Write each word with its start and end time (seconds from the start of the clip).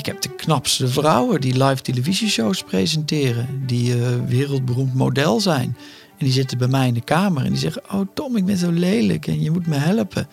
ik 0.00 0.06
heb 0.06 0.20
de 0.20 0.34
knapste 0.34 0.88
vrouwen 0.88 1.40
die 1.40 1.64
live 1.64 1.82
televisieshows 1.82 2.62
presenteren, 2.62 3.62
die 3.66 3.96
uh, 3.96 4.06
wereldberoemd 4.26 4.94
model 4.94 5.40
zijn. 5.40 5.76
En 6.18 6.24
die 6.24 6.32
zitten 6.32 6.58
bij 6.58 6.68
mij 6.68 6.86
in 6.86 6.94
de 6.94 7.04
kamer 7.04 7.44
en 7.44 7.50
die 7.50 7.58
zeggen: 7.58 7.82
Oh 7.92 8.06
Tom, 8.14 8.36
ik 8.36 8.44
ben 8.44 8.56
zo 8.56 8.70
lelijk 8.70 9.26
en 9.26 9.42
je 9.42 9.50
moet 9.50 9.66
me 9.66 9.76
helpen. 9.76 10.28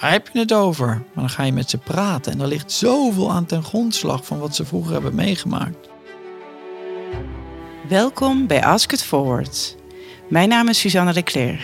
Waar 0.00 0.12
heb 0.12 0.30
je 0.32 0.38
het 0.38 0.52
over? 0.52 0.86
Maar 0.86 1.24
dan 1.24 1.30
ga 1.30 1.42
je 1.42 1.52
met 1.52 1.70
ze 1.70 1.78
praten 1.78 2.32
en 2.32 2.40
er 2.40 2.46
ligt 2.46 2.72
zoveel 2.72 3.32
aan 3.32 3.46
ten 3.46 3.62
grondslag 3.62 4.26
van 4.26 4.38
wat 4.38 4.54
ze 4.54 4.64
vroeger 4.64 4.92
hebben 4.92 5.14
meegemaakt. 5.14 5.88
Welkom 7.88 8.46
bij 8.46 8.64
Ask 8.64 8.92
It 8.92 9.02
Forward. 9.02 9.76
Mijn 10.28 10.48
naam 10.48 10.68
is 10.68 10.78
Suzanne 10.78 11.12
de 11.12 11.58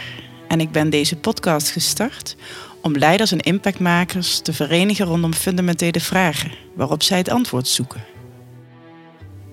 en 0.48 0.60
ik 0.60 0.72
ben 0.72 0.90
deze 0.90 1.16
podcast 1.16 1.70
gestart 1.70 2.36
om 2.82 2.96
leiders 2.96 3.32
en 3.32 3.38
impactmakers 3.38 4.38
te 4.38 4.52
verenigen 4.52 5.06
rondom 5.06 5.34
fundamentele 5.34 6.00
vragen 6.00 6.52
waarop 6.74 7.02
zij 7.02 7.18
het 7.18 7.30
antwoord 7.30 7.68
zoeken. 7.68 8.04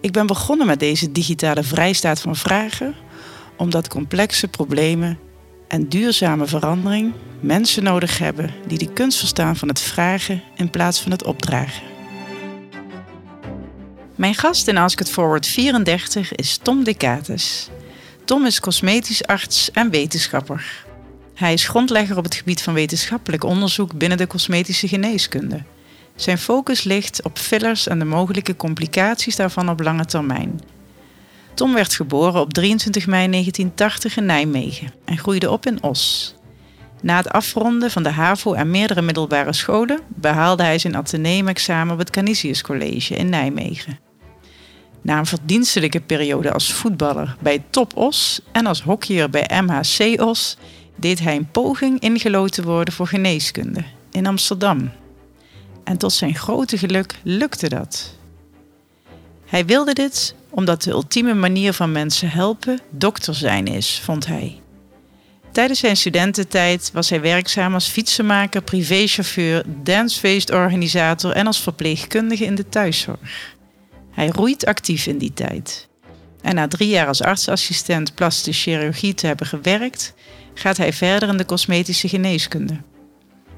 Ik 0.01 0.11
ben 0.11 0.27
begonnen 0.27 0.67
met 0.67 0.79
deze 0.79 1.11
digitale 1.11 1.63
vrijstaat 1.63 2.19
van 2.19 2.35
vragen 2.35 2.95
omdat 3.57 3.87
complexe 3.87 4.47
problemen 4.47 5.19
en 5.67 5.89
duurzame 5.89 6.45
verandering 6.45 7.13
mensen 7.39 7.83
nodig 7.83 8.17
hebben 8.17 8.53
die 8.67 8.77
de 8.77 8.93
kunst 8.93 9.19
verstaan 9.19 9.55
van 9.55 9.67
het 9.67 9.79
vragen 9.79 10.43
in 10.55 10.69
plaats 10.69 10.99
van 10.99 11.11
het 11.11 11.23
opdragen. 11.23 11.83
Mijn 14.15 14.35
gast 14.35 14.67
in 14.67 14.77
Ask 14.77 14.99
It 14.99 15.09
Forward 15.09 15.47
34 15.47 16.35
is 16.35 16.57
Tom 16.57 16.83
Decatus. 16.83 17.69
Tom 18.25 18.45
is 18.45 18.59
cosmetisch 18.59 19.25
arts 19.25 19.71
en 19.71 19.89
wetenschapper. 19.89 20.85
Hij 21.37 21.53
is 21.53 21.67
grondlegger 21.67 22.17
op 22.17 22.23
het 22.23 22.35
gebied 22.35 22.61
van 22.63 22.73
wetenschappelijk 22.73 23.43
onderzoek 23.43 23.97
binnen 23.97 24.17
de 24.17 24.27
cosmetische 24.27 24.87
geneeskunde. 24.87 25.63
Zijn 26.15 26.37
focus 26.37 26.83
ligt 26.83 27.23
op 27.23 27.37
fillers 27.37 27.87
en 27.87 27.99
de 27.99 28.05
mogelijke 28.05 28.55
complicaties 28.55 29.35
daarvan 29.35 29.69
op 29.69 29.79
lange 29.79 30.05
termijn. 30.05 30.61
Tom 31.53 31.73
werd 31.73 31.95
geboren 31.95 32.41
op 32.41 32.53
23 32.53 33.07
mei 33.07 33.29
1980 33.29 34.17
in 34.17 34.25
Nijmegen 34.25 34.93
en 35.05 35.17
groeide 35.17 35.51
op 35.51 35.65
in 35.65 35.83
Os. 35.83 36.35
Na 37.01 37.17
het 37.17 37.29
afronden 37.29 37.91
van 37.91 38.03
de 38.03 38.11
HAVO 38.11 38.53
en 38.53 38.71
meerdere 38.71 39.01
middelbare 39.01 39.53
scholen 39.53 39.99
behaalde 40.07 40.63
hij 40.63 40.79
zijn 40.79 40.95
ateneumexamen 40.95 41.93
op 41.93 41.99
het 41.99 42.09
Canisius 42.09 42.61
College 42.61 43.15
in 43.15 43.29
Nijmegen. 43.29 43.99
Na 45.01 45.17
een 45.17 45.25
verdienstelijke 45.25 45.99
periode 45.99 46.51
als 46.51 46.73
voetballer 46.73 47.35
bij 47.39 47.63
Top 47.69 47.97
Os 47.97 48.41
en 48.51 48.65
als 48.65 48.81
hockeyer 48.81 49.29
bij 49.29 49.61
MHC 49.63 50.21
Os 50.21 50.57
deed 50.97 51.19
hij 51.19 51.35
een 51.35 51.51
poging 51.51 51.99
ingelood 51.99 52.51
te 52.51 52.63
worden 52.63 52.93
voor 52.93 53.07
geneeskunde 53.07 53.83
in 54.11 54.25
Amsterdam. 54.25 54.91
En 55.83 55.97
tot 55.97 56.13
zijn 56.13 56.35
grote 56.35 56.77
geluk 56.77 57.15
lukte 57.23 57.69
dat. 57.69 58.15
Hij 59.45 59.65
wilde 59.65 59.93
dit 59.93 60.35
omdat 60.49 60.83
de 60.83 60.91
ultieme 60.91 61.33
manier 61.33 61.73
van 61.73 61.91
mensen 61.91 62.29
helpen 62.29 62.79
dokter 62.89 63.35
zijn 63.35 63.67
is, 63.67 64.01
vond 64.03 64.25
hij. 64.25 64.59
Tijdens 65.51 65.79
zijn 65.79 65.97
studententijd 65.97 66.89
was 66.93 67.09
hij 67.09 67.21
werkzaam 67.21 67.73
als 67.73 67.87
fietsenmaker, 67.87 68.61
privéchauffeur, 68.61 69.63
dancefeestorganisator 69.83 71.31
en 71.31 71.47
als 71.47 71.61
verpleegkundige 71.61 72.45
in 72.45 72.55
de 72.55 72.69
thuiszorg. 72.69 73.55
Hij 74.11 74.27
roeit 74.27 74.65
actief 74.65 75.05
in 75.05 75.17
die 75.17 75.33
tijd. 75.33 75.87
En 76.47 76.55
na 76.55 76.67
drie 76.67 76.89
jaar 76.89 77.07
als 77.07 77.21
artsassistent 77.21 78.15
plastische 78.15 78.61
chirurgie 78.61 79.13
te 79.13 79.27
hebben 79.27 79.47
gewerkt, 79.47 80.13
gaat 80.53 80.77
hij 80.77 80.93
verder 80.93 81.29
in 81.29 81.37
de 81.37 81.45
cosmetische 81.45 82.07
geneeskunde. 82.07 82.77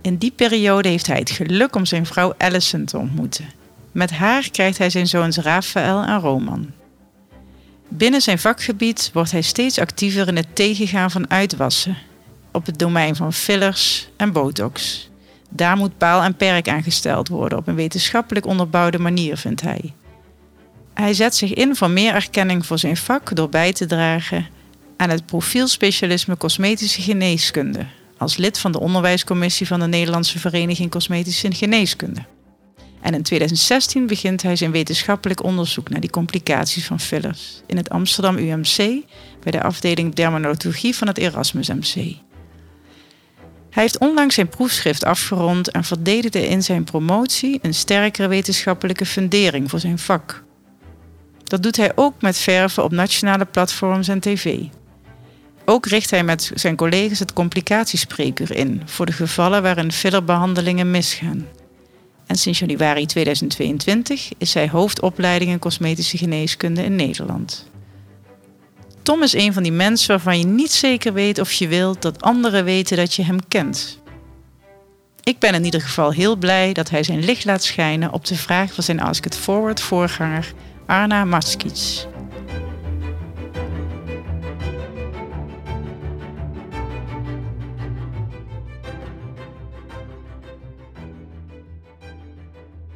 In 0.01 0.17
die 0.17 0.31
periode 0.31 0.89
heeft 0.89 1.07
hij 1.07 1.17
het 1.17 1.29
geluk 1.29 1.75
om 1.75 1.85
zijn 1.85 2.05
vrouw 2.05 2.33
Allison 2.37 2.85
te 2.85 2.97
ontmoeten. 2.97 3.45
Met 3.91 4.11
haar 4.11 4.49
krijgt 4.51 4.77
hij 4.77 4.89
zijn 4.89 5.07
zoons 5.07 5.37
Rafael 5.37 6.03
en 6.03 6.19
Roman. 6.19 6.71
Binnen 7.87 8.21
zijn 8.21 8.39
vakgebied 8.39 9.09
wordt 9.13 9.31
hij 9.31 9.41
steeds 9.41 9.79
actiever 9.79 10.27
in 10.27 10.35
het 10.35 10.55
tegengaan 10.55 11.11
van 11.11 11.29
uitwassen 11.29 11.97
op 12.51 12.65
het 12.65 12.79
domein 12.79 13.15
van 13.15 13.33
fillers 13.33 14.09
en 14.17 14.31
botox. 14.31 15.09
Daar 15.49 15.77
moet 15.77 15.97
paal 15.97 16.21
en 16.21 16.35
perk 16.35 16.69
aan 16.69 16.83
gesteld 16.83 17.27
worden 17.27 17.57
op 17.57 17.67
een 17.67 17.75
wetenschappelijk 17.75 18.45
onderbouwde 18.45 18.99
manier, 18.99 19.37
vindt 19.37 19.61
hij. 19.61 19.93
Hij 20.99 21.13
zet 21.13 21.35
zich 21.35 21.53
in 21.53 21.75
voor 21.75 21.89
meer 21.89 22.13
erkenning 22.13 22.65
voor 22.65 22.79
zijn 22.79 22.97
vak 22.97 23.35
door 23.35 23.49
bij 23.49 23.73
te 23.73 23.85
dragen 23.85 24.47
aan 24.97 25.09
het 25.09 25.25
profielspecialisme 25.25 26.37
cosmetische 26.37 27.01
geneeskunde 27.01 27.85
als 28.17 28.37
lid 28.37 28.59
van 28.59 28.71
de 28.71 28.79
onderwijscommissie 28.79 29.67
van 29.67 29.79
de 29.79 29.87
Nederlandse 29.87 30.39
Vereniging 30.39 30.91
Cosmetische 30.91 31.51
Geneeskunde. 31.51 32.25
En 33.01 33.13
in 33.13 33.23
2016 33.23 34.07
begint 34.07 34.41
hij 34.41 34.55
zijn 34.55 34.71
wetenschappelijk 34.71 35.43
onderzoek 35.43 35.89
naar 35.89 35.99
die 35.99 36.09
complicaties 36.09 36.85
van 36.85 36.99
fillers 36.99 37.61
in 37.65 37.77
het 37.77 37.89
Amsterdam 37.89 38.37
UMC 38.37 38.77
bij 39.43 39.51
de 39.51 39.63
afdeling 39.63 40.15
dermatologie 40.15 40.95
van 40.95 41.07
het 41.07 41.17
Erasmus 41.17 41.67
MC. 41.67 41.93
Hij 43.69 43.83
heeft 43.83 43.97
onlangs 43.97 44.35
zijn 44.35 44.49
proefschrift 44.49 45.05
afgerond 45.05 45.71
en 45.71 45.83
verdedigde 45.83 46.47
in 46.47 46.63
zijn 46.63 46.83
promotie 46.83 47.59
een 47.61 47.73
sterkere 47.73 48.27
wetenschappelijke 48.27 49.05
fundering 49.05 49.69
voor 49.69 49.79
zijn 49.79 49.99
vak. 49.99 50.47
Dat 51.49 51.63
doet 51.63 51.77
hij 51.77 51.91
ook 51.95 52.21
met 52.21 52.37
verven 52.37 52.83
op 52.83 52.91
nationale 52.91 53.45
platforms 53.45 54.07
en 54.07 54.19
tv. 54.19 54.59
Ook 55.65 55.85
richt 55.85 56.09
hij 56.09 56.23
met 56.23 56.51
zijn 56.53 56.75
collega's 56.75 57.19
het 57.19 57.33
complicatiespreker 57.33 58.55
in 58.55 58.81
voor 58.85 59.05
de 59.05 59.11
gevallen 59.11 59.61
waarin 59.61 59.91
fillerbehandelingen 59.91 60.91
misgaan. 60.91 61.47
En 62.25 62.35
sinds 62.35 62.59
januari 62.59 63.05
2022 63.05 64.29
is 64.37 64.53
hij 64.53 64.69
hoofdopleiding 64.69 65.51
in 65.51 65.59
cosmetische 65.59 66.17
geneeskunde 66.17 66.83
in 66.83 66.95
Nederland. 66.95 67.67
Tom 69.01 69.23
is 69.23 69.33
een 69.33 69.53
van 69.53 69.63
die 69.63 69.71
mensen 69.71 70.09
waarvan 70.09 70.39
je 70.39 70.45
niet 70.45 70.71
zeker 70.71 71.13
weet 71.13 71.39
of 71.39 71.51
je 71.51 71.67
wilt 71.67 72.01
dat 72.01 72.21
anderen 72.21 72.63
weten 72.63 72.97
dat 72.97 73.13
je 73.13 73.23
hem 73.23 73.47
kent. 73.47 73.99
Ik 75.23 75.39
ben 75.39 75.53
in 75.53 75.65
ieder 75.65 75.81
geval 75.81 76.11
heel 76.11 76.35
blij 76.35 76.73
dat 76.73 76.89
hij 76.89 77.03
zijn 77.03 77.23
licht 77.23 77.45
laat 77.45 77.63
schijnen 77.63 78.13
op 78.13 78.25
de 78.25 78.35
vraag 78.35 78.73
van 78.73 78.83
zijn 78.83 78.99
Ask 78.99 79.25
It 79.25 79.35
Forward 79.35 79.81
voorganger 79.81 80.53
Arna 80.89 81.25
Maskic. 81.25 82.07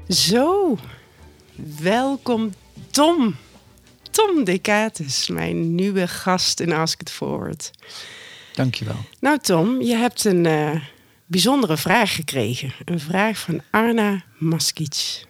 Zo, 0.07 0.77
welkom 1.81 2.53
Tom. 2.91 3.35
Tom 4.11 4.43
Decatus, 4.43 5.27
mijn 5.27 5.75
nieuwe 5.75 6.07
gast 6.07 6.59
in 6.59 6.71
Ask 6.71 7.01
It 7.01 7.11
Forward. 7.11 7.71
Dankjewel. 8.53 8.97
Nou 9.19 9.39
Tom, 9.39 9.81
je 9.81 9.95
hebt 9.95 10.25
een 10.25 10.45
uh, 10.45 10.81
bijzondere 11.25 11.77
vraag 11.77 12.15
gekregen. 12.15 12.73
Een 12.85 12.99
vraag 12.99 13.37
van 13.37 13.61
Arna 13.71 14.23
Maskic. 14.37 15.25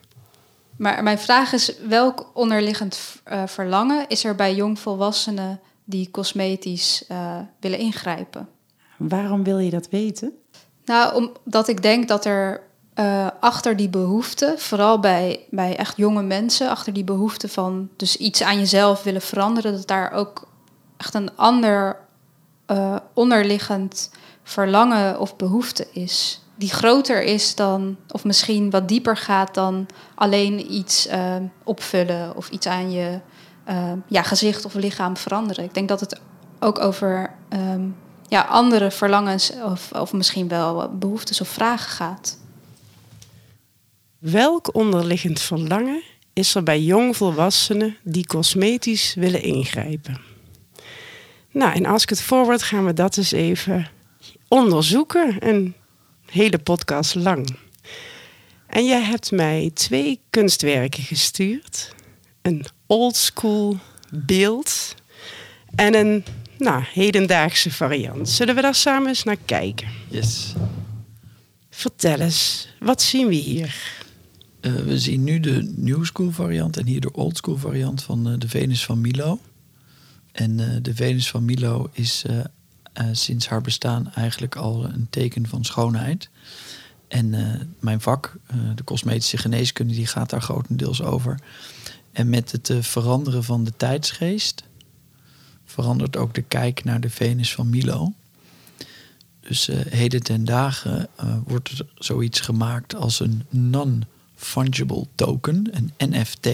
Maar 0.78 1.04
mijn 1.04 1.20
vraag 1.20 1.54
is, 1.54 1.78
welk 1.88 2.32
onderliggend 2.34 3.22
uh, 3.28 3.44
verlangen 3.46 4.08
is 4.08 4.24
er 4.24 4.36
bij 4.36 4.56
jongvolwassenen 4.56 5.60
die 5.84 6.12
cosmetisch 6.12 7.06
uh, 7.12 7.38
willen 7.60 7.80
ingrijpen? 7.80 8.50
Waarom 8.98 9.44
wil 9.44 9.58
je 9.58 9.70
dat 9.70 9.90
weten? 9.90 10.32
Nou, 10.86 11.30
omdat 11.44 11.68
ik 11.68 11.82
denk 11.82 12.08
dat 12.08 12.26
er 12.26 12.62
uh, 12.96 13.28
achter 13.40 13.76
die 13.76 13.90
behoefte, 13.90 14.54
vooral 14.58 15.00
bij, 15.00 15.40
bij 15.50 15.76
echt 15.78 15.98
jonge 15.98 16.24
mensen, 16.24 16.70
achter 16.70 16.94
die 16.94 17.04
behoefte 17.04 17.50
van 17.50 17.90
dus 17.98 18.18
iets 18.18 18.42
aan 18.44 18.58
jezelf 18.58 19.04
willen 19.04 19.22
veranderen, 19.22 19.72
dat 19.72 19.88
daar 19.88 20.12
ook 20.12 20.48
echt 20.98 21.14
een 21.14 21.36
ander 21.36 22.02
onderliggend 23.14 24.12
verlangen 24.44 25.20
of 25.20 25.36
behoefte 25.36 25.88
is. 25.92 26.43
Die 26.64 26.74
groter 26.74 27.24
is 27.24 27.56
dan, 27.56 27.98
of 28.08 28.24
misschien 28.24 28.70
wat 28.70 28.88
dieper 28.88 29.18
gaat 29.18 29.54
dan 29.54 29.86
alleen 30.16 30.74
iets 30.74 31.08
uh, 31.08 31.36
opvullen 31.64 32.36
of 32.36 32.50
iets 32.50 32.68
aan 32.68 32.92
je 32.92 33.20
ja, 34.08 34.22
gezicht 34.22 34.66
of 34.66 34.74
lichaam 34.74 35.18
veranderen. 35.18 35.64
Ik 35.64 35.74
denk 35.74 35.88
dat 35.88 36.00
het 36.00 36.20
ook 36.60 36.80
over 36.80 37.34
um, 37.54 37.96
ja, 38.28 38.42
andere 38.42 38.92
verlangens 38.92 39.52
of, 39.64 39.92
of 39.92 40.14
misschien 40.14 40.48
wel 40.48 40.90
behoeftes 40.98 41.42
of 41.42 41.48
vragen 41.48 41.92
gaat. 41.92 42.38
Welk 44.20 44.76
onderliggend 44.76 45.42
verlangen 45.42 46.02
is 46.34 46.56
er 46.56 46.64
bij 46.64 46.82
jongvolwassenen 46.82 47.98
die 48.04 48.26
cosmetisch 48.26 49.14
willen 49.14 49.42
ingrijpen? 49.42 50.22
Nou, 51.52 51.74
en 51.74 51.86
als 51.86 52.04
ik 52.04 52.10
het 52.10 52.22
voorwoord 52.22 52.64
gaan 52.64 52.86
we 52.86 52.94
dat 52.94 53.18
eens 53.18 53.32
even 53.32 53.90
onderzoeken, 54.48 55.48
een 55.48 55.76
hele 56.34 56.58
podcast 56.58 57.16
lang. 57.16 57.56
En 58.68 58.86
jij 58.86 59.02
hebt 59.02 59.32
mij 59.32 59.72
twee 59.74 60.20
kunstwerken 60.30 61.04
gestuurd: 61.04 61.96
een 62.42 62.66
oldschool 62.88 63.78
beeld 64.12 64.96
en 65.76 65.96
een 65.96 66.24
nou, 66.58 66.84
hedendaagse 66.94 67.72
variant. 67.72 68.30
Zullen 68.30 68.56
we 68.56 68.62
daar 68.62 68.76
samen 68.76 69.08
eens 69.08 69.24
naar 69.24 69.38
kijken? 69.46 69.88
Yes. 70.10 70.54
Vertel 71.70 72.20
eens, 72.20 72.68
wat 72.80 73.02
zien 73.02 73.28
we 73.28 73.36
hier? 73.36 74.02
Eh, 74.60 74.76
we 74.76 75.00
zien 75.00 75.24
nu 75.24 75.40
de 75.40 75.74
new 75.76 76.06
school 76.06 76.32
variant 76.32 76.78
en 76.78 76.86
hier 76.86 77.02
de 77.02 77.14
old 77.14 77.38
school 77.38 77.58
variant 77.58 78.04
van 78.04 78.30
eh, 78.30 78.34
de 78.38 78.48
Venus 78.48 78.86
van 78.86 79.02
Milo. 79.02 79.40
En 80.32 80.60
eh, 80.60 80.78
de 80.82 80.96
Venus 80.96 81.30
van 81.30 81.46
Milo 81.46 81.90
is 81.92 82.26
eh, 82.94 83.06
sinds 83.12 83.48
haar 83.48 83.62
bestaan 83.62 84.12
eigenlijk 84.14 84.56
al 84.56 84.86
een 84.86 85.08
teken 85.10 85.48
van 85.48 85.66
schoonheid. 85.66 86.30
En 87.08 87.34
eh, 87.34 87.60
mijn 87.80 88.02
vak, 88.02 88.36
eh, 88.48 88.56
de 88.76 88.84
cosmetische 88.84 89.38
geneeskunde, 89.38 89.94
die 89.94 90.08
gaat 90.08 90.30
daar 90.30 90.42
grotendeels 90.42 91.02
over. 91.02 91.40
En 92.12 92.30
met 92.30 92.52
het 92.52 92.74
veranderen 92.80 93.44
van 93.44 93.64
de 93.64 93.74
tijdsgeest 93.78 94.64
verandert 95.66 96.18
ook 96.18 96.34
de 96.34 96.42
kijk 96.42 96.84
naar 96.84 97.00
de 97.00 97.10
Venus 97.10 97.54
van 97.54 97.70
Milo. 97.70 98.14
Dus 99.40 99.70
heden 99.90 100.24
ten 100.24 100.46
dagen 100.46 101.08
wordt 101.46 101.70
er 101.70 101.86
zoiets 101.96 102.40
gemaakt 102.40 102.96
als 102.96 103.20
een 103.20 103.46
non-fungible 103.50 105.08
token, 105.16 105.70
een 105.72 105.94
NFT. 105.98 106.48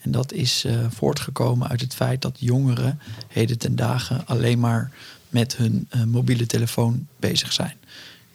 En 0.00 0.10
dat 0.10 0.32
is 0.32 0.66
voortgekomen 0.88 1.68
uit 1.68 1.80
het 1.80 1.94
feit 1.94 2.22
dat 2.22 2.36
jongeren 2.40 3.00
heden 3.28 3.58
ten 3.58 3.76
dagen 3.76 4.26
alleen 4.26 4.60
maar 4.60 4.92
met 5.34 5.56
hun 5.56 5.86
eh, 5.90 6.04
mobiele 6.04 6.46
telefoon 6.46 7.06
bezig 7.16 7.52
zijn. 7.52 7.76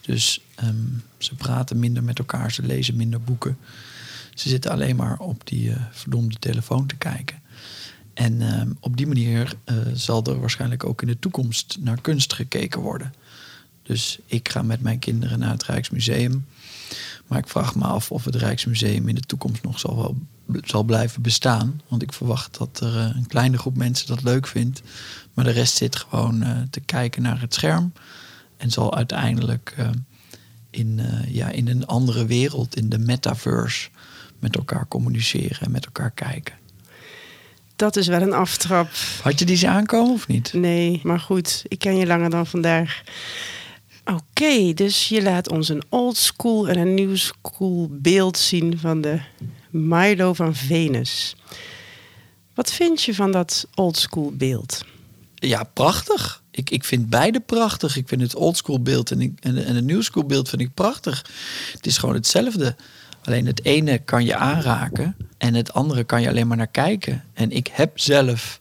Dus 0.01 0.42
ehm, 0.56 0.88
ze 1.18 1.36
praten 1.36 1.80
minder 1.80 2.04
met 2.04 2.19
elkaar, 2.19 2.51
ze 2.51 2.62
lezen 2.62 2.96
minder 2.96 3.22
boeken. 3.22 3.57
Ze 4.34 4.50
zitten 4.50 4.72
alleen 4.72 4.96
maar 4.96 5.19
op 5.19 5.42
die 5.48 5.72
eh, 5.72 5.81
verdomde 5.92 6.36
telefoon 6.40 6.88
te 6.88 6.96
kijken. 6.96 7.42
En 8.13 8.42
ehm, 8.42 8.72
op 8.80 8.98
die 8.98 9.07
manier 9.07 9.54
eh, 9.63 9.75
zal 9.94 10.24
er 10.24 10.40
waarschijnlijk 10.40 10.84
ook 10.84 11.01
in 11.01 11.07
de 11.07 11.19
toekomst 11.19 11.78
naar 11.80 12.01
kunst 12.01 12.34
gekeken 12.34 12.81
worden. 12.81 13.13
Dus 13.84 14.19
ik 14.25 14.50
ga 14.50 14.62
met 14.62 14.81
mijn 14.81 15.00
kinderen 15.00 15.40
naar 15.40 15.52
het 15.52 15.63
Rijksmuseum. 15.63 16.45
Maar 17.28 17.38
ik 17.38 17.48
vraag 17.48 17.76
me 17.76 17.84
af 17.84 18.12
of 18.12 18.26
het 18.26 18.36
Rijksmuseum 18.36 19.08
in 19.08 19.16
de 19.16 19.22
toekomst 19.22 19.64
nog 19.64 19.80
zal, 19.80 19.96
wel, 19.96 20.18
zal 20.64 20.84
blijven 20.84 21.22
bestaan. 21.22 21.82
Want 21.88 22.02
ik 22.02 22.14
verwacht 22.14 22.58
dat 22.58 22.80
er 22.80 22.98
eh, 22.98 23.16
een 23.16 23.28
kleine 23.28 23.58
groep 23.58 23.78
mensen 23.78 24.08
dat 24.08 24.24
leuk 24.24 24.48
vindt. 24.48 24.82
Maar 25.34 25.46
de 25.46 25.52
rest 25.52 25.76
zit 25.76 25.96
gewoon 25.96 26.44
eh, 26.44 26.58
te 26.70 26.80
kijken 26.80 27.22
naar 27.22 27.42
het 27.42 27.54
scherm. 27.54 27.94
En 28.58 28.72
zal 28.72 28.96
uiteindelijk 28.96 29.74
eh, 29.78 29.90
in, 30.70 31.02
ja, 31.28 31.50
in 31.50 31.68
een 31.68 31.86
andere 31.86 32.26
wereld, 32.26 32.76
in 32.76 32.90
de 32.90 33.00
metaverse, 33.00 33.90
met 34.40 34.56
elkaar 34.56 34.88
communiceren 34.88 35.60
en 35.62 35.72
met 35.72 35.86
elkaar 35.86 36.12
kijken. 36.12 36.54
Dat 37.76 37.96
is 37.96 38.08
wel 38.08 38.22
een 38.22 38.34
aftrap. 38.34 38.90
Had 39.22 39.40
je 39.40 39.46
die 39.46 39.56
zien 39.56 39.70
aankomen 39.70 40.14
of 40.14 40.28
niet? 40.28 40.54
Nee, 40.54 41.00
maar 41.04 41.20
goed, 41.20 41.64
ik 41.68 41.80
ken 41.80 41.98
je 41.98 42.06
langer 42.06 42.30
dan 42.30 42.48
vandaag. 42.48 43.02
Oké, 44.14 44.74
dus 44.74 45.10
je 45.10 45.22
laat 45.22 45.50
ons 45.50 45.70
een 45.70 45.84
old 45.90 46.18
school 46.18 46.70
en 46.70 46.78
een 46.78 46.94
new 46.94 47.16
school 47.16 47.88
beeld 47.92 48.38
zien 48.38 48.80
van 48.80 49.02
de 49.02 49.20
Milo 49.70 50.34
van 50.34 50.56
Venus. 50.56 51.36
Wat 52.54 52.72
vind 52.72 53.02
je 53.02 53.16
van 53.16 53.32
dat 53.32 53.68
old 53.76 53.98
school 53.98 54.32
beeld? 54.36 54.86
Ja, 55.36 55.64
prachtig. 55.64 56.44
Ik, 56.52 56.70
ik 56.70 56.84
vind 56.84 57.10
beide 57.10 57.40
prachtig. 57.40 57.96
Ik 57.96 58.08
vind 58.08 58.22
het 58.22 58.36
oldschool 58.36 58.82
beeld 58.82 59.12
en, 59.12 59.38
en, 59.40 59.66
en 59.66 59.76
het 59.76 59.86
new 59.86 60.02
school 60.02 60.26
beeld 60.26 60.50
vind 60.50 60.62
ik 60.62 60.74
prachtig. 60.74 61.26
Het 61.72 61.86
is 61.86 61.98
gewoon 61.98 62.16
hetzelfde. 62.16 62.76
Alleen 63.24 63.46
het 63.46 63.66
ene 63.66 63.98
kan 63.98 64.26
je 64.26 64.36
aanraken 64.36 65.16
en 65.38 65.54
het 65.54 65.74
andere 65.74 66.04
kan 66.04 66.22
je 66.22 66.28
alleen 66.28 66.48
maar 66.48 66.58
naar 66.58 66.68
kijken. 66.68 67.24
En 67.34 67.52
ik 67.52 67.68
heb 67.72 68.00
zelf 68.00 68.58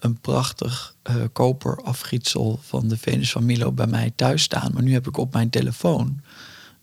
een 0.00 0.20
prachtig 0.20 0.94
eh 1.02 1.14
koper 1.32 1.82
afgietsel 1.82 2.58
van 2.62 2.88
de 2.88 2.96
Venus 2.96 3.32
van 3.32 3.44
Milo 3.44 3.72
bij 3.72 3.86
mij 3.86 4.12
thuis 4.16 4.42
staan. 4.42 4.70
Maar 4.72 4.82
nu 4.82 4.92
heb 4.92 5.06
ik 5.06 5.16
op 5.16 5.32
mijn 5.32 5.50
telefoon 5.50 6.20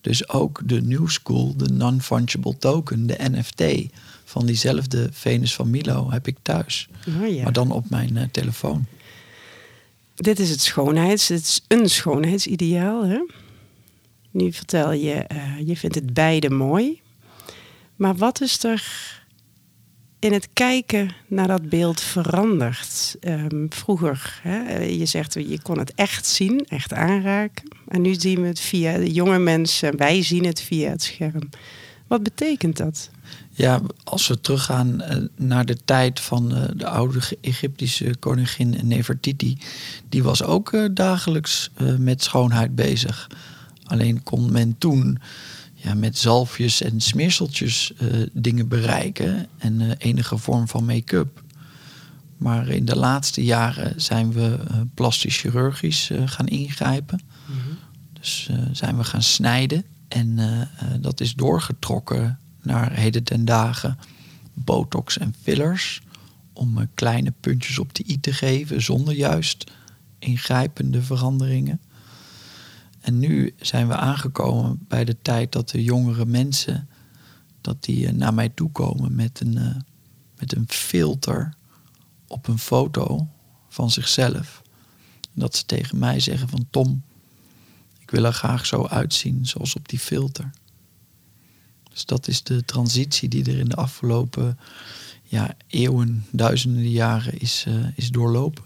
dus 0.02 0.30
ook 0.30 0.62
de 0.66 0.81
new 0.81 1.10
school, 1.10 1.56
de 1.56 1.69
non-fungible 1.69 2.58
token, 2.58 3.08
de 3.08 3.18
NFT 3.19 3.92
van 4.24 4.46
diezelfde 4.46 5.10
Venus 5.12 5.56
van 5.56 5.69
Milo 5.69 6.12
heb 6.12 6.28
ik 6.28 6.38
thuis. 6.42 6.88
Oh 7.08 7.34
ja. 7.34 7.44
Maar 7.44 7.54
dan 7.54 7.72
op 7.72 7.90
mijn 7.90 8.18
eh, 8.18 8.24
telefoon. 8.31 8.86
Dit 10.16 10.40
is 10.40 10.50
het 10.50 10.62
schoonheids, 10.62 11.28
het 11.28 11.42
is 11.42 11.62
een 11.68 11.90
schoonheidsideaal. 11.90 13.06
Hè? 13.06 13.25
Nu 14.31 14.54
vertel 14.54 14.92
je, 14.92 15.13
eh, 15.13 15.68
je 15.68 15.78
vindt 15.78 15.96
het 15.96 16.13
beide 16.13 16.50
mooi. 16.50 17.02
Maar 17.96 18.16
wat 18.16 18.42
is 18.42 18.63
er 18.63 18.84
in 20.19 20.34
het 20.34 20.50
kijken 20.54 21.14
naar 21.28 21.48
dat 21.48 21.69
beeld 21.69 22.02
veranderd? 22.02 23.16
Ehm, 23.19 23.66
vroeger, 23.69 24.40
hè, 24.42 24.80
je 24.80 25.06
zegt 25.06 25.34
je 25.34 25.62
kon 25.62 25.80
het 25.80 25.94
echt 25.96 26.25
zien, 26.25 26.66
echt 26.68 26.94
aanraken. 26.94 27.68
En 27.88 28.02
nu 28.02 28.14
zien 28.14 28.42
we 28.42 28.48
het 28.48 28.60
via 28.60 28.98
de 28.98 29.12
jonge 29.12 29.40
mensen, 29.40 29.98
wij 29.98 30.24
zien 30.24 30.46
het 30.46 30.62
via 30.62 30.90
het 30.90 31.04
scherm. 31.04 31.50
Wat 32.08 32.24
betekent 32.24 32.78
dat? 32.78 33.10
Ja, 33.50 33.81
als 34.04 34.28
we 34.28 34.42
teruggaan 34.42 35.02
eh, 35.02 35.18
naar 35.36 35.66
de 35.66 35.78
tijd 35.86 36.20
van 36.20 36.56
eh, 36.56 36.63
de 36.75 36.88
oude 36.88 37.20
Egyptische 37.42 38.16
koningin 38.20 38.80
Nefertiti, 38.84 39.58
die 40.10 40.24
was 40.24 40.44
ook 40.44 40.74
eh, 40.74 40.86
dagelijks 40.92 41.70
met 41.98 42.24
schoonheid 42.24 42.75
bezig. 42.75 43.30
Alleen 43.84 44.24
kon 44.24 44.52
men 44.52 44.75
toen 44.78 45.20
ja, 45.88 45.94
met 45.94 46.18
zalfjes 46.18 46.81
en 46.81 47.01
smeerseltjes 47.01 47.94
eh, 47.98 48.07
dingen 48.34 48.68
bereiken 48.68 49.48
en 49.57 49.81
eh, 49.81 49.92
enige 49.98 50.38
vorm 50.38 50.68
van 50.68 50.86
make-up. 50.86 51.44
Maar 52.38 52.68
in 52.68 52.86
de 52.86 52.95
laatste 52.95 53.44
jaren 53.44 54.01
zijn 54.01 54.31
we 54.34 54.57
eh, 54.68 54.81
plastisch 54.94 55.38
chirurgisch 55.38 56.12
gaan 56.25 56.48
ingrijpen. 56.48 57.19
Dus 58.13 58.48
eh, 58.51 58.57
zijn 58.72 58.98
we 58.98 59.04
gaan 59.04 59.22
snijden. 59.22 59.84
En 60.07 60.39
dat 61.00 61.19
is 61.19 61.34
doorgetrokken 61.34 62.39
naar 62.62 62.94
heden 62.94 63.24
ten 63.24 63.45
dagen 63.45 63.98
botox 64.54 65.18
en 65.18 65.34
fillers. 65.42 66.01
Om 66.54 66.88
kleine 66.94 67.34
puntjes 67.39 67.80
op 67.80 67.94
de 67.94 68.04
i 68.07 68.19
te 68.19 68.34
geven 68.34 68.81
zonder 68.81 69.13
juist 69.13 69.72
ingrijpende 70.19 71.01
veranderingen. 71.01 71.80
En 73.07 73.19
nu 73.19 73.54
zijn 73.59 73.88
we 73.88 73.95
aangekomen 73.95 74.86
bij 74.88 75.06
de 75.06 75.18
tijd 75.21 75.51
dat 75.51 75.69
de 75.69 75.83
jongere 75.83 76.25
mensen... 76.25 76.89
dat 77.62 77.83
die 77.83 78.07
eh, 78.07 78.13
naar 78.13 78.33
mij 78.33 78.50
toe 78.50 78.71
komen 78.71 79.15
met 79.15 79.39
een, 79.39 79.57
eh, 79.57 79.75
met 80.38 80.56
een 80.56 80.65
filter 80.68 81.54
op 82.27 82.48
een 82.48 82.59
foto 82.59 83.27
van 83.69 83.92
zichzelf. 83.92 84.62
Dat 85.33 85.56
ze 85.56 85.65
tegen 85.65 85.98
mij 85.98 86.19
zeggen 86.19 86.50
van 86.50 86.68
Tom, 86.69 87.04
ik 88.00 88.12
wil 88.12 88.24
er 88.24 88.33
graag 88.33 88.65
zo 88.65 88.86
uitzien 88.86 89.45
zoals 89.45 89.75
op 89.75 89.89
die 89.89 90.00
filter. 90.00 90.51
Dus 91.89 92.06
dat 92.06 92.27
is 92.27 92.44
de 92.44 92.65
transitie 92.65 93.30
die 93.30 93.45
er 93.45 93.60
in 93.60 93.69
de 93.69 93.75
afgelopen 93.75 94.60
ja, 95.24 95.55
eeuwen, 95.67 96.25
duizenden 96.32 96.89
jaren 96.89 97.39
is, 97.39 97.63
eh, 97.67 97.98
is 97.98 98.10
doorlopen. 98.12 98.63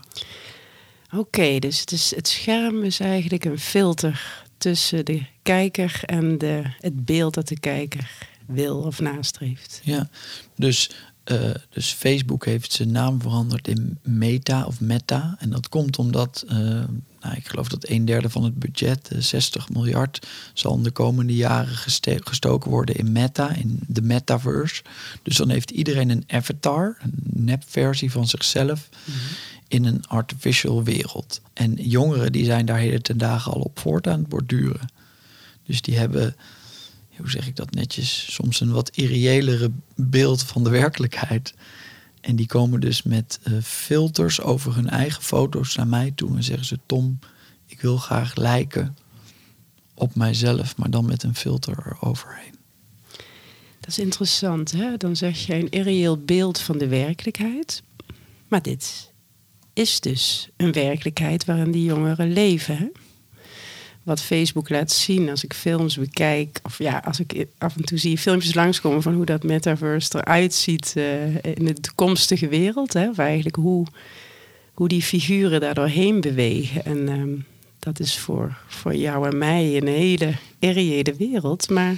Oké, 1.13 1.59
dus 1.59 1.79
het, 1.79 1.91
is, 1.91 2.15
het 2.15 2.27
scherm 2.27 2.83
is 2.83 2.99
eigenlijk 2.99 3.45
een 3.45 3.59
filter 3.59 4.43
tussen 4.57 5.05
de 5.05 5.21
kijker 5.41 6.01
en 6.05 6.37
de, 6.37 6.61
het 6.79 7.05
beeld 7.05 7.33
dat 7.33 7.47
de 7.47 7.59
kijker 7.59 8.11
wil 8.45 8.77
of 8.77 8.99
nastreeft. 8.99 9.81
Ja, 9.83 10.09
dus, 10.55 10.91
eh, 11.31 11.49
dus 11.69 11.93
Facebook 11.93 12.45
heeft 12.45 12.71
zijn 12.71 12.91
naam 12.91 13.21
veranderd 13.21 13.67
in 13.67 13.97
Meta 14.03 14.65
of 14.65 14.81
Meta. 14.81 15.35
En 15.39 15.49
dat 15.49 15.69
komt 15.69 15.97
omdat, 15.97 16.45
eh, 16.47 16.57
nou, 17.21 17.35
ik 17.35 17.47
geloof 17.47 17.67
dat 17.67 17.89
een 17.89 18.05
derde 18.05 18.29
van 18.29 18.43
het 18.43 18.59
budget, 18.59 19.07
eh, 19.07 19.19
60 19.19 19.69
miljard, 19.69 20.27
zal 20.53 20.75
in 20.75 20.83
de 20.83 20.91
komende 20.91 21.35
jaren 21.35 21.75
gestoken 22.23 22.71
worden 22.71 22.95
in 22.95 23.11
Meta, 23.11 23.53
in 23.53 23.79
de 23.87 24.01
metaverse. 24.01 24.83
Dus 25.23 25.37
dan 25.37 25.49
heeft 25.49 25.71
iedereen 25.71 26.09
een 26.09 26.23
avatar, 26.27 26.97
een 27.01 27.13
nepversie 27.23 28.11
van 28.11 28.27
zichzelf. 28.27 28.89
In 29.67 29.85
een 29.85 30.07
artificial 30.07 30.83
wereld. 30.83 31.41
En 31.53 31.73
jongeren 31.73 32.31
die 32.31 32.45
zijn 32.45 32.65
daar 32.65 32.77
heden 32.77 33.01
ten 33.01 33.17
dagen 33.17 33.51
al 33.51 33.61
op 33.61 33.79
voort 33.79 34.07
aan 34.07 34.19
het 34.19 34.29
borduren. 34.29 34.89
Dus 35.65 35.81
die 35.81 35.97
hebben 35.97 36.35
hoe 37.21 37.31
zeg 37.31 37.47
ik 37.47 37.55
dat 37.55 37.73
netjes, 37.73 38.33
soms 38.33 38.59
een 38.59 38.71
wat 38.71 38.89
irreëlere 38.89 39.71
beeld 39.95 40.43
van 40.43 40.63
de 40.63 40.69
werkelijkheid. 40.69 41.53
En 42.21 42.35
die 42.35 42.47
komen 42.47 42.79
dus 42.79 43.03
met 43.03 43.39
eh, 43.43 43.53
filters 43.63 44.41
over 44.41 44.75
hun 44.75 44.89
eigen 44.89 45.23
foto's 45.23 45.75
naar 45.75 45.87
mij 45.87 46.11
toe 46.15 46.35
en 46.35 46.43
zeggen 46.43 46.65
ze: 46.65 46.79
Tom, 46.85 47.19
ik 47.65 47.81
wil 47.81 47.97
graag 47.97 48.35
lijken 48.35 48.97
op 49.93 50.15
mijzelf, 50.15 50.77
maar 50.77 50.89
dan 50.89 51.05
met 51.05 51.23
een 51.23 51.35
filter 51.35 51.77
eroverheen. 51.85 52.55
Dat 53.79 53.89
is 53.89 53.99
interessant, 53.99 54.71
hè? 54.71 54.97
Dan 54.97 55.15
zeg 55.15 55.45
je 55.45 55.53
een 55.53 55.69
irreëel 55.69 56.17
beeld 56.17 56.59
van 56.59 56.77
de 56.77 56.87
werkelijkheid. 56.87 57.83
Maar 58.47 58.61
dit 58.61 59.11
is 59.73 59.99
dus 59.99 60.49
een 60.57 60.71
werkelijkheid 60.71 61.45
waarin 61.45 61.71
die 61.71 61.83
jongeren 61.83 62.33
leven. 62.33 62.77
Hè? 62.77 62.87
Wat 64.03 64.21
Facebook 64.21 64.69
laat 64.69 64.91
zien 64.91 65.29
als 65.29 65.43
ik 65.43 65.53
films 65.53 65.97
bekijk, 65.97 66.59
of 66.63 66.77
ja, 66.77 67.01
als 67.05 67.19
ik 67.19 67.45
af 67.57 67.75
en 67.75 67.83
toe 67.83 67.97
zie 67.97 68.17
filmpjes 68.17 68.53
langskomen 68.53 69.01
van 69.01 69.13
hoe 69.13 69.25
dat 69.25 69.43
metaverse 69.43 70.17
eruit 70.17 70.53
ziet 70.53 70.93
eh, 70.95 71.35
in 71.35 71.65
de 71.65 71.73
toekomstige 71.73 72.47
wereld. 72.47 72.93
Hè? 72.93 73.09
Of 73.09 73.17
eigenlijk 73.17 73.55
hoe, 73.55 73.85
hoe 74.73 74.87
die 74.87 75.01
figuren 75.01 75.59
daar 75.59 75.73
doorheen 75.73 76.21
bewegen. 76.21 76.85
En 76.85 77.09
ehm, 77.09 77.35
dat 77.79 77.99
is 77.99 78.17
voor, 78.17 78.57
voor 78.67 78.95
jou 78.95 79.29
en 79.29 79.37
mij 79.37 79.77
een 79.77 79.87
hele 79.87 80.33
irreële 80.59 81.15
wereld. 81.17 81.69
Maar 81.69 81.95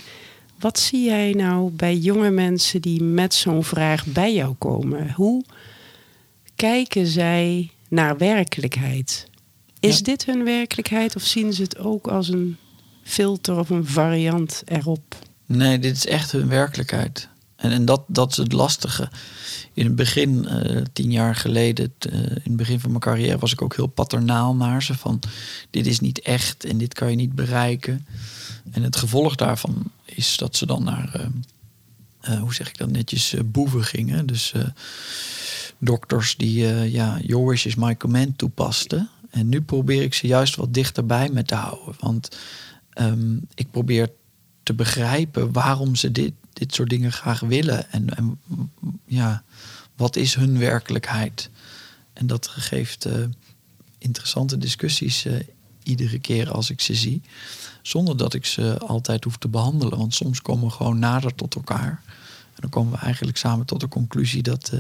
Wat 0.64 0.80
zie 0.80 1.04
jij 1.04 1.32
nou 1.32 1.72
bij 1.72 1.96
jonge 1.96 2.30
mensen 2.30 2.82
die 2.82 3.04
met 3.04 3.34
zo'n 3.34 3.64
vraag 3.64 4.06
bij 4.06 4.34
jou 4.34 4.54
komen? 4.54 5.12
Hoe 5.12 5.44
kijken 6.56 7.06
zij 7.06 7.70
naar 7.88 8.18
werkelijkheid? 8.18 9.28
Is 9.84 9.98
Ja. 9.98 10.04
dit 10.04 10.26
hun 10.26 10.44
werkelijkheid 10.44 11.16
of 11.16 11.24
zien 11.24 11.54
ze 11.54 11.62
het 11.62 11.78
ook 11.78 12.08
als 12.08 12.30
een 12.30 12.58
filter 13.04 13.58
of 13.60 13.70
een 13.70 13.86
variant 13.88 14.62
erop? 14.66 15.16
Nee, 15.46 15.80
dit 15.80 15.96
is 15.96 16.06
echt 16.06 16.32
hun 16.32 16.48
werkelijkheid. 16.48 17.28
En, 17.56 17.72
en 17.72 17.86
dat, 17.86 18.04
dat 18.08 18.32
is 18.32 18.38
het 18.38 18.52
lastige. 18.52 19.10
In 19.74 19.86
het 19.86 19.96
begin, 19.96 20.48
eh, 20.48 20.82
tien 20.94 21.12
jaar 21.12 21.36
geleden, 21.36 21.94
t- 21.98 22.06
eh, 22.06 22.20
in 22.20 22.42
het 22.44 22.56
begin 22.56 22.80
van 22.80 22.90
mijn 22.90 23.02
carrière, 23.02 23.38
was 23.38 23.52
ik 23.52 23.62
ook 23.62 23.76
heel 23.76 23.88
paternaal 23.88 24.56
naar 24.56 24.84
ze. 24.84 24.94
Van 24.98 25.20
dit 25.70 25.88
is 25.88 26.00
niet 26.00 26.20
echt 26.22 26.66
en 26.66 26.78
dit 26.78 26.94
kan 26.94 27.10
je 27.10 27.16
niet 27.16 27.34
bereiken. 27.36 28.06
En 28.72 28.84
het 28.84 28.96
gevolg 28.96 29.36
daarvan 29.36 29.92
is 30.06 30.38
dat 30.38 30.56
ze 30.56 30.66
dan 30.66 30.84
naar, 30.84 31.30
eh, 32.22 32.40
hoe 32.42 32.54
zeg 32.54 32.68
ik 32.70 32.78
dat 32.78 32.92
netjes, 32.92 33.34
boeven 33.46 33.84
gingen. 33.84 34.26
Dus 34.26 34.54
dokters 35.78 36.36
die, 36.38 36.66
ja, 36.92 37.20
your 37.26 37.46
wish 37.48 37.66
is 37.66 37.76
my 37.76 37.98
command 37.98 38.38
toepasten. 38.38 39.10
En 39.34 39.50
nu 39.50 39.62
probeer 39.62 40.02
ik 40.02 40.14
ze 40.14 40.28
juist 40.28 40.56
wat 40.56 40.74
dichterbij 40.74 41.30
me 41.30 41.44
te 41.44 41.56
houden. 41.56 41.96
Want 42.00 42.38
ehm, 42.90 43.36
ik 43.54 43.72
probeer 43.72 44.10
te 44.64 44.74
begrijpen 44.74 45.52
waarom 45.52 45.96
ze 45.96 46.12
dit, 46.12 46.34
dit 46.54 46.74
soort 46.74 46.90
dingen 46.90 47.12
graag 47.12 47.40
willen. 47.40 47.92
En, 47.92 48.16
en 48.16 48.40
ja, 49.06 49.44
wat 49.96 50.16
is 50.16 50.36
hun 50.36 50.60
werkelijkheid? 50.60 51.50
En 52.14 52.28
dat 52.28 52.48
geeft 52.48 53.06
eh, 53.06 53.24
interessante 53.98 54.58
discussies 54.58 55.26
eh, 55.26 55.36
iedere 55.84 56.20
keer 56.20 56.52
als 56.52 56.70
ik 56.70 56.82
ze 56.82 56.96
zie. 56.96 57.22
Zonder 57.82 58.18
dat 58.18 58.34
ik 58.34 58.46
ze 58.46 58.78
altijd 58.78 59.24
hoef 59.24 59.38
te 59.38 59.48
behandelen. 59.48 59.98
Want 59.98 60.14
soms 60.14 60.42
komen 60.42 60.66
we 60.66 60.74
gewoon 60.74 61.00
nader 61.00 61.36
tot 61.36 61.56
elkaar. 61.56 62.02
En 62.46 62.60
dan 62.60 62.70
komen 62.70 62.92
we 62.92 63.00
eigenlijk 63.00 63.38
samen 63.38 63.66
tot 63.66 63.80
de 63.80 63.88
conclusie 63.88 64.44
dat 64.44 64.70
eh, 64.70 64.80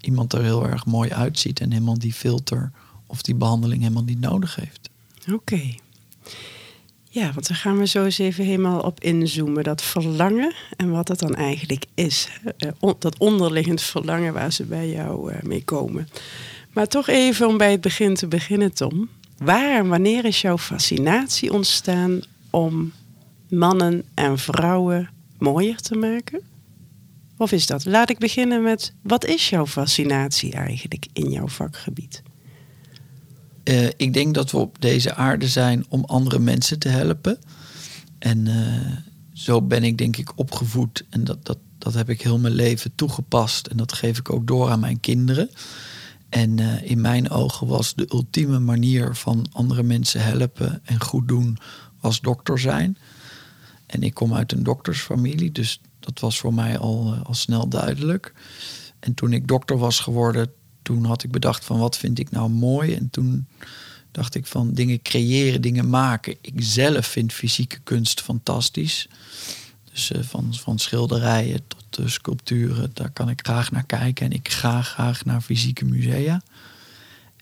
iemand 0.00 0.32
er 0.32 0.42
heel 0.42 0.66
erg 0.66 0.86
mooi 0.86 1.10
uitziet. 1.10 1.60
En 1.60 1.72
helemaal 1.72 1.98
die 1.98 2.12
filter 2.12 2.72
of 3.10 3.22
die 3.22 3.34
behandeling 3.34 3.82
helemaal 3.82 4.04
niet 4.04 4.20
nodig 4.20 4.56
heeft. 4.56 4.90
Oké. 5.32 5.60
Ja, 7.12 7.32
want 7.32 7.48
daar 7.48 7.56
gaan 7.56 7.78
we 7.78 7.86
zo 7.86 8.04
eens 8.04 8.18
even 8.18 8.44
helemaal 8.44 8.80
op 8.80 9.00
inzoomen. 9.00 9.64
Dat 9.64 9.82
verlangen 9.82 10.54
en 10.76 10.90
wat 10.90 11.06
dat 11.06 11.18
dan 11.18 11.34
eigenlijk 11.34 11.84
is. 11.94 12.28
Eh, 12.56 12.90
dat 12.98 13.18
onderliggend 13.18 13.82
verlangen 13.82 14.32
waar 14.32 14.52
ze 14.52 14.64
bij 14.64 14.88
jou 14.90 15.32
eh, 15.32 15.42
mee 15.42 15.64
komen. 15.64 16.08
Maar 16.72 16.86
toch 16.86 17.08
even 17.08 17.48
om 17.48 17.56
bij 17.56 17.70
het 17.70 17.80
begin 17.80 18.14
te 18.14 18.26
beginnen, 18.26 18.72
Tom. 18.72 19.08
Waar 19.38 19.78
en 19.78 19.88
wanneer 19.88 20.24
is 20.24 20.40
jouw 20.40 20.58
fascinatie 20.58 21.52
ontstaan 21.52 22.20
om 22.50 22.92
mannen 23.48 24.04
en 24.14 24.38
vrouwen 24.38 25.10
mooier 25.38 25.80
te 25.80 25.94
maken? 25.94 26.40
Of 27.36 27.52
is 27.52 27.66
dat? 27.66 27.84
Laat 27.84 28.10
ik 28.10 28.18
beginnen 28.18 28.62
met, 28.62 28.92
wat 29.02 29.24
is 29.24 29.48
jouw 29.48 29.66
fascinatie 29.66 30.52
eigenlijk 30.52 31.06
in 31.12 31.30
jouw 31.30 31.48
vakgebied? 31.48 32.22
Eh, 33.70 33.86
ik 33.96 34.12
denk 34.12 34.34
dat 34.34 34.50
we 34.50 34.56
op 34.56 34.80
deze 34.80 35.14
aarde 35.14 35.48
zijn 35.48 35.84
om 35.88 36.04
andere 36.04 36.38
mensen 36.38 36.78
te 36.78 36.88
helpen. 36.88 37.38
En 38.18 38.46
eh, 38.46 38.96
zo 39.32 39.62
ben 39.62 39.84
ik 39.84 39.98
denk 39.98 40.16
ik 40.16 40.38
opgevoed. 40.38 41.04
En 41.10 41.24
dat, 41.24 41.44
dat, 41.44 41.58
dat 41.78 41.94
heb 41.94 42.08
ik 42.08 42.22
heel 42.22 42.38
mijn 42.38 42.54
leven 42.54 42.94
toegepast. 42.94 43.66
En 43.66 43.76
dat 43.76 43.92
geef 43.92 44.18
ik 44.18 44.32
ook 44.32 44.46
door 44.46 44.70
aan 44.70 44.80
mijn 44.80 45.00
kinderen. 45.00 45.50
En 46.28 46.58
eh, 46.58 46.90
in 46.90 47.00
mijn 47.00 47.30
ogen 47.30 47.66
was 47.66 47.94
de 47.94 48.06
ultieme 48.12 48.58
manier 48.58 49.14
van 49.14 49.46
andere 49.52 49.82
mensen 49.82 50.24
helpen 50.24 50.80
en 50.84 51.00
goed 51.00 51.28
doen, 51.28 51.58
was 52.00 52.20
dokter 52.20 52.58
zijn. 52.58 52.98
En 53.86 54.02
ik 54.02 54.14
kom 54.14 54.34
uit 54.34 54.52
een 54.52 54.62
doktersfamilie, 54.62 55.52
dus 55.52 55.80
dat 56.00 56.20
was 56.20 56.38
voor 56.38 56.54
mij 56.54 56.78
al, 56.78 57.14
al 57.22 57.34
snel 57.34 57.68
duidelijk. 57.68 58.32
En 59.00 59.14
toen 59.14 59.32
ik 59.32 59.48
dokter 59.48 59.78
was 59.78 60.00
geworden, 60.00 60.52
toen 60.90 61.04
had 61.04 61.22
ik 61.22 61.30
bedacht 61.30 61.64
van 61.64 61.78
wat 61.78 61.96
vind 61.96 62.18
ik 62.18 62.30
nou 62.30 62.50
mooi. 62.50 62.94
En 62.94 63.10
toen 63.10 63.46
dacht 64.12 64.34
ik 64.34 64.46
van 64.46 64.72
dingen 64.72 65.02
creëren, 65.02 65.60
dingen 65.60 65.90
maken. 65.90 66.36
Ik 66.40 66.54
zelf 66.56 67.06
vind 67.06 67.32
fysieke 67.32 67.78
kunst 67.84 68.20
fantastisch. 68.20 69.08
Dus 69.92 70.12
eh, 70.12 70.22
van, 70.22 70.54
van 70.54 70.78
schilderijen 70.78 71.60
tot 71.66 71.98
eh, 71.98 72.06
sculpturen, 72.06 72.90
daar 72.94 73.10
kan 73.10 73.28
ik 73.28 73.40
graag 73.42 73.70
naar 73.70 73.84
kijken. 73.84 74.26
En 74.26 74.32
ik 74.32 74.48
ga 74.48 74.82
graag 74.82 75.24
naar 75.24 75.40
fysieke 75.40 75.84
musea. 75.84 76.42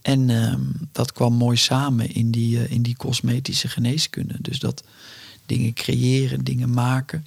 En 0.03 0.31
ehm, 0.31 0.63
dat 0.93 1.13
kwam 1.13 1.33
mooi 1.35 1.57
samen 1.57 2.15
in 2.15 2.31
die, 2.31 2.65
eh, 2.65 2.71
in 2.71 2.83
die 2.83 2.97
cosmetische 2.97 3.69
geneeskunde. 3.69 4.35
Dus 4.41 4.59
dat 4.59 4.85
dingen 5.47 5.73
creëren, 5.73 6.45
dingen 6.45 6.71
maken. 6.71 7.27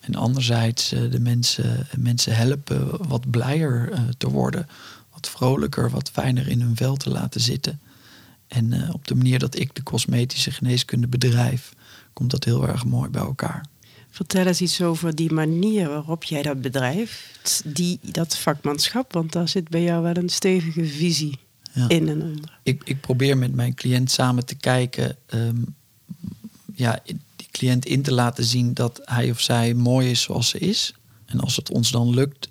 En 0.00 0.14
anderzijds 0.14 0.88
de 0.88 1.20
mensen, 1.20 1.86
mensen 1.96 2.36
helpen 2.36 3.08
wat 3.08 3.30
blijer 3.30 3.92
te 4.18 4.28
worden. 4.28 4.66
Wat 5.20 5.30
vrolijker, 5.30 5.90
wat 5.90 6.10
fijner 6.10 6.48
in 6.48 6.60
hun 6.60 6.76
vel 6.76 6.96
te 6.96 7.10
laten 7.10 7.40
zitten. 7.40 7.80
En 8.46 8.72
eh, 8.72 8.94
op 8.94 9.08
de 9.08 9.14
manier 9.14 9.38
dat 9.38 9.58
ik 9.58 9.74
de 9.74 9.82
cosmetische 9.82 10.50
geneeskunde 10.50 11.06
bedrijf, 11.06 11.72
komt 12.12 12.30
dat 12.30 12.44
heel 12.44 12.68
erg 12.68 12.84
mooi 12.84 13.10
bij 13.10 13.22
elkaar. 13.22 13.66
Vertel 14.10 14.46
eens 14.46 14.60
iets 14.60 14.82
over 14.82 15.14
die 15.14 15.32
manier 15.32 15.88
waarop 15.88 16.24
jij 16.24 16.42
dat 16.42 16.60
bedrijft, 16.60 17.62
die, 17.64 17.98
dat 18.02 18.36
vakmanschap, 18.38 19.12
want 19.12 19.32
daar 19.32 19.48
zit 19.48 19.68
bij 19.68 19.82
jou 19.82 20.02
wel 20.02 20.16
een 20.16 20.28
stevige 20.28 20.84
visie 20.86 21.38
Ja. 21.72 21.88
in 21.88 22.08
en 22.08 22.22
onder. 22.22 22.58
ik, 22.62 22.82
ik 22.84 23.00
probeer 23.00 23.38
met 23.38 23.54
mijn 23.54 23.74
cliënt 23.74 24.10
samen 24.10 24.46
te 24.46 24.54
kijken, 24.54 25.16
ehm, 25.26 25.56
ja, 26.74 27.00
die 27.36 27.48
cliënt 27.50 27.84
in 27.86 28.02
te 28.02 28.12
laten 28.12 28.44
zien 28.44 28.74
dat 28.74 29.00
hij 29.04 29.30
of 29.30 29.40
zij 29.40 29.74
mooi 29.74 30.10
is 30.10 30.22
zoals 30.22 30.48
ze 30.48 30.58
is. 30.58 30.94
En 31.26 31.40
als 31.40 31.56
het 31.56 31.70
ons 31.70 31.90
dan 31.90 32.14
lukt, 32.14 32.48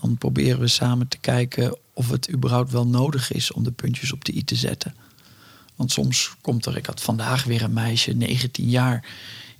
dan 0.00 0.18
proberen 0.18 0.60
we 0.60 0.68
samen 0.68 1.08
te 1.08 1.18
kijken 1.18 1.78
of 1.96 2.10
het 2.10 2.32
überhaupt 2.32 2.72
wel 2.72 2.86
nodig 2.86 3.32
is 3.32 3.52
om 3.52 3.64
de 3.64 3.70
puntjes 3.70 4.12
op 4.12 4.24
de 4.24 4.36
i 4.36 4.44
te 4.44 4.54
zetten. 4.54 4.94
Want 5.76 5.92
soms 5.92 6.36
komt 6.40 6.66
er, 6.66 6.76
ik 6.76 6.86
had 6.86 7.02
vandaag 7.02 7.44
weer 7.44 7.62
een 7.62 7.72
meisje, 7.72 8.12
19 8.12 8.68
jaar. 8.68 9.08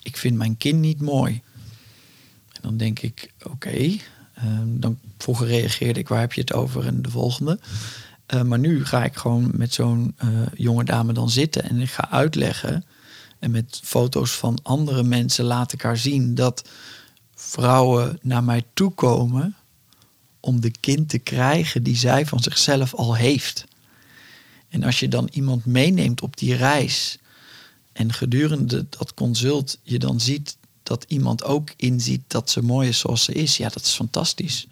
Ik 0.03 0.17
vind 0.17 0.37
mijn 0.37 0.57
kind 0.57 0.81
niet 0.81 1.01
mooi. 1.01 1.43
En 2.53 2.61
dan 2.63 2.77
denk 2.77 2.99
ik, 2.99 3.33
oké. 3.43 3.69
ehm, 4.35 4.67
dan 4.67 4.99
vroeger 5.19 5.47
reageerde 5.47 6.01
ik, 6.01 6.09
waar 6.09 6.21
heb 6.21 6.33
je 6.33 6.41
het 6.41 6.53
over? 6.53 6.87
En 6.87 7.03
de 7.03 7.11
volgende. 7.11 7.59
Eh, 8.27 8.43
maar 8.43 8.59
nu 8.59 8.85
ga 8.85 9.05
ik 9.05 9.17
gewoon 9.17 9.51
met 9.55 9.75
zo'n 9.75 10.15
eh, 10.17 10.29
jonge 10.55 10.85
dame 10.85 11.13
dan 11.13 11.31
zitten 11.31 11.63
en 11.63 11.81
ik 11.81 11.91
ga 11.91 12.11
uitleggen. 12.11 12.85
En 13.39 13.51
met 13.51 13.81
foto's 13.85 14.31
van 14.31 14.59
andere 14.63 15.03
mensen 15.03 15.45
laat 15.45 15.73
ik 15.73 15.83
haar 15.83 15.97
zien 15.97 16.35
dat 16.35 16.69
vrouwen 17.35 18.19
naar 18.23 18.45
mij 18.45 18.65
toe 18.75 18.91
komen 18.91 19.55
om 20.47 20.61
de 20.61 20.71
kind 20.71 21.09
te 21.09 21.19
krijgen 21.19 21.83
die 21.83 21.97
zij 21.97 22.27
van 22.27 22.43
zichzelf 22.43 22.95
al 22.95 23.15
heeft. 23.15 23.65
En 24.69 24.83
als 24.83 25.01
je 25.01 25.09
dan 25.09 25.29
iemand 25.33 25.65
meeneemt 25.65 26.21
op 26.21 26.37
die 26.37 26.55
reis 26.55 27.19
en 27.93 28.13
gedurende 28.13 28.87
dat 28.89 29.15
consult 29.15 29.79
je 29.83 29.99
dan 29.99 30.21
ziet 30.21 30.57
dat 30.83 31.05
iemand 31.09 31.45
ook 31.45 31.71
inziet 31.77 32.23
dat 32.27 32.51
ze 32.51 32.63
mooi 32.63 32.89
is 32.89 32.99
zoals 32.99 33.25
ze 33.25 33.33
is, 33.33 33.57
ja, 33.57 33.69
dat 33.69 33.85
is 33.85 33.95
fantastisch. 33.95 34.67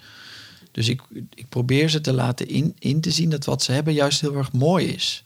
Dus 0.73 0.89
ik, 0.89 1.03
ik 1.35 1.49
probeer 1.49 1.89
ze 1.89 2.01
te 2.01 2.13
laten 2.13 2.49
in, 2.49 2.77
in 2.79 3.01
te 3.01 3.11
zien 3.11 3.31
dat 3.31 3.45
wat 3.45 3.63
ze 3.63 3.73
hebben 3.73 3.95
juist 3.95 4.21
heel 4.21 4.37
erg 4.37 4.53
mooi 4.53 4.87
is. 4.87 5.25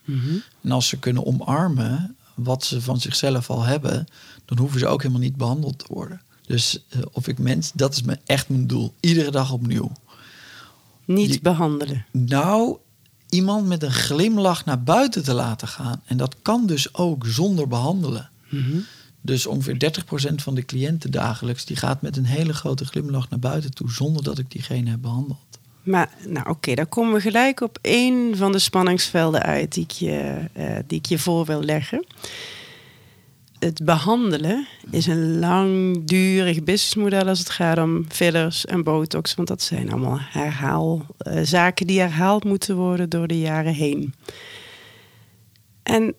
En 0.61 0.71
als 0.71 0.87
ze 0.87 0.99
kunnen 0.99 1.25
omarmen 1.25 2.15
wat 2.35 2.63
ze 2.63 2.81
van 2.81 2.99
zichzelf 2.99 3.49
al 3.49 3.63
hebben, 3.63 4.07
dan 4.45 4.57
hoeven 4.57 4.79
ze 4.79 4.87
ook 4.87 5.01
helemaal 5.01 5.21
niet 5.21 5.35
behandeld 5.35 5.79
te 5.79 5.85
worden. 5.87 6.21
Dus 6.45 6.79
eh, 6.89 6.99
of 7.11 7.27
ik 7.27 7.37
mens, 7.37 7.71
dat 7.73 7.93
is 7.93 8.01
mijn, 8.01 8.19
echt 8.25 8.49
mijn 8.49 8.67
doel. 8.67 8.93
Iedere 8.99 9.31
dag 9.31 9.51
opnieuw. 9.51 9.91
Niet 11.15 11.33
Je- 11.33 11.39
behandelen. 11.41 12.05
Nou, 12.11 12.77
iemand 13.29 13.67
met 13.67 13.83
een 13.83 13.91
glimlach 13.91 14.65
naar 14.65 14.83
buiten 14.83 15.23
te 15.23 15.33
laten 15.33 15.67
gaan. 15.67 16.01
En 16.05 16.17
dat 16.17 16.35
kan 16.41 16.65
dus 16.65 16.93
ook 16.93 17.25
zonder 17.25 17.67
behandelen. 17.67 18.29
Dus 19.21 19.45
ongeveer 19.45 19.79
30% 19.79 20.41
van 20.41 20.55
de 20.55 20.65
cliënten 20.65 21.11
dagelijks... 21.11 21.65
die 21.65 21.75
gaat 21.75 22.01
met 22.01 22.17
een 22.17 22.25
hele 22.25 22.53
grote 22.53 22.85
glimlach 22.85 23.29
naar 23.29 23.39
buiten 23.39 23.73
toe... 23.73 23.91
zonder 23.91 24.23
dat 24.23 24.37
ik 24.37 24.51
diegene 24.51 24.89
heb 24.89 25.01
behandeld. 25.01 25.59
Maar 25.83 26.09
nou 26.27 26.49
oké, 26.49 26.73
daar 26.75 26.85
komen 26.85 27.13
we 27.13 27.21
gelijk 27.21 27.61
op 27.61 27.77
één 27.81 28.37
van 28.37 28.51
de 28.51 28.59
spanningsvelden 28.59 29.41
uit 29.41 29.73
die 29.73 29.83
ik 29.83 29.91
je, 29.91 30.45
eh, 30.53 30.75
die 30.87 30.97
ik 30.97 31.05
je 31.05 31.19
voor 31.19 31.45
wil 31.45 31.63
leggen. 31.63 32.05
Het 33.59 33.83
behandelen 33.85 34.67
is 34.91 35.07
een 35.07 35.39
langdurig 35.39 36.63
businessmodel 36.63 37.27
als 37.27 37.39
het 37.39 37.49
gaat 37.49 37.77
om 37.77 38.05
fillers 38.09 38.65
en 38.65 38.83
botox. 38.83 39.35
Want 39.35 39.47
dat 39.47 39.61
zijn 39.61 39.91
allemaal 39.91 40.17
herhaal, 40.21 41.05
eh, 41.17 41.39
zaken 41.43 41.87
die 41.87 41.99
herhaald 41.99 42.43
moeten 42.43 42.75
worden 42.75 43.09
door 43.09 43.27
de 43.27 43.39
jaren 43.39 43.73
heen. 43.73 44.13
En 45.83 46.13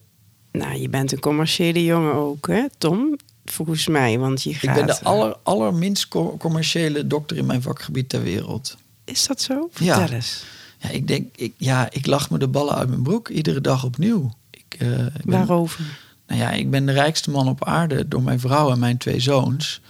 nou, 0.53 0.75
je 0.81 0.89
bent 0.89 1.13
een 1.13 1.21
commerciële 1.21 1.85
jongen 1.85 2.15
ook, 2.15 2.47
hè, 2.47 2.65
Tom? 2.79 3.17
Volgens 3.45 3.87
mij, 3.87 4.19
want 4.19 4.43
je 4.43 4.55
gaat... 4.55 4.63
Ik 4.79 4.85
ben 4.87 4.87
de 4.97 5.03
aller, 5.05 5.37
allerminst 5.43 6.09
co- 6.09 6.37
commerciële 6.39 7.07
dokter 7.07 7.37
in 7.37 7.47
mijn 7.47 7.63
vakgebied 7.63 8.09
ter 8.09 8.23
wereld. 8.23 8.77
Is 9.05 9.27
dat 9.27 9.41
zo? 9.43 9.71
Ja. 9.79 9.99
Vertel 9.99 10.15
eens. 10.17 10.45
Ja, 10.79 10.89
ik 10.89 11.09
denk, 11.09 11.29
ik, 11.37 11.53
ja, 11.57 11.89
ik 11.91 12.07
lach 12.07 12.31
me 12.31 12.39
de 12.39 12.49
ballen 12.49 12.75
uit 12.75 12.89
mijn 12.89 13.03
broek 13.03 13.29
iedere 13.29 13.61
dag 13.61 13.85
opnieuw. 13.85 14.31
Ik, 14.51 14.65
ik 14.69 14.79
ben- 14.79 15.11
Waarover? 15.25 15.99
Nou 16.31 16.43
ja, 16.43 16.51
ik 16.51 16.71
ben 16.71 16.87
de 16.87 16.93
rijkste 16.93 17.31
man 17.31 17.49
op 17.49 17.65
aarde 17.65 18.09
door 18.09 18.23
mijn 18.23 18.41
vrouw 18.41 18.71
en 18.71 18.79
mijn 18.79 18.97
twee 18.97 19.21
zoons. 19.21 19.81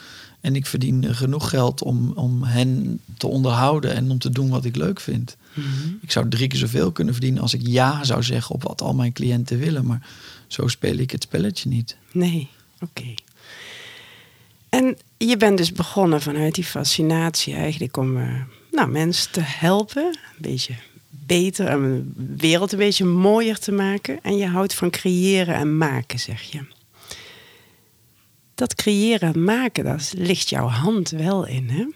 En 0.40 0.56
ik 0.56 0.66
verdien 0.66 1.14
genoeg 1.14 1.48
geld 1.48 1.82
om, 1.82 2.12
om 2.12 2.42
hen 2.42 3.00
te 3.16 3.26
onderhouden 3.26 3.94
en 3.94 4.10
om 4.10 4.18
te 4.18 4.30
doen 4.30 4.48
wat 4.48 4.64
ik 4.64 4.76
leuk 4.76 5.00
vind. 5.00 5.36
Mhm. 5.54 5.88
Ik 6.00 6.10
zou 6.10 6.28
drie 6.28 6.48
keer 6.48 6.58
zoveel 6.58 6.92
kunnen 6.92 7.14
verdienen 7.14 7.42
als 7.42 7.54
ik 7.54 7.66
ja 7.66 8.04
zou 8.04 8.22
zeggen 8.22 8.54
op 8.54 8.62
wat 8.62 8.82
al 8.82 8.94
mijn 8.94 9.12
cliënten 9.12 9.58
willen. 9.58 9.86
Maar 9.86 10.06
zo 10.46 10.68
speel 10.68 10.96
ik 10.96 11.10
het 11.10 11.22
spelletje 11.22 11.68
niet. 11.68 11.96
Nee, 12.12 12.48
oké. 12.80 13.14
En 14.68 14.96
je 15.16 15.36
bent 15.36 15.58
dus 15.58 15.72
begonnen 15.72 16.20
vanuit 16.20 16.54
die 16.54 16.64
fascinatie 16.64 17.54
eigenlijk 17.54 17.96
om 17.96 18.16
eh, 18.16 18.40
nou, 18.70 18.90
mensen 18.90 19.32
te 19.32 19.42
helpen. 19.42 20.04
Een 20.04 20.42
beetje 20.42 20.74
beter 21.30 21.66
en 21.66 22.12
de 22.16 22.36
wereld 22.36 22.72
een 22.72 22.78
beetje 22.78 23.04
mooier 23.04 23.58
te 23.58 23.72
maken. 23.72 24.18
En 24.22 24.36
je 24.36 24.46
houdt 24.46 24.74
van 24.74 24.90
creëren 24.90 25.54
en 25.54 25.76
maken, 25.76 26.18
zeg 26.18 26.42
je. 26.42 26.60
Dat 28.54 28.74
creëren 28.74 29.34
en 29.34 29.44
maken, 29.44 29.84
daar 29.84 30.08
ligt 30.12 30.48
jouw 30.48 30.66
hand 30.66 31.10
wel 31.10 31.46
in, 31.46 31.68
hè? 31.68 31.86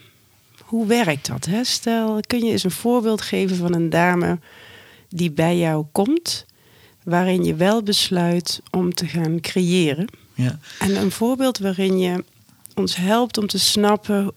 Hoe 0.64 0.86
werkt 0.86 1.26
dat? 1.26 1.44
Hè? 1.44 1.64
Stel, 1.64 2.20
kun 2.26 2.44
je 2.44 2.50
eens 2.52 2.64
een 2.64 2.70
voorbeeld 2.70 3.20
geven 3.20 3.56
van 3.56 3.74
een 3.74 3.90
dame 3.90 4.38
die 5.08 5.30
bij 5.30 5.58
jou 5.58 5.84
komt, 5.92 6.46
waarin 7.02 7.44
je 7.44 7.54
wel 7.54 7.82
besluit 7.82 8.60
om 8.70 8.94
te 8.94 9.06
gaan 9.06 9.40
creëren. 9.40 10.08
Ja. 10.34 10.58
En 10.78 10.96
een 10.96 11.10
voorbeeld 11.10 11.58
waarin 11.58 11.98
je 11.98 12.24
ons 12.74 12.96
helpt 12.96 13.38
om 13.38 13.46
te 13.46 13.58
snappen 13.58 14.32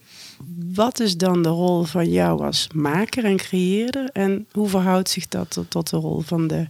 wat 0.73 0.99
is 0.99 1.17
dan 1.17 1.41
de 1.41 1.49
rol 1.49 1.83
van 1.83 2.09
jou 2.09 2.43
als 2.43 2.67
maker 2.73 3.25
en 3.25 3.37
creëerder 3.37 4.09
en 4.13 4.47
hoe 4.51 4.69
verhoudt 4.69 5.09
zich 5.09 5.27
dat 5.27 5.59
tot, 5.69 5.89
de 5.89 5.97
rol 5.97 6.19
van 6.19 6.47
de 6.47 6.67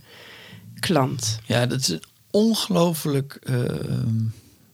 klant? 0.79 1.39
Ja, 1.45 1.65
dat 1.65 1.79
is 1.79 1.88
een 1.88 2.03
ongelooflijk 2.31 3.39
eh, 3.43 3.63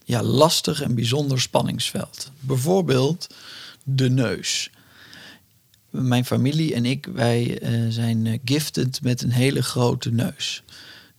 ja, 0.04 0.24
lastig 0.24 0.82
en 0.82 0.96
bijzonder 0.96 1.42
spanningsveld. 1.42 2.32
Bijvoorbeeld 2.40 3.28
de 3.84 4.10
neus. 4.10 4.70
Mijn 5.90 6.26
familie 6.26 6.74
en 6.74 6.86
ik, 6.86 7.06
wij 7.14 7.60
eh, 7.60 7.72
zijn 7.90 8.26
eh, 8.26 8.40
gifted 8.46 9.02
met 9.02 9.22
een 9.22 9.32
hele 9.32 9.64
grote 9.64 10.12
neus. 10.12 10.64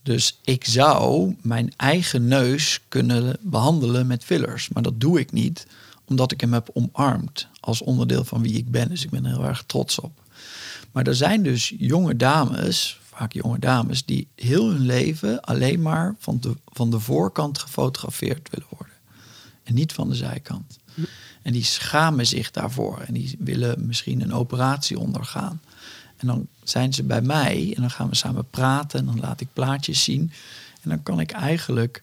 Dus 0.03 0.39
ik 0.45 0.65
zou 0.65 1.35
mijn 1.43 1.73
eigen 1.77 2.29
neus 2.29 2.81
kunnen 2.89 3.37
behandelen 3.41 4.07
met 4.07 4.25
fillers. 4.25 4.69
Maar 4.69 4.83
dat 4.83 5.01
doe 5.01 5.19
ik 5.19 5.33
niet, 5.33 5.67
omdat 6.05 6.33
ik 6.33 6.41
hem 6.41 6.53
heb 6.53 6.71
omarmd 6.73 7.49
als 7.61 7.83
onderdeel 7.83 8.25
van 8.25 8.43
wie 8.43 8.55
ik 8.55 8.71
ben. 8.71 8.89
Dus 8.89 9.05
ik 9.05 9.11
ben 9.11 9.25
er 9.25 9.31
heel 9.31 9.45
erg 9.45 9.65
trots 9.67 9.99
op. 9.99 10.23
Maar 10.93 11.07
er 11.07 11.15
zijn 11.15 11.43
dus 11.43 11.75
jonge 11.79 12.17
dames, 12.17 12.99
vaak 13.03 13.33
jonge 13.33 13.59
dames, 13.59 14.05
die 14.05 14.29
heel 14.35 14.71
hun 14.71 14.87
leven 14.87 15.41
alleen 15.41 15.83
maar 15.83 16.15
van 16.19 16.39
de, 16.41 16.57
van 16.67 16.91
de 16.91 17.01
voorkant 17.01 17.59
gefotografeerd 17.59 18.51
willen 18.51 18.69
worden. 18.69 18.95
En 19.63 19.75
niet 19.75 19.93
van 19.93 20.09
de 20.09 20.15
zijkant. 20.15 20.79
En 21.43 21.53
die 21.53 21.65
schamen 21.65 22.27
zich 22.27 22.51
daarvoor. 22.51 22.99
En 22.99 23.15
die 23.15 23.37
willen 23.39 23.87
misschien 23.87 24.21
een 24.21 24.33
operatie 24.33 24.99
ondergaan. 24.99 25.61
En 26.17 26.27
dan 26.27 26.47
zijn 26.63 26.93
ze 26.93 27.03
bij 27.03 27.23
mij 27.23 27.73
en 27.75 27.81
dan 27.81 27.91
gaan 27.91 28.09
we 28.09 28.15
samen 28.15 28.51
praten 28.51 28.99
en 28.99 29.07
dan 29.07 29.21
laat 29.21 29.41
ik 29.41 29.49
plaatjes 29.53 30.05
zien. 30.05 30.33
En 30.83 30.89
dan 30.89 31.03
kan 31.03 31.21
ik 31.21 31.31
eigenlijk 31.31 32.03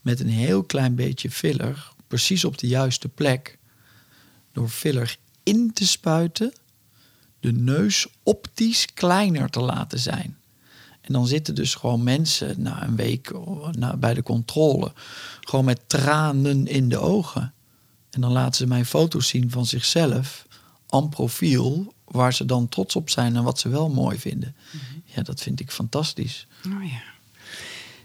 met 0.00 0.20
een 0.20 0.28
heel 0.28 0.62
klein 0.62 0.94
beetje 0.94 1.30
filler, 1.30 1.92
precies 2.10 2.44
op 2.44 2.58
de 2.58 2.66
juiste 2.66 3.08
plek, 3.08 3.58
door 4.52 4.68
filler 4.68 5.16
in 5.42 5.72
te 5.72 5.86
spuiten, 5.86 6.52
de 7.40 7.52
neus 7.52 8.06
optisch 8.22 8.86
kleiner 8.94 9.50
te 9.50 9.60
laten 9.60 9.98
zijn. 9.98 10.38
En 11.00 11.12
dan 11.12 11.26
zitten 11.26 11.54
dus 11.54 11.74
gewoon 11.74 12.02
mensen 12.02 12.62
na 12.62 12.82
een 12.82 12.96
week 12.96 13.32
bij 13.98 14.14
de 14.14 14.22
controle, 14.22 14.92
gewoon 15.40 15.64
met 15.64 15.80
tranen 15.86 16.66
in 16.66 16.88
de 16.88 16.98
ogen. 16.98 17.52
En 18.10 18.20
dan 18.20 18.32
laten 18.32 18.54
ze 18.54 18.66
mij 18.66 18.84
foto's 18.84 19.28
zien 19.28 19.50
van 19.50 19.66
zichzelf, 19.66 20.46
aan 20.88 21.08
profiel, 21.08 21.94
waar 22.04 22.34
ze 22.34 22.44
dan 22.44 22.68
trots 22.68 22.96
op 22.96 23.10
zijn 23.10 23.36
en 23.36 23.42
wat 23.42 23.58
ze 23.58 23.68
wel 23.68 23.88
mooi 23.88 24.18
vinden. 24.18 24.54
Ja, 25.04 25.22
dat 25.22 25.40
vind 25.40 25.60
ik 25.60 25.70
fantastisch. 25.70 26.46
Oh 26.66 26.84
ja. 26.84 27.02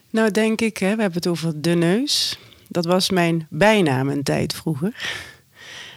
Nou 0.09 0.31
denk 0.31 0.61
ik, 0.61 0.77
hè, 0.77 0.95
we 0.95 1.01
hebben 1.01 1.19
het 1.19 1.27
over 1.27 1.61
de 1.61 1.75
neus. 1.75 2.37
Dat 2.67 2.85
was 2.85 3.09
mijn 3.09 3.47
bijnaam 3.49 4.09
een 4.09 4.23
tijd 4.23 4.53
vroeger. 4.53 5.23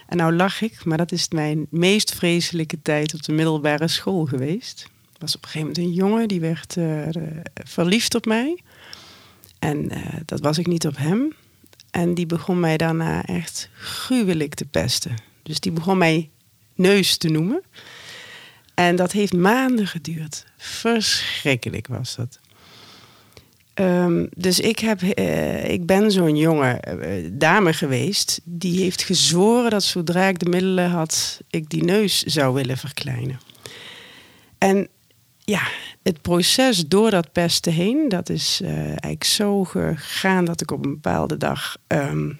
En 0.07 0.16
nou 0.16 0.33
lach 0.33 0.62
ik, 0.62 0.85
maar 0.85 0.98
dat 0.98 1.12
is 1.12 1.28
mijn 1.28 1.66
meest 1.70 2.14
vreselijke 2.14 2.83
tijd 2.83 3.14
op 3.14 3.22
de 3.22 3.33
middelbare 3.33 3.88
school 3.88 4.24
geweest. 4.24 4.83
Er 5.12 5.18
was 5.18 5.37
op 5.37 5.42
een 5.42 5.48
gegeven 5.48 5.68
moment 5.68 5.87
een 5.87 5.94
jongen 5.94 6.28
die 6.28 6.40
werd 6.40 6.76
uh, 6.76 7.02
verliefd 7.54 8.14
op 8.14 8.26
mij. 8.26 8.59
En 9.59 9.96
uh, 9.96 10.07
dat 10.24 10.40
was 10.40 10.59
ik 10.59 10.66
niet 10.66 10.87
op 10.87 10.96
hem. 10.96 11.33
En 11.90 12.14
die 12.14 12.26
begon 12.26 12.61
mij 12.61 12.76
daarna 12.76 13.24
echt 13.24 13.68
gruwelijk 13.74 14.54
te 14.54 14.64
pesten. 14.64 15.14
Dus 15.42 15.61
die 15.61 15.72
begon 15.72 15.98
mij 15.98 16.31
neus 16.74 17.16
te 17.16 17.28
noemen. 17.28 17.62
En 18.74 18.96
dat 18.96 19.12
heeft 19.12 19.33
maanden 19.33 19.87
geduurd. 19.87 20.44
Verschrikkelijk 20.57 21.87
was 21.87 22.16
dat. 22.16 22.38
Um, 23.80 24.28
dus 24.36 24.60
ik, 24.60 24.78
heb, 24.78 25.02
uh, 25.02 25.68
ik 25.68 25.86
ben 25.86 26.10
zo'n 26.10 26.36
jonge 26.36 26.82
uh, 26.88 27.28
dame 27.32 27.72
geweest 27.72 28.40
die 28.44 28.80
heeft 28.80 29.02
gezworen 29.02 29.70
dat 29.70 29.82
zodra 29.82 30.24
ik 30.24 30.38
de 30.38 30.48
middelen 30.48 30.90
had, 30.90 31.40
ik 31.50 31.70
die 31.70 31.84
neus 31.84 32.22
zou 32.22 32.54
willen 32.54 32.76
verkleinen. 32.76 33.40
En 34.58 34.88
ja, 35.38 35.62
het 36.02 36.22
proces 36.22 36.86
door 36.86 37.10
dat 37.10 37.32
pesten 37.32 37.72
heen, 37.72 38.08
dat 38.08 38.28
is 38.28 38.60
uh, 38.62 38.78
eigenlijk 38.78 39.24
zo 39.24 39.64
gegaan 39.64 40.44
dat 40.44 40.60
ik 40.60 40.70
op 40.70 40.84
een 40.84 40.90
bepaalde 40.90 41.36
dag 41.36 41.76
um, 41.86 42.38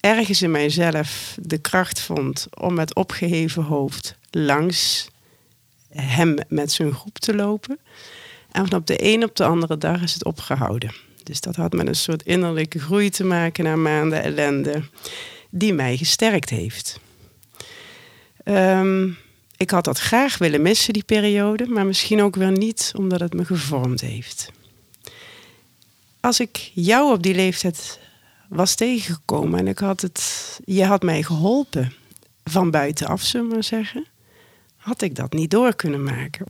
ergens 0.00 0.42
in 0.42 0.50
mijzelf 0.50 1.36
de 1.40 1.58
kracht 1.58 2.00
vond 2.00 2.46
om 2.58 2.74
met 2.74 2.94
opgeheven 2.94 3.62
hoofd 3.62 4.16
langs 4.30 5.08
hem 5.90 6.36
met 6.48 6.72
zijn 6.72 6.92
groep 6.92 7.18
te 7.18 7.34
lopen. 7.34 7.78
En 8.52 8.68
van 8.68 8.78
op 8.78 8.86
de 8.86 9.04
een 9.04 9.24
op 9.24 9.36
de 9.36 9.44
andere 9.44 9.78
dag 9.78 10.02
is 10.02 10.14
het 10.14 10.24
opgehouden. 10.24 10.94
Dus 11.22 11.40
dat 11.40 11.56
had 11.56 11.72
met 11.72 11.86
een 11.86 11.94
soort 11.94 12.22
innerlijke 12.22 12.78
groei 12.78 13.10
te 13.10 13.24
maken 13.24 13.64
na 13.64 13.76
maanden 13.76 14.22
ellende, 14.22 14.82
die 15.50 15.74
mij 15.74 15.96
gesterkt 15.96 16.50
heeft. 16.50 17.00
Um, 18.44 19.16
ik 19.56 19.70
had 19.70 19.84
dat 19.84 19.98
graag 19.98 20.38
willen 20.38 20.62
missen, 20.62 20.92
die 20.92 21.04
periode, 21.04 21.66
maar 21.66 21.86
misschien 21.86 22.22
ook 22.22 22.36
weer 22.36 22.50
niet, 22.50 22.92
omdat 22.96 23.20
het 23.20 23.34
me 23.34 23.44
gevormd 23.44 24.00
heeft. 24.00 24.50
Als 26.20 26.40
ik 26.40 26.70
jou 26.74 27.12
op 27.12 27.22
die 27.22 27.34
leeftijd 27.34 27.98
was 28.48 28.74
tegengekomen 28.74 29.58
en 29.58 29.68
ik 29.68 29.78
had 29.78 30.00
het, 30.00 30.60
je 30.64 30.84
had 30.84 31.02
mij 31.02 31.22
geholpen 31.22 31.92
van 32.44 32.70
buitenaf, 32.70 33.22
zullen 33.22 33.48
we 33.48 33.52
maar 33.52 33.64
zeggen, 33.64 34.06
had 34.76 35.02
ik 35.02 35.14
dat 35.14 35.32
niet 35.32 35.50
door 35.50 35.74
kunnen 35.74 36.02
maken. 36.02 36.46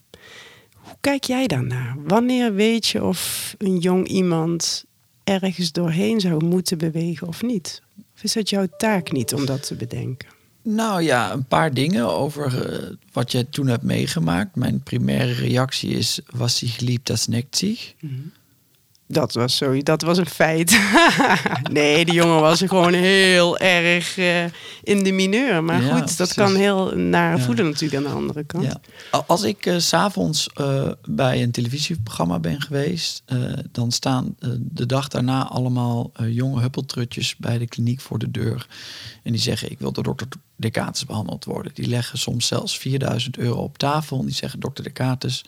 Kijk 1.03 1.25
jij 1.25 1.47
daarnaar? 1.47 1.95
Wanneer 2.05 2.55
weet 2.55 2.87
je 2.87 3.05
of 3.05 3.55
een 3.59 3.79
jong 3.79 4.09
iemand 4.09 4.85
ergens 5.25 5.73
doorheen 5.73 6.21
zou 6.21 6.45
moeten 6.45 6.79
bewegen 6.79 7.27
of 7.29 7.43
niet? 7.43 7.83
Of 8.15 8.23
is 8.23 8.35
het 8.35 8.51
jouw 8.51 8.67
taak 8.77 9.13
niet 9.13 9.35
om 9.35 9.47
dat 9.47 9.67
te 9.67 9.75
bedenken? 9.75 10.29
Nou 10.63 11.03
ja, 11.03 11.33
een 11.33 11.45
paar 11.45 11.75
dingen 11.75 12.09
over 12.09 12.73
uh, 12.73 12.91
wat 13.13 13.33
je 13.33 13.49
toen 13.49 13.67
hebt 13.67 13.83
meegemaakt. 13.83 14.57
Mijn 14.57 14.83
primaire 14.83 15.33
reactie 15.33 15.91
is, 15.91 16.21
was 16.31 16.61
hij 16.61 16.69
geliefd, 16.69 17.07
dat 17.07 17.27
nekt 17.29 17.57
zich. 17.57 17.95
Mm 18.01 18.11
-hmm. 18.11 18.33
Dat 19.13 19.33
was 19.33 19.57
zo, 19.57 19.83
dat 19.83 20.03
was 20.03 20.19
een 20.19 20.27
feit. 20.27 20.81
nee, 21.73 22.05
die 22.05 22.15
jongen 22.15 22.41
was 22.41 22.61
gewoon 22.61 22.93
heel 22.93 23.59
erg 23.59 24.17
uh, 24.17 24.45
in 24.83 25.03
de 25.03 25.13
mineur. 25.13 25.65
Maar 25.65 25.83
ja, 25.83 25.95
goed, 25.95 26.17
dat 26.17 26.17
precies. 26.17 26.35
kan 26.35 26.55
heel 26.55 26.97
naar 26.97 27.37
ja. 27.37 27.45
voelen 27.45 27.65
natuurlijk 27.65 27.95
aan 27.95 28.11
de 28.11 28.19
andere 28.19 28.45
kant. 28.45 28.65
Ja. 28.65 28.81
Als 29.27 29.43
ik 29.43 29.67
uh, 29.67 29.79
s'avonds 29.79 30.49
uh, 30.61 30.91
bij 31.05 31.43
een 31.43 31.51
televisieprogramma 31.51 32.39
ben 32.39 32.61
geweest, 32.61 33.23
dan 33.73 33.91
staan 33.91 34.37
de 34.59 34.87
dag 34.87 35.09
daarna 35.09 35.49
allemaal 35.49 36.13
jonge 36.29 36.61
huppeltrutjes 36.61 37.37
bij 37.37 37.59
de 37.59 37.67
kliniek 37.67 38.01
voor 38.01 38.19
de 38.19 38.31
deur. 38.31 38.67
En 39.23 39.33
die 39.33 39.41
zeggen, 39.41 39.71
ik 39.71 39.79
wil 39.79 39.93
door 39.93 40.05
dokter 40.05 40.29
Decatus 40.57 41.07
behandeld 41.07 41.45
worden. 41.45 41.75
Die 41.75 41.89
leggen 41.89 42.19
soms 42.19 42.47
zelfs 42.47 42.79
4000 42.79 43.39
euro 43.39 43.63
op 43.63 43.79
tafel. 43.79 44.19
En 44.19 44.27
die 44.27 44.35
zeggen, 44.35 44.61
dokter 44.61 44.85
Decatus, 44.85 45.45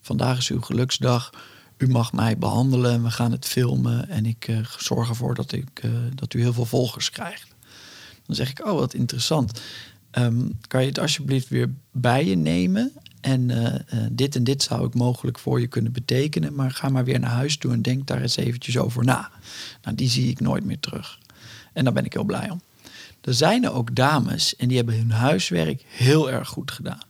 vandaag 0.00 0.38
is 0.38 0.48
uw 0.50 0.60
geluksdag 0.60 1.30
u 1.78 1.88
mag 1.88 2.12
mij 2.12 2.38
behandelen 2.38 2.92
en 2.92 3.02
we 3.02 3.10
gaan 3.10 3.32
het 3.32 3.46
filmen 3.46 4.08
en 4.08 4.26
ik 4.26 4.48
uh, 4.48 4.58
zorg 4.78 5.08
ervoor 5.08 5.34
dat, 5.34 5.52
ik, 5.52 5.82
uh, 5.84 5.92
dat 6.14 6.34
u 6.34 6.40
heel 6.40 6.52
veel 6.52 6.64
volgers 6.64 7.10
krijgt. 7.10 7.48
Dan 8.26 8.36
zeg 8.36 8.50
ik, 8.50 8.66
oh 8.66 8.78
wat 8.78 8.94
interessant. 8.94 9.60
Um, 10.12 10.58
kan 10.66 10.82
je 10.82 10.88
het 10.88 10.98
alsjeblieft 10.98 11.48
weer 11.48 11.70
bij 11.92 12.24
je 12.24 12.36
nemen? 12.36 12.92
En 13.20 13.50
uh, 13.50 13.74
dit 14.10 14.36
en 14.36 14.44
dit 14.44 14.62
zou 14.62 14.86
ik 14.86 14.94
mogelijk 14.94 15.38
voor 15.38 15.60
je 15.60 15.66
kunnen 15.66 15.92
betekenen, 15.92 16.54
maar 16.54 16.70
ga 16.70 16.88
maar 16.88 17.04
weer 17.04 17.20
naar 17.20 17.30
huis 17.30 17.56
toe 17.56 17.72
en 17.72 17.82
denk 17.82 18.06
daar 18.06 18.20
eens 18.20 18.36
eventjes 18.36 18.78
over 18.78 19.04
na. 19.04 19.30
Nou, 19.82 19.96
die 19.96 20.08
zie 20.08 20.30
ik 20.30 20.40
nooit 20.40 20.64
meer 20.64 20.80
terug. 20.80 21.18
En 21.72 21.84
daar 21.84 21.92
ben 21.92 22.04
ik 22.04 22.12
heel 22.12 22.24
blij 22.24 22.50
om. 22.50 22.60
Er 23.20 23.34
zijn 23.34 23.64
er 23.64 23.72
ook 23.72 23.94
dames 23.94 24.56
en 24.56 24.68
die 24.68 24.76
hebben 24.76 24.96
hun 24.96 25.10
huiswerk 25.10 25.84
heel 25.86 26.30
erg 26.30 26.48
goed 26.48 26.70
gedaan. 26.70 27.02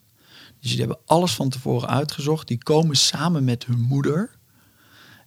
Dus 0.60 0.70
die 0.70 0.78
hebben 0.78 0.98
alles 1.04 1.34
van 1.34 1.48
tevoren 1.48 1.88
uitgezocht. 1.88 2.48
Die 2.48 2.62
komen 2.62 2.96
samen 2.96 3.44
met 3.44 3.66
hun 3.66 3.80
moeder 3.80 4.37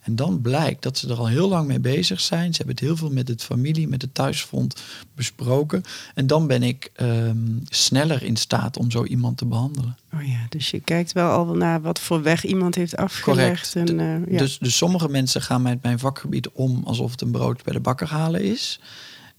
En 0.02 0.16
dan 0.16 0.42
blijkt 0.42 0.84
dat 0.84 0.98
ze 0.98 1.10
er 1.10 1.18
al 1.18 1.28
heel 1.28 1.48
lang 1.48 1.68
mee 1.68 1.80
bezig 1.80 2.22
zijn. 2.22 2.52
Ze 2.52 2.58
hebben 2.58 2.76
het 2.76 2.84
heel 2.84 2.98
veel 2.98 3.10
met 3.10 3.28
het 3.28 3.44
familie, 3.44 3.88
met 3.88 4.02
het 4.02 4.14
thuisfront 4.14 4.82
besproken. 5.16 5.84
En 6.14 6.28
dan 6.28 6.48
ben 6.48 6.64
ik 6.64 6.92
ehm, 6.96 7.38
sneller 7.70 8.24
in 8.24 8.36
staat 8.36 8.78
om 8.78 8.92
zo 8.92 9.04
iemand 9.04 9.38
te 9.38 9.46
behandelen. 9.46 9.98
Oh 10.14 10.28
ja, 10.28 10.46
dus 10.50 10.72
je 10.72 10.80
kijkt 10.80 11.12
wel 11.12 11.30
al 11.30 11.56
naar 11.56 11.82
wat 11.82 12.00
voor 12.00 12.24
weg 12.24 12.46
iemand 12.46 12.76
heeft 12.76 12.96
afgelegd. 12.98 13.72
Correct. 13.72 13.90
En, 13.90 14.00
eh, 14.00 14.34
ja. 14.34 14.38
Dus, 14.38 14.60
dus 14.60 14.78
sommige 14.78 15.10
mensen 15.10 15.42
gaan 15.42 15.62
met 15.62 15.84
mijn 15.84 16.00
vakgebied 16.00 16.50
om 16.50 16.82
alsof 16.84 17.12
het 17.12 17.22
een 17.22 17.32
brood 17.32 17.64
bij 17.64 17.74
de 17.74 17.80
bakker 17.80 18.08
halen 18.08 18.44
is. 18.44 18.80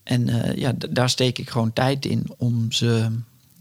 En 0.02 0.28
eh, 0.28 0.56
ja, 0.56 0.74
daar 0.90 1.10
steek 1.10 1.38
ik 1.38 1.50
gewoon 1.50 1.72
tijd 1.72 2.06
in 2.06 2.26
om 2.36 2.72
ze 2.72 3.08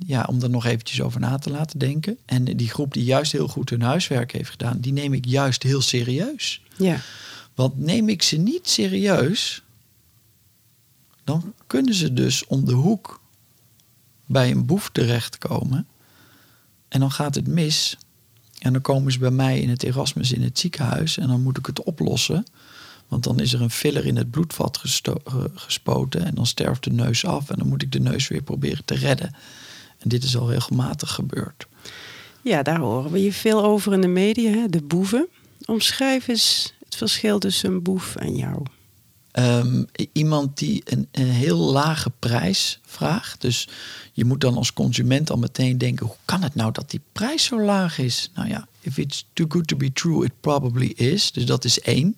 ja, 0.06 0.26
om 0.30 0.42
er 0.42 0.50
nog 0.50 0.66
eventjes 0.66 1.02
over 1.02 1.20
na 1.20 1.38
te 1.38 1.50
laten 1.50 1.80
denken. 1.80 2.18
En 2.26 2.44
die 2.44 2.70
groep 2.70 2.94
die 2.94 3.04
juist 3.04 3.32
heel 3.32 3.48
goed 3.48 3.70
hun 3.70 3.82
huiswerk 3.82 4.32
heeft 4.32 4.50
gedaan, 4.50 4.78
die 4.80 4.94
neem 4.94 5.14
ik 5.14 5.26
juist 5.26 5.64
heel 5.64 5.82
serieus. 5.82 6.62
Ja. 6.82 7.00
Want 7.56 7.80
neem 7.80 8.10
ik 8.10 8.22
ze 8.22 8.38
niet 8.38 8.70
serieus, 8.70 9.62
dan 11.24 11.54
kunnen 11.68 11.94
ze 11.94 12.14
dus 12.14 12.46
om 12.48 12.66
de 12.66 12.74
hoek 12.74 13.20
bij 14.26 14.52
een 14.52 14.66
boef 14.66 14.90
terechtkomen. 14.92 15.88
En 16.88 17.00
dan 17.00 17.12
gaat 17.12 17.36
het 17.36 17.48
mis. 17.48 17.98
En 18.60 18.74
dan 18.74 18.82
komen 18.82 19.12
ze 19.12 19.20
bij 19.20 19.32
mij 19.32 19.60
in 19.60 19.70
het 19.70 19.84
Erasmus 19.84 20.32
in 20.32 20.42
het 20.42 20.60
ziekenhuis 20.60 21.18
en 21.18 21.28
dan 21.28 21.42
moet 21.42 21.58
ik 21.58 21.66
het 21.66 21.84
oplossen. 21.84 22.46
Want 23.08 23.24
dan 23.24 23.40
is 23.40 23.54
er 23.54 23.62
een 23.62 23.70
filler 23.70 24.06
in 24.06 24.16
het 24.16 24.32
bloedvat 24.32 24.78
ge- 24.78 25.50
gespoten 25.56 26.26
en 26.26 26.36
dan 26.36 26.46
sterft 26.46 26.84
de 26.84 26.92
neus 26.92 27.26
af 27.26 27.50
en 27.50 27.58
dan 27.58 27.68
moet 27.68 27.82
ik 27.82 27.92
de 27.92 28.00
neus 28.00 28.28
weer 28.28 28.42
proberen 28.42 28.86
te 28.86 28.96
redden. 28.96 29.36
En 30.00 30.10
dit 30.10 30.24
is 30.24 30.38
al 30.38 30.50
regelmatig 30.52 31.12
gebeurd. 31.12 31.68
ja, 32.42 32.64
daar 32.64 32.80
horen 32.80 33.12
we 33.12 33.24
je 33.24 33.34
veel 33.34 33.64
over 33.64 33.94
in 33.94 34.02
de 34.02 34.08
media, 34.08 34.52
hè? 34.52 34.68
de 34.70 34.82
boeven. 34.82 35.28
Omschrijf 35.66 36.28
eens 36.28 36.74
het 36.86 36.96
verschil 36.96 37.40
tussen 37.40 37.72
een 37.72 37.82
boef 37.82 38.16
en 38.16 38.36
jou. 38.36 38.64
Ehm, 39.32 39.84
iemand 40.12 40.58
die 40.58 40.82
een, 40.86 41.08
een 41.12 41.30
heel 41.30 41.58
lage 41.58 42.12
prijs 42.20 42.80
vraagt. 42.86 43.42
Dus 43.42 43.68
je 44.14 44.26
moet 44.26 44.42
dan 44.42 44.58
als 44.58 44.74
consument 44.74 45.30
al 45.30 45.38
meteen 45.38 45.78
denken: 45.78 46.06
hoe 46.06 46.16
kan 46.26 46.44
het 46.44 46.56
nou 46.56 46.72
dat 46.72 46.90
die 46.90 47.02
prijs 47.12 47.44
zo 47.44 47.62
laag 47.62 47.98
is? 47.98 48.32
Nou 48.36 48.48
ja, 48.48 48.68
if 48.82 48.98
it's 48.98 49.26
too 49.34 49.46
good 49.50 49.68
to 49.68 49.78
be 49.78 49.94
true, 49.94 50.26
it 50.26 50.34
probably 50.40 50.88
is. 50.88 51.32
Dus 51.32 51.46
dat 51.46 51.66
is 51.66 51.80
één. 51.80 52.18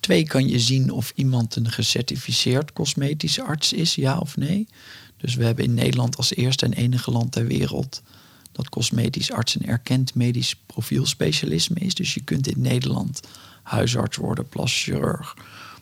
Twee, 0.00 0.26
kan 0.26 0.48
je 0.48 0.60
zien 0.60 0.90
of 0.90 1.12
iemand 1.14 1.56
een 1.56 1.70
gecertificeerd 1.70 2.72
cosmetische 2.72 3.42
arts 3.42 3.72
is, 3.72 3.94
ja 3.94 4.18
of 4.18 4.36
nee. 4.36 4.68
Dus 5.16 5.34
we 5.34 5.44
hebben 5.44 5.64
in 5.64 5.74
Nederland 5.74 6.16
als 6.16 6.34
eerste 6.34 6.64
en 6.64 6.72
enige 6.72 7.10
land 7.10 7.32
ter 7.32 7.46
wereld 7.46 8.02
dat 8.56 8.68
cosmetisch 8.68 9.32
arts 9.32 9.54
een 9.54 9.66
erkend 9.66 10.14
medisch 10.14 10.56
profielspecialisme 10.66 11.80
is. 11.80 11.94
Dus 11.94 12.14
je 12.14 12.20
kunt 12.20 12.46
in 12.46 12.60
Nederland 12.60 13.20
huisarts 13.62 14.16
worden, 14.16 14.48
plastisch 14.48 14.82
chirurg, 14.82 15.36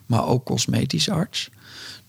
maar 0.05 0.27
ook 0.27 0.45
cosmetisch 0.45 1.09
arts. 1.09 1.49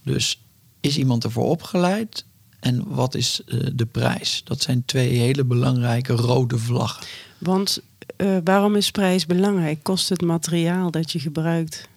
Dus 0.02 0.40
is 0.80 0.98
iemand 0.98 1.24
ervoor 1.24 1.48
opgeleid 1.48 2.24
en 2.60 2.84
wat 2.86 3.14
is 3.14 3.40
eh, 3.46 3.60
de 3.74 3.86
prijs? 3.86 4.42
Dat 4.44 4.62
zijn 4.62 4.84
twee 4.84 5.08
hele 5.08 5.44
belangrijke 5.44 6.12
rode 6.12 6.58
vlaggen. 6.58 7.06
Want 7.38 7.80
eh, 8.16 8.36
waarom 8.44 8.76
is 8.76 8.90
prijs 8.90 9.26
belangrijk? 9.26 9.82
Kost 9.82 10.08
het 10.08 10.22
materiaal 10.22 10.90
dat 10.90 11.12
je 11.12 11.18
gebruikt 11.18 11.88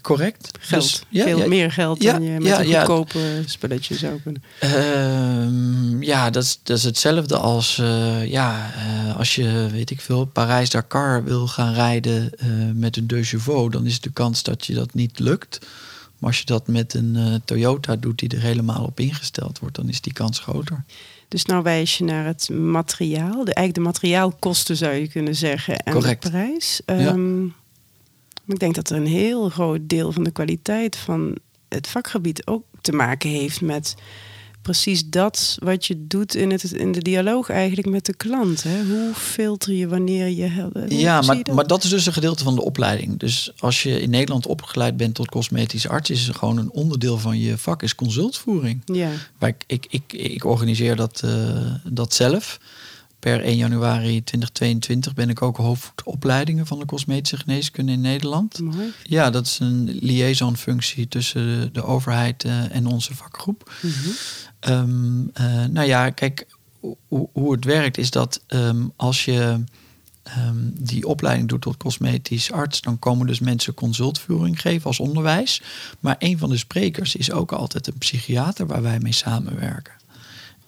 Correct? 0.00 0.58
geld? 0.60 0.82
Dus, 0.82 1.02
ja, 1.08 1.24
Veel 1.24 1.38
ja, 1.38 1.46
meer 1.46 1.72
geld 1.72 2.02
ja, 2.02 2.12
dan 2.12 2.22
je 2.22 2.30
met 2.30 2.46
ja, 2.46 2.60
een 2.60 2.68
ja. 2.68 2.84
goedkope 2.84 3.42
spelletje 3.46 3.94
zou 3.94 4.20
kunnen. 4.20 4.42
Ehm, 4.58 6.02
ja, 6.02 6.30
dat 6.30 6.42
is, 6.42 6.58
dat 6.62 6.76
is 6.76 6.84
hetzelfde 6.84 7.36
als 7.36 7.78
eh, 7.78 8.30
ja, 8.30 8.70
eh, 8.74 9.16
als 9.16 9.34
je, 9.34 9.68
weet 9.72 9.90
ik 9.90 10.00
veel, 10.00 10.24
Parijs-Dakar 10.24 11.24
wil 11.24 11.46
gaan 11.46 11.74
rijden 11.74 12.38
eh, 12.38 12.48
met 12.74 12.96
een 12.96 13.06
deux 13.06 13.28
chevaux, 13.28 13.72
dan 13.72 13.86
is 13.86 14.00
de 14.00 14.10
kans 14.10 14.42
dat 14.42 14.66
je 14.66 14.74
dat 14.74 14.94
niet 14.94 15.18
lukt. 15.18 15.58
Maar 16.18 16.30
als 16.30 16.38
je 16.38 16.46
dat 16.46 16.66
met 16.66 16.94
een 16.94 17.42
Toyota 17.44 17.96
doet 17.96 18.18
die 18.18 18.28
er 18.28 18.40
helemaal 18.40 18.84
op 18.84 19.00
ingesteld 19.00 19.58
wordt, 19.58 19.76
dan 19.76 19.88
is 19.88 20.00
die 20.00 20.12
kans 20.12 20.38
groter. 20.38 20.84
Dus 21.28 21.44
nou 21.44 21.62
wijs 21.62 21.98
je 21.98 22.04
naar 22.04 22.24
het 22.24 22.48
materiaal, 22.48 23.44
de, 23.44 23.54
eigenlijk 23.54 23.74
de 23.74 23.80
materiaalkosten 23.80 24.76
zou 24.76 24.94
je 24.94 25.08
kunnen 25.08 25.34
zeggen, 25.34 25.78
en 25.78 25.92
Correct. 25.92 26.22
de 26.22 26.30
prijs. 26.30 26.80
Ja. 26.86 27.16
Ik 28.46 28.58
denk 28.58 28.74
dat 28.74 28.90
er 28.90 28.96
een 28.96 29.06
heel 29.06 29.48
groot 29.48 29.80
deel 29.82 30.12
van 30.12 30.24
de 30.24 30.30
kwaliteit 30.30 30.96
van 30.96 31.36
het 31.68 31.86
vakgebied 31.86 32.46
ook 32.46 32.64
te 32.80 32.92
maken 32.92 33.30
heeft 33.30 33.60
met 33.60 33.94
precies 34.62 35.08
dat 35.08 35.56
wat 35.62 35.86
je 35.86 36.06
doet 36.06 36.34
in, 36.34 36.50
het, 36.50 36.72
in 36.72 36.92
de 36.92 37.02
dialoog 37.02 37.48
eigenlijk 37.48 37.88
met 37.88 38.06
de 38.06 38.14
klant. 38.14 38.62
Hè? 38.62 38.84
Hoe 38.84 39.14
filter 39.14 39.72
je 39.72 39.88
wanneer 39.88 40.28
je... 40.28 40.50
hoe 40.72 40.98
Ja, 40.98 41.20
maar, 41.20 41.42
dat? 41.42 41.54
maar 41.54 41.66
dat 41.66 41.84
is 41.84 41.90
dus 41.90 42.06
een 42.06 42.12
gedeelte 42.12 42.44
van 42.44 42.54
de 42.54 42.62
opleiding. 42.62 43.18
Dus 43.18 43.52
als 43.58 43.82
je 43.82 44.00
in 44.00 44.10
Nederland 44.10 44.46
opgeleid 44.46 44.96
bent 44.96 45.14
tot 45.14 45.30
cosmetisch 45.30 45.88
arts, 45.88 46.10
is 46.10 46.28
er 46.28 46.34
gewoon 46.34 46.58
een 46.58 46.70
onderdeel 46.70 47.18
van 47.18 47.38
je 47.38 47.58
vak 47.58 47.82
is 47.82 47.94
consultvoering. 47.94 48.82
Ja, 48.84 49.10
Maar 49.38 49.48
ik, 49.48 49.64
ik, 49.66 49.86
ik, 49.88 50.12
ik 50.12 50.44
organiseer 50.44 50.96
dat, 50.96 51.22
eh, 51.24 51.74
dat 51.84 52.14
zelf. 52.14 52.58
Per 53.22 53.40
1 53.40 53.56
januari 53.56 54.24
2022 54.24 55.14
ben 55.14 55.28
ik 55.28 55.42
ook 55.42 55.56
hoofdopleidingen 55.56 56.66
van 56.66 56.78
de 56.78 56.84
cosmetische 56.84 57.36
geneeskunde 57.36 57.92
in 57.92 58.00
Nederland. 58.00 58.58
mooi. 58.58 58.92
Ja, 59.02 59.30
dat 59.30 59.46
is 59.46 59.58
een 59.58 59.98
liaisonfunctie 60.00 61.08
tussen 61.08 61.46
de, 61.46 61.70
de 61.72 61.84
overheid 61.84 62.44
eh, 62.44 62.74
en 62.74 62.86
onze 62.86 63.14
vakgroep. 63.14 63.72
Mhm. 63.82 64.08
Ehm, 64.60 65.26
eh, 65.32 65.64
nou 65.64 65.86
ja, 65.86 66.10
kijk, 66.10 66.46
hoe, 67.08 67.28
hoe 67.32 67.52
het 67.52 67.64
werkt 67.64 67.98
is 67.98 68.10
dat 68.10 68.40
ehm, 68.46 68.86
als 68.96 69.24
je 69.24 69.64
ehm, 70.22 70.56
die 70.72 71.06
opleiding 71.06 71.48
doet 71.48 71.60
tot 71.60 71.76
cosmetisch 71.76 72.52
arts, 72.52 72.80
dan 72.80 72.98
komen 72.98 73.26
dus 73.26 73.40
mensen 73.40 73.74
consultvoering 73.74 74.60
geven 74.60 74.86
als 74.86 75.00
onderwijs. 75.00 75.62
Maar 76.00 76.16
een 76.18 76.38
van 76.38 76.50
de 76.50 76.56
sprekers 76.56 77.16
is 77.16 77.30
ook 77.30 77.52
altijd 77.52 77.86
een 77.86 77.98
psychiater 77.98 78.66
waar 78.66 78.82
wij 78.82 78.98
mee 79.00 79.12
samenwerken. 79.12 79.94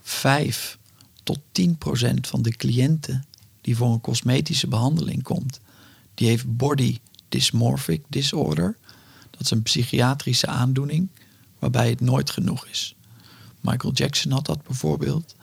Vijf 0.02 0.78
tot 1.24 1.38
10 1.52 1.78
procent 1.78 2.26
van 2.26 2.42
de 2.42 2.50
cliënten 2.50 3.24
die 3.60 3.76
voor 3.76 3.92
een 3.92 4.00
cosmetische 4.00 4.66
behandeling 4.66 5.22
komt, 5.22 5.60
die 6.14 6.28
heeft 6.28 6.56
body 6.56 6.98
dysmorphic 7.28 8.02
disorder. 8.08 8.76
Dat 9.30 9.40
is 9.40 9.50
een 9.50 9.62
psychiatrische 9.62 10.46
aandoening 10.46 11.08
waarbij 11.58 11.88
het 11.90 12.00
nooit 12.00 12.30
genoeg 12.30 12.66
is. 12.66 12.94
Michael 13.60 13.92
Jackson 13.92 14.32
had 14.32 14.46
dat 14.46 14.62
bijvoorbeeld. 14.62 15.34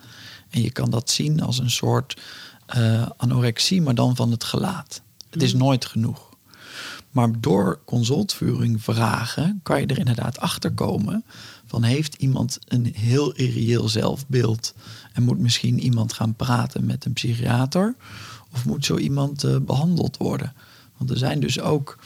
En 0.50 0.62
je 0.62 0.70
kan 0.70 0.90
dat 0.90 1.10
zien 1.10 1.42
als 1.42 1.58
een 1.58 1.70
soort 1.70 2.20
eh, 2.66 3.06
anorexie, 3.16 3.82
maar 3.82 3.94
dan 3.94 4.16
van 4.16 4.30
het 4.30 4.44
gelaat. 4.44 5.02
Het 5.30 5.42
is 5.42 5.54
nooit 5.54 5.84
genoeg. 5.84 6.30
Maar 7.10 7.40
door 7.40 7.80
consultvoering 7.84 8.82
vragen 8.82 9.60
kan 9.62 9.80
je 9.80 9.86
er 9.86 9.98
inderdaad 9.98 10.38
achter 10.38 10.72
komen 10.72 11.24
van 11.72 11.82
heeft 11.82 12.14
iemand 12.14 12.58
een 12.68 12.92
heel 12.94 13.32
irreëel 13.32 13.88
zelfbeeld 13.88 14.74
en 15.12 15.22
moet 15.22 15.38
misschien 15.38 15.80
iemand 15.80 16.12
gaan 16.12 16.34
praten 16.34 16.86
met 16.86 17.04
een 17.04 17.12
psychiater 17.12 17.94
of 18.52 18.64
moet 18.64 18.84
zo 18.84 18.96
iemand 18.98 19.44
eh, 19.44 19.56
behandeld 19.56 20.16
worden? 20.16 20.52
Want 20.96 21.10
er 21.10 21.16
zijn 21.16 21.40
dus 21.40 21.60
ook 21.60 21.98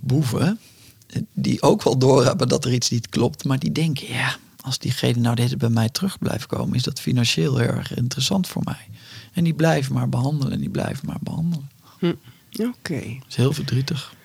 boeven 0.00 0.58
eh, 1.06 1.22
die 1.32 1.62
ook 1.62 1.82
wel 1.82 1.98
doorhebben 1.98 2.48
dat 2.48 2.64
er 2.64 2.72
iets 2.72 2.90
niet 2.90 3.08
klopt, 3.08 3.44
maar 3.44 3.58
die 3.58 3.72
denken 3.72 4.08
ja, 4.08 4.36
als 4.60 4.78
diegene 4.78 5.20
nou 5.20 5.34
de 5.34 5.42
hele 5.42 5.56
tijd 5.56 5.72
bij 5.72 5.80
mij 5.82 5.88
terug 5.88 6.18
blijft 6.18 6.46
komen, 6.46 6.76
is 6.76 6.82
dat 6.82 7.00
financieel 7.00 7.56
heel 7.56 7.76
erg 7.76 7.94
interessant 7.94 8.48
voor 8.48 8.62
mij. 8.64 8.88
En 9.32 9.44
die 9.44 9.54
blijven 9.54 9.94
maar 9.94 10.08
behandelen 10.08 10.52
en 10.52 10.60
die 10.60 10.70
blijven 10.70 11.06
maar 11.06 11.20
behandelen. 11.20 11.70
Hm. 11.98 12.14
Oké. 12.58 13.00
Dat 13.18 13.28
is 13.28 13.36
heel 13.36 13.52
verdrietig. 13.52 14.16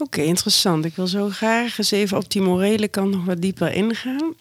Oké, 0.00 0.20
interessant. 0.20 0.84
Ik 0.84 0.96
wil 0.96 1.06
zo 1.06 1.28
graag 1.28 1.78
eens 1.78 1.90
even 1.90 2.16
op 2.16 2.30
die 2.30 2.42
morele 2.42 2.88
kant 2.88 3.10
nog 3.10 3.24
wat 3.24 3.40
dieper 3.40 3.72
ingaan. 3.72 4.34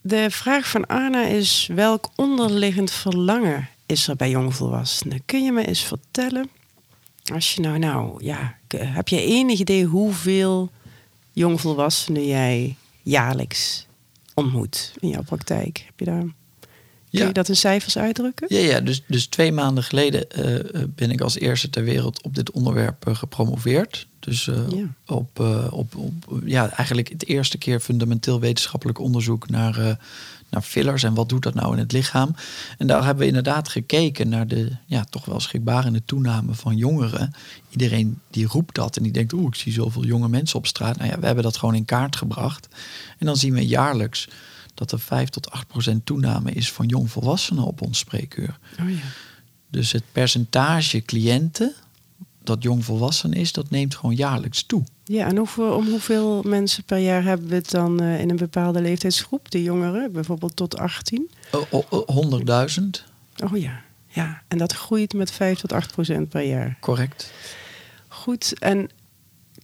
De 0.00 0.30
vraag 0.30 0.68
van 0.68 0.86
Arna 0.86 1.26
is: 1.26 1.68
welk 1.74 2.10
onderliggend 2.16 2.90
verlangen 2.90 3.68
is 3.86 4.08
er 4.08 4.16
bij 4.16 4.30
jongvolwassenen? 4.30 5.22
Kun 5.24 5.44
je 5.44 5.52
me 5.52 5.66
eens 5.66 5.80
vertellen? 5.84 6.48
Als 7.32 7.54
je 7.54 7.60
nou, 7.60 7.78
nou, 7.78 8.24
ja, 8.24 8.56
heb 8.76 9.08
je 9.08 9.20
enig 9.22 9.58
idee 9.58 9.84
hoeveel 9.84 10.70
jongvolwassenen 11.32 12.26
jij 12.26 12.76
jaarlijks 13.02 13.86
ontmoet 14.34 14.92
in 15.00 15.08
jouw 15.08 15.22
praktijk? 15.22 15.82
Heb 15.86 15.98
je 15.98 16.04
daar, 16.04 16.20
kun 16.20 16.34
Ja. 17.10 17.26
je 17.26 17.32
dat 17.32 17.48
in 17.48 17.56
cijfers 17.56 17.98
uitdrukken? 17.98 18.46
Ja, 18.50 18.58
ja 18.60 18.80
dus, 18.80 19.02
dus 19.06 19.26
twee 19.26 19.52
maanden 19.52 19.84
geleden 19.84 20.30
eh, 20.30 20.54
eh, 20.58 20.88
ben 20.88 21.10
ik 21.10 21.20
als 21.20 21.38
eerste 21.38 21.70
ter 21.70 21.84
wereld 21.84 22.22
op 22.22 22.34
dit 22.34 22.50
onderwerp 22.50 23.06
eh, 23.06 23.14
gepromoveerd. 23.14 24.06
Dus 24.26 24.44
Ja. 24.44 24.88
op, 25.06 25.40
eh, 25.40 25.66
op, 25.70 25.96
op 25.96 26.40
ja, 26.44 26.70
eigenlijk 26.70 27.08
het 27.08 27.26
eerste 27.26 27.58
keer 27.58 27.80
fundamenteel 27.80 28.40
wetenschappelijk 28.40 28.98
onderzoek 28.98 29.48
naar, 29.48 29.78
eh, 29.78 29.94
naar 30.50 30.62
fillers 30.62 31.02
en 31.02 31.14
wat 31.14 31.28
doet 31.28 31.42
dat 31.42 31.54
nou 31.54 31.72
in 31.72 31.78
het 31.78 31.92
lichaam. 31.92 32.34
En 32.78 32.86
daar 32.86 33.04
hebben 33.04 33.22
we 33.22 33.26
inderdaad 33.28 33.68
gekeken 33.68 34.28
naar 34.28 34.46
de 34.46 34.76
ja, 34.86 35.04
toch 35.04 35.24
wel 35.24 35.40
schrikbarende 35.40 36.02
toename 36.04 36.54
van 36.54 36.76
jongeren. 36.76 37.32
Iedereen 37.70 38.20
die 38.30 38.46
roept 38.46 38.74
dat 38.74 38.96
en 38.96 39.02
die 39.02 39.12
denkt, 39.12 39.32
oeh, 39.32 39.46
ik 39.46 39.54
zie 39.54 39.72
zoveel 39.72 40.04
jonge 40.04 40.28
mensen 40.28 40.58
op 40.58 40.66
straat. 40.66 40.96
Nou 40.96 41.10
ja, 41.10 41.18
we 41.18 41.26
hebben 41.26 41.44
dat 41.44 41.56
gewoon 41.56 41.74
in 41.74 41.84
kaart 41.84 42.16
gebracht. 42.16 42.68
En 43.18 43.26
dan 43.26 43.36
zien 43.36 43.54
we 43.54 43.66
jaarlijks 43.66 44.28
dat 44.74 44.92
er 44.92 45.00
5 45.00 45.28
tot 45.28 45.50
8 45.50 45.66
procent 45.66 46.06
toename 46.06 46.52
is 46.52 46.72
van 46.72 46.86
jongvolwassenen 46.86 47.64
op 47.64 47.80
ons 47.82 47.98
spreekuur. 47.98 48.58
Oh 48.80 48.90
ja. 48.90 48.96
Dus 49.70 49.92
het 49.92 50.04
percentage 50.12 51.00
cliënten 51.00 51.74
dat 52.46 52.62
jongvolwassen 52.62 53.32
is, 53.32 53.52
dat 53.52 53.70
neemt 53.70 53.94
gewoon 53.96 54.14
jaarlijks 54.14 54.62
toe. 54.62 54.82
Ja, 55.04 55.26
en 55.26 55.36
hoeveel, 55.36 55.72
om 55.74 55.88
hoeveel 55.88 56.42
mensen 56.42 56.84
per 56.84 56.98
jaar 56.98 57.22
hebben 57.24 57.48
we 57.48 57.54
het 57.54 57.70
dan 57.70 58.00
eh, 58.00 58.20
in 58.20 58.30
een 58.30 58.36
bepaalde 58.36 58.80
leeftijdsgroep? 58.80 59.50
De 59.50 59.62
jongeren, 59.62 60.12
bijvoorbeeld 60.12 60.56
tot 60.56 60.76
18? 60.78 61.30
O- 61.50 61.66
o- 61.70 61.84
o- 61.90 62.40
100.000, 62.40 63.04
Oh 63.44 63.56
ja, 63.60 63.80
ja. 64.08 64.42
En 64.48 64.58
dat 64.58 64.72
groeit 64.72 65.12
met 65.14 65.30
5 65.30 65.58
tot 65.60 65.72
8 65.72 65.92
procent 65.92 66.28
per 66.28 66.42
jaar. 66.42 66.76
correct. 66.80 67.32
Goed, 68.08 68.54
en 68.58 68.90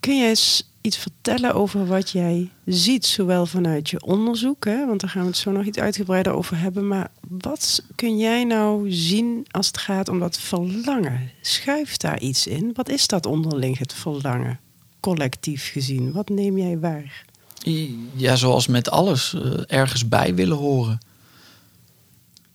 kun 0.01 0.19
je 0.19 0.27
eens 0.29 0.71
iets 0.83 0.97
vertellen 0.97 1.55
over 1.55 1.87
wat 1.87 2.11
jij 2.11 2.51
ziet, 2.65 3.07
zowel 3.07 3.47
vanuit 3.47 3.91
je 3.91 4.03
onderzoek, 4.05 4.65
hè? 4.65 4.87
want 4.87 5.01
daar 5.01 5.11
gaan 5.11 5.23
we 5.23 5.29
het 5.29 5.37
zo 5.37 5.51
nog 5.51 5.65
iets 5.65 5.79
uitgebreider 5.79 6.33
over 6.33 6.59
hebben, 6.59 6.89
maar 6.89 7.11
wat 7.29 7.83
kun 7.95 8.19
jij 8.19 8.45
nou 8.45 8.93
zien 8.93 9.47
als 9.51 9.67
het 9.67 9.79
gaat 9.79 10.09
om 10.09 10.19
dat 10.19 10.39
verlangen? 10.39 11.31
Schuift 11.41 12.01
daar 12.01 12.21
iets 12.21 12.47
in? 12.47 12.71
Wat 12.75 12.89
is 12.89 13.07
dat 13.07 13.27
onderling, 13.27 13.79
het 13.79 13.93
verlangen, 13.95 14.61
collectief 15.01 15.71
gezien? 15.73 16.13
Wat 16.13 16.29
neem 16.29 16.59
jij 16.59 16.79
waar? 16.79 17.25
Ja, 18.15 18.37
zoals 18.37 18.67
met 18.67 18.91
alles, 18.91 19.35
eh, 19.35 19.51
ergens 19.67 20.09
bij 20.09 20.35
willen 20.35 20.57
horen. 20.57 20.99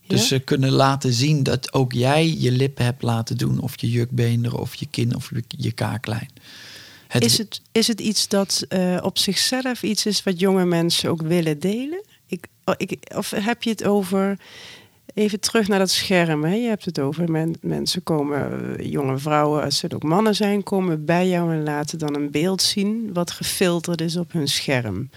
Dus 0.08 0.20
Ja? 0.22 0.26
ze 0.28 0.40
kunnen 0.40 0.72
laten 0.72 1.14
zien 1.14 1.44
dat 1.44 1.74
ook 1.74 1.94
jij 1.94 2.36
je 2.38 2.52
lippen 2.52 2.86
hebt 2.86 3.04
laten 3.04 3.38
doen, 3.38 3.60
of 3.60 3.82
je 3.82 3.90
jukbeenderen, 3.90 4.60
of 4.60 4.76
je 4.76 4.86
kin, 4.86 5.16
of 5.16 5.32
je 5.48 5.72
kaaklijn. 5.72 6.30
Is 7.20 7.38
het, 7.38 7.62
is 7.72 7.88
het 7.88 8.00
iets 8.00 8.28
dat 8.28 8.66
eh, 8.70 8.98
op 9.02 9.18
zichzelf 9.18 9.84
iets 9.84 10.06
is 10.06 10.24
wat 10.24 10.40
jonge 10.40 10.66
mensen 10.66 11.10
ook 11.10 11.22
willen 11.22 11.60
delen? 11.60 12.04
Ik, 12.28 12.48
oh, 12.66 12.76
ik, 12.78 12.98
of 13.16 13.30
heb 13.30 13.64
je 13.64 13.70
het 13.70 13.84
over. 13.84 14.40
Even 15.14 15.40
terug 15.40 15.68
naar 15.68 15.80
dat 15.80 15.90
scherm. 15.90 16.44
Hè? 16.44 16.54
Je 16.54 16.68
hebt 16.68 16.86
het 16.86 17.00
over 17.00 17.32
men- 17.32 17.58
mensen 17.62 18.04
komen, 18.04 18.78
eh, 18.78 18.92
jonge 18.92 19.18
vrouwen, 19.18 19.64
als 19.64 19.82
het 19.82 19.94
ook 19.94 20.04
mannen 20.04 20.36
zijn, 20.36 20.64
komen 20.64 21.06
bij 21.06 21.28
jou 21.28 21.54
en 21.54 21.64
laten 21.64 22.00
dan 22.00 22.16
een 22.16 22.32
beeld 22.32 22.62
zien 22.62 23.14
wat 23.14 23.32
gefilterd 23.32 24.02
is 24.02 24.16
op 24.16 24.32
hun 24.32 24.48
scherm. 24.48 25.10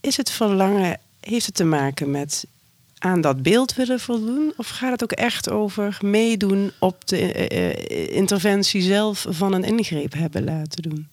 Is 0.00 0.16
het 0.16 0.30
verlangen, 0.30 1.00
heeft 1.20 1.46
het 1.46 1.54
te 1.54 1.64
maken 1.64 2.10
met 2.10 2.46
aan 2.98 3.20
dat 3.20 3.42
beeld 3.42 3.74
willen 3.74 4.00
voldoen? 4.00 4.52
Of 4.56 4.68
gaat 4.68 4.90
het 4.90 5.02
ook 5.02 5.12
echt 5.12 5.50
over 5.50 5.98
meedoen 6.00 6.72
op 6.78 7.06
de 7.08 7.32
eh, 7.32 7.70
eh, 7.70 8.16
interventie 8.16 8.82
zelf 8.82 9.26
van 9.28 9.52
een 9.52 9.64
ingreep 9.64 10.12
hebben 10.12 10.44
laten 10.44 10.82
doen? 10.82 11.08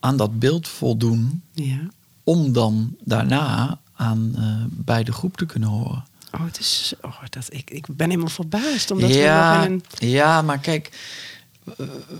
aan 0.00 0.16
dat 0.16 0.38
beeld 0.38 0.68
voldoen, 0.68 1.42
Ja. 1.52 1.78
om 2.24 2.52
dan 2.52 2.96
daarna 3.04 3.80
aan 3.94 4.32
eh, 4.36 4.44
bij 4.70 5.04
de 5.04 5.12
groep 5.12 5.36
te 5.36 5.46
kunnen 5.46 5.68
horen. 5.68 6.04
Oh, 6.32 6.44
het 6.44 6.58
is, 6.58 6.92
oh 7.00 7.22
dat, 7.28 7.46
ik, 7.48 7.70
ik 7.70 7.86
ben 7.96 8.08
helemaal 8.08 8.28
verbaasd. 8.30 8.90
Omdat 8.90 9.14
ja, 9.14 9.64
een... 9.64 9.82
ja, 9.98 10.42
maar 10.42 10.58
kijk, 10.58 10.90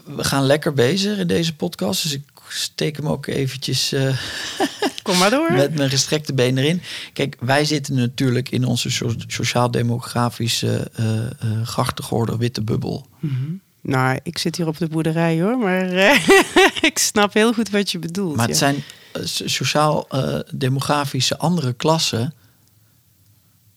we 0.04 0.24
gaan 0.24 0.44
lekker 0.44 0.72
bezig 0.74 1.18
in 1.18 1.26
deze 1.26 1.56
podcast. 1.56 2.02
Dus 2.02 2.12
ik 2.12 2.22
steek 2.52 2.96
hem 2.96 3.06
ook 3.08 3.26
eventjes 3.26 3.92
eh, 3.92 4.16
Kom 5.02 5.18
maar 5.18 5.30
door. 5.30 5.52
met 5.52 5.74
mijn 5.76 5.90
gestrekte 5.90 6.34
been 6.34 6.58
erin. 6.58 6.82
Kijk, 7.12 7.36
wij 7.40 7.64
zitten 7.64 7.94
natuurlijk 7.94 8.48
in 8.50 8.64
onze 8.64 8.90
so- 8.90 9.14
sociaal-demografische 9.26 10.90
eh 10.94 11.26
eh 11.26 11.30
grachtengordel 11.64 12.38
witte 12.38 12.62
bubbel. 12.62 13.06
Mhm. 13.18 13.50
Nou, 13.82 14.18
ik 14.22 14.38
zit 14.38 14.56
hier 14.56 14.66
op 14.66 14.78
de 14.78 14.88
boerderij 14.88 15.40
hoor, 15.40 15.58
maar 15.58 15.92
ik 16.90 16.98
snap 16.98 17.32
heel 17.34 17.52
goed 17.52 17.70
wat 17.70 17.90
je 17.90 17.98
bedoelt. 17.98 18.36
Maar 18.36 18.48
het 18.48 18.58
ja. 18.58 18.72
zijn 18.72 18.82
so- 19.26 19.46
sociaal-demografische 19.48 21.38
andere 21.38 21.72
klassen... 21.72 22.34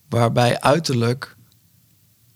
waarbij 0.08 0.60
uiterlijk 0.60 1.36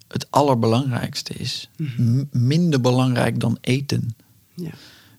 het 0.08 0.26
allerbelangrijkste 0.30 1.34
is. 1.34 1.68
M- 1.76 2.22
minder 2.30 2.80
belangrijk 2.80 3.40
dan 3.40 3.58
eten. 3.60 4.16
Ja. 4.54 4.70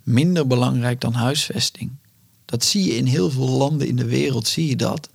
Minder 0.10 0.48
belangrijk 0.48 1.02
dan 1.02 1.14
huisvesting. 1.14 1.92
Dat 2.46 2.64
zie 2.64 2.84
je 2.84 2.96
in 2.96 3.06
heel 3.06 3.32
veel 3.32 3.50
landen 3.50 3.88
in 3.88 3.96
de 3.96 4.06
wereld, 4.06 4.48
zie 4.48 4.68
je 4.68 4.76
dat. 4.76 5.10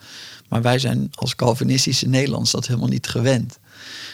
Maar 0.49 0.63
wij 0.63 0.79
zijn 0.79 1.11
als 1.15 1.35
Calvinistische 1.35 2.09
Nederlands 2.09 2.51
dat 2.51 2.67
helemaal 2.67 2.89
niet 2.89 3.07
gewend. 3.07 3.59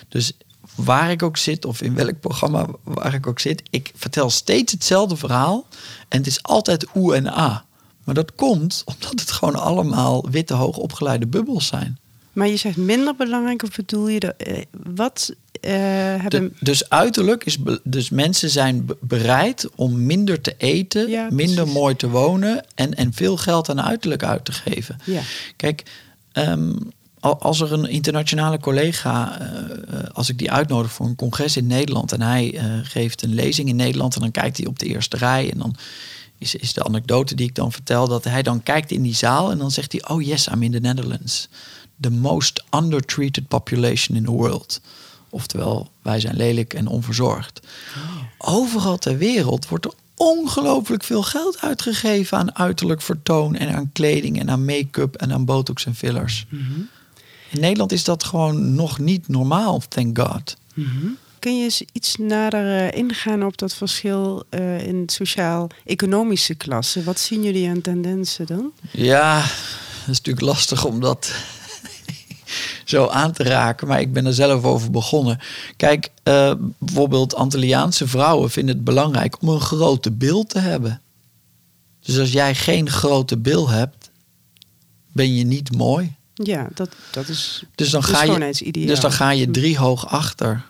Dus 0.09 0.33
waar 0.75 1.11
ik 1.11 1.23
ook 1.23 1.37
zit, 1.37 1.65
of 1.65 1.83
in 1.83 1.95
welk 1.95 2.21
programma 2.21 2.67
waar 2.83 3.15
ik 3.15 3.27
ook 3.27 3.39
zit, 3.39 3.63
ik 3.71 3.93
vertel 3.95 4.31
steeds 4.31 4.73
hetzelfde 4.73 5.17
verhaal. 5.17 5.67
En 6.09 6.19
het 6.19 6.27
is 6.27 6.43
altijd 6.43 6.87
oe 6.95 7.15
en 7.15 7.27
a. 7.27 7.65
Maar 8.05 8.15
dat 8.15 8.35
komt 8.35 8.83
omdat 8.85 9.21
het 9.21 9.31
gewoon 9.31 9.55
allemaal 9.55 10.31
witte, 10.31 10.55
hoogopgeleide 10.55 11.27
bubbels 11.27 11.67
zijn. 11.67 11.99
Maar 12.33 12.49
je 12.49 12.57
zegt 12.57 12.77
minder 12.77 13.15
belangrijk, 13.17 13.63
of 13.63 13.77
bedoel 13.77 14.09
je 14.09 14.21
dat? 14.21 14.35
eh, 14.37 14.63
wat 14.95 15.35
eh, 15.61 15.73
hebben. 15.73 16.31
De- 16.31 16.53
dus 16.61 16.89
uiterlijk 16.89 17.45
is. 17.45 17.59
be- 17.59 17.81
Dus 17.85 18.11
mensen 18.11 18.51
zijn 18.51 18.85
be- 18.87 18.97
bereid 19.01 19.69
om 19.75 20.07
minder 20.07 20.41
te 20.41 20.55
eten, 20.59 21.09
Ja, 21.09 21.29
minder 21.31 21.69
mooi 21.69 21.97
te 21.97 22.09
wonen 22.09 22.65
en, 22.75 22.95
en 22.95 23.13
veel 23.13 23.37
geld 23.37 23.69
aan 23.71 23.81
uiterlijk 23.83 24.23
uit 24.25 24.45
te 24.45 24.53
geven. 24.53 24.97
Ja. 25.05 25.21
Kijk, 25.57 25.83
ehm, 26.33 26.73
al- 27.21 27.41
als 27.41 27.61
er 27.61 27.73
een 27.73 27.89
internationale 27.89 28.59
collega, 28.61 29.41
eh, 29.41 29.99
als 30.13 30.29
ik 30.29 30.39
die 30.39 30.51
uitnodig 30.53 30.93
voor 30.93 31.07
een 31.07 31.17
congres 31.17 31.57
in 31.57 31.67
Nederland 31.67 32.13
en 32.13 32.23
hij 32.23 32.61
geeft 32.83 33.23
een 33.23 33.35
lezing 33.35 33.69
in 33.69 33.77
Nederland 33.77 34.15
en 34.15 34.21
dan 34.21 34.31
kijkt 34.31 34.57
hij 34.57 34.67
op 34.67 34.79
de 34.79 34.87
eerste 34.87 35.17
rij 35.17 35.51
en 35.53 35.59
dan 35.59 35.75
is, 36.39 36.55
is 36.55 36.73
de 36.73 36.85
anekdote 36.85 37.35
die 37.35 37.47
ik 37.49 37.55
dan 37.55 37.73
vertel 37.73 38.09
dat 38.09 38.25
hij 38.25 38.43
dan 38.43 38.63
kijkt 38.63 38.91
in 38.91 39.03
die 39.03 39.15
zaal 39.15 39.51
en 39.51 39.59
dan 39.59 39.71
zegt 39.71 39.93
hij, 39.93 40.09
oh 40.09 40.23
yes, 40.23 40.47
I'm 40.49 40.63
in 40.63 40.73
the 40.73 40.79
Netherlands. 40.79 41.49
The 42.01 42.11
most 42.11 42.65
undertreated 42.75 43.49
population 43.49 44.17
in 44.17 44.25
the 44.25 44.31
world. 44.31 44.81
Oftewel, 45.29 45.91
wij 46.03 46.21
zijn 46.21 46.37
lelijk 46.37 46.75
en 46.75 46.87
onverzorgd. 46.87 47.61
Overal 48.39 48.99
ter 48.99 49.19
wereld 49.19 49.69
wordt 49.69 49.85
er 49.85 49.93
ongelooflijk 50.15 51.03
veel 51.03 51.23
geld 51.23 51.61
uitgegeven 51.61 52.39
aan 52.39 52.57
uiterlijk 52.57 53.03
vertoon 53.03 53.55
en 53.55 53.75
aan 53.75 53.91
kleding 53.93 54.41
en 54.41 54.51
aan 54.51 54.65
make-up 54.65 55.15
en 55.15 55.33
aan 55.33 55.45
botox 55.45 55.87
en 55.87 55.95
fillers. 55.95 56.47
In 57.51 57.61
Nederland 57.61 57.93
is 57.93 58.05
dat 58.05 58.25
gewoon 58.25 58.75
nog 58.75 58.99
niet 58.99 59.29
normaal, 59.29 59.83
thank 59.89 60.19
God. 60.19 60.57
Kun 61.39 61.59
je 61.59 61.65
eens 61.65 61.83
iets 61.93 62.17
nader 62.17 62.77
eh, 62.77 62.99
ingaan 62.99 63.45
op 63.45 63.59
dat 63.59 63.75
verschil 63.75 64.45
eh, 64.49 64.87
in 64.87 65.03
sociaal-economische 65.07 66.55
klassen? 66.55 67.05
Wat 67.05 67.21
zien 67.21 67.43
jullie 67.43 67.69
aan 67.69 67.81
tendensen 67.81 68.47
dan? 68.47 68.73
Ja, 68.91 69.41
dat 69.41 69.51
is 70.01 70.07
natuurlijk 70.07 70.47
lastig 70.47 70.85
om 70.85 71.01
dat 71.01 71.33
zo 72.85 73.07
aan 73.07 73.33
te 73.33 73.43
raken, 73.43 73.89
maar 73.89 74.01
ik 74.01 74.13
ben 74.13 74.27
er 74.27 74.35
zelf 74.35 74.65
over 74.65 74.91
begonnen. 74.91 75.39
Kijk, 75.77 76.11
eh, 76.23 76.53
bijvoorbeeld 76.79 77.35
Antilliaanse 77.35 78.09
vrouwen 78.09 78.51
vinden 78.51 78.75
het 78.75 78.85
belangrijk 78.85 79.43
om 79.43 79.49
een 79.49 79.61
grote 79.61 80.11
bil 80.11 80.45
te 80.45 80.59
hebben. 80.59 81.01
Dus 82.01 82.19
als 82.19 82.33
jij 82.33 82.55
geen 82.55 82.91
grote 82.91 83.37
bil 83.37 83.69
hebt, 83.69 84.11
ben 85.13 85.35
je 85.35 85.45
niet 85.45 85.77
mooi. 85.77 86.15
Ja, 86.35 86.69
dat, 86.75 86.91
dat 87.11 87.29
is. 87.29 87.63
Dus 87.75 87.91
dan, 87.91 88.03
ga 88.03 88.23
je, 88.23 88.73
dus 88.87 89.01
dan 89.01 89.13
ga 89.13 89.31
je 89.31 89.45
Hm. 89.45 89.53
drie 89.53 89.79
hoog 89.79 90.07
achter 90.07 90.65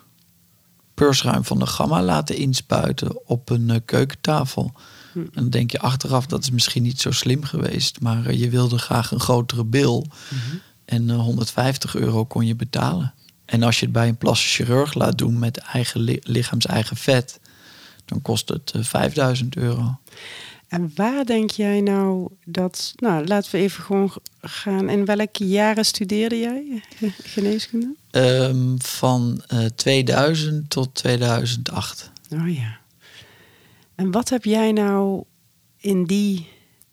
peursruim 0.95 1.45
van 1.45 1.59
de 1.59 1.67
gamma 1.67 2.03
laten 2.03 2.37
inspuiten 2.37 3.29
op 3.29 3.51
een 3.51 3.71
eh, 3.71 3.77
keukentafel. 3.85 4.73
Hm. 5.13 5.19
En 5.19 5.31
dan 5.33 5.51
denk 5.51 5.71
je 5.71 5.81
achteraf, 5.81 6.27
dat 6.27 6.43
is 6.43 6.51
misschien 6.51 6.83
niet 6.83 7.01
zo 7.01 7.11
slim 7.11 7.45
geweest. 7.45 8.01
Maar 8.01 8.27
eh, 8.27 8.41
je 8.41 8.49
wilde 8.49 8.79
graag 8.79 9.11
een 9.11 9.21
grotere 9.21 9.65
bil. 9.65 10.07
Mhm. 10.29 10.57
En 10.91 11.11
eh, 11.11 11.17
150 11.19 11.95
euro 11.97 12.25
kon 12.25 12.47
je 12.47 12.55
betalen. 12.55 13.15
En 13.45 13.63
als 13.63 13.79
je 13.79 13.85
het 13.85 13.95
bij 13.95 14.09
een 14.09 14.17
plastisch 14.17 14.55
chirurg 14.55 14.95
laat 14.95 15.19
doen 15.19 15.39
met 15.39 15.57
eigen 15.59 16.01
li- 16.01 16.19
lichaams-eigen 16.23 16.97
vet... 16.97 17.41
dan 18.05 18.23
kost 18.23 18.49
het 18.49 18.71
eh, 18.75 18.83
5000 18.83 19.57
euro. 19.57 19.99
En 20.69 20.93
waar 20.95 21.25
denk 21.25 21.51
jij 21.51 21.81
nou 21.81 22.29
dat. 22.45 22.93
Nou, 22.97 23.27
laten 23.27 23.51
we 23.53 23.59
even 23.59 23.85
gewoon 23.85 24.13
gaan. 24.41 24.89
In 24.89 25.05
welke 25.05 25.47
jaren 25.49 25.85
studeerde 25.85 26.39
jij 26.39 26.83
ge- 26.97 27.13
geneeskunde? 27.35 27.95
Ehm, 28.11 28.77
van 28.79 29.43
eh, 29.47 29.65
2000 29.65 30.71
tot 30.71 30.95
2008. 30.95 32.11
Oh 32.33 32.55
ja. 32.55 32.79
En 33.95 34.11
wat 34.11 34.29
heb 34.29 34.45
jij 34.45 34.73
nou 34.73 35.23
in 35.77 36.05
die 36.05 36.49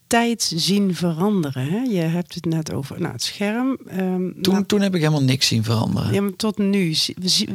tijd 0.08 0.52
zien 0.56 0.94
veranderen? 0.94 1.66
Hè? 1.68 1.78
Je 1.78 2.00
hebt 2.00 2.34
het 2.34 2.44
net 2.44 2.72
over 2.72 3.00
nou, 3.00 3.12
het 3.12 3.22
scherm. 3.22 3.78
ehm, 3.86 4.30
Toen, 4.42 4.54
maar- 4.54 4.66
toen 4.66 4.80
heb 4.80 4.94
ik 4.94 5.00
helemaal 5.00 5.22
niks 5.22 5.46
zien 5.46 5.64
veranderen. 5.64 6.12
ja, 6.12 6.20
maar 6.22 6.36
tot 6.36 6.58
nu, 6.58 6.94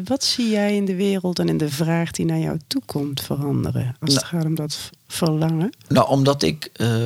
wat 0.04 0.24
zie 0.24 0.50
jij 0.50 0.76
in 0.76 0.86
de 0.86 0.96
wereld 0.96 1.40
en 1.40 1.50
in 1.50 1.58
de 1.58 1.70
vraag 1.70 2.12
die 2.12 2.26
naar 2.26 2.40
jou 2.40 2.60
toe 2.68 2.82
komt 2.86 3.22
veranderen? 3.22 3.96
Als 4.00 4.14
het 4.14 4.22
Nou. 4.24 4.36
gaat 4.36 4.46
om 4.46 4.56
dat 4.56 4.90
verlangen. 5.08 5.70
Nou, 5.88 6.08
omdat 6.10 6.44
ik 6.44 6.70
eh, 6.74 7.06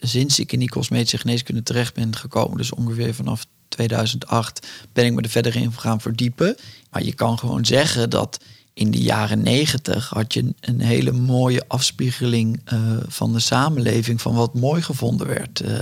sinds 0.00 0.38
ik 0.38 0.52
in 0.52 0.58
die 0.58 0.68
cosmetische 0.70 1.18
geneeskunde 1.18 1.62
terecht 1.62 1.94
ben 1.94 2.16
gekomen, 2.16 2.56
dus 2.56 2.72
ongeveer 2.72 3.14
vanaf 3.14 3.46
2008, 3.68 4.66
ben 4.92 5.04
ik 5.06 5.12
me 5.12 5.20
er 5.22 5.28
verder 5.28 5.56
in 5.56 5.72
gaan 5.72 6.00
verdiepen. 6.00 6.56
Maar 6.90 7.02
je 7.04 7.14
kan 7.14 7.38
gewoon 7.38 7.64
zeggen 7.64 8.10
dat 8.10 8.38
in 8.74 8.90
de 8.90 9.02
jaren 9.02 9.42
90 9.42 10.08
had 10.08 10.34
je 10.34 10.54
een, 10.60 10.80
hele 10.80 11.12
mooie 11.12 11.64
afspiegeling 11.68 12.60
eh, 12.64 12.78
van 13.08 13.32
de 13.32 13.40
samenleving, 13.40 14.20
van 14.20 14.34
wat 14.34 14.54
mooi 14.54 14.82
gevonden 14.82 15.26
werd. 15.26 15.60
Eh, 15.60 15.74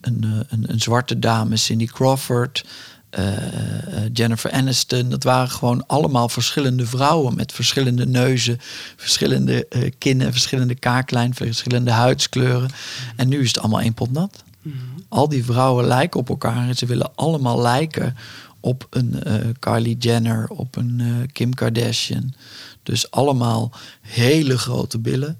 een, 0.00 0.24
eh, 0.24 0.30
een, 0.48 0.64
een 0.70 0.80
zwarte 0.80 1.18
dame, 1.18 1.56
Cindy 1.56 1.86
Crawford. 1.86 2.64
Jennifer 4.12 4.50
Aniston. 4.50 5.08
Dat 5.08 5.22
waren 5.22 5.50
gewoon 5.50 5.86
allemaal 5.86 6.28
verschillende 6.28 6.86
vrouwen 6.86 7.34
met 7.34 7.52
verschillende 7.52 8.06
neuzen, 8.06 8.58
verschillende 8.96 9.68
kinnen, 9.98 10.32
verschillende 10.32 10.74
kaaklijn, 10.74 11.34
verschillende 11.34 11.90
huidskleuren. 11.90 12.70
En 13.16 13.28
nu 13.28 13.40
is 13.40 13.48
het 13.48 13.58
allemaal 13.58 13.80
één 13.80 13.94
pot 13.94 14.12
nat. 14.12 14.44
Al 15.08 15.28
die 15.28 15.44
vrouwen 15.44 15.86
lijken 15.86 16.20
op 16.20 16.28
elkaar 16.28 16.68
en 16.68 16.76
ze 16.76 16.86
willen 16.86 17.10
allemaal 17.14 17.60
lijken 17.60 18.16
op 18.60 18.86
een 18.90 19.22
Kylie 19.58 19.96
Jenner, 19.96 20.48
op 20.48 20.76
een 20.76 21.28
Kim 21.32 21.54
Kardashian. 21.54 22.34
Dus 22.82 23.10
allemaal 23.10 23.72
hele 24.00 24.58
grote 24.58 24.98
billen, 24.98 25.38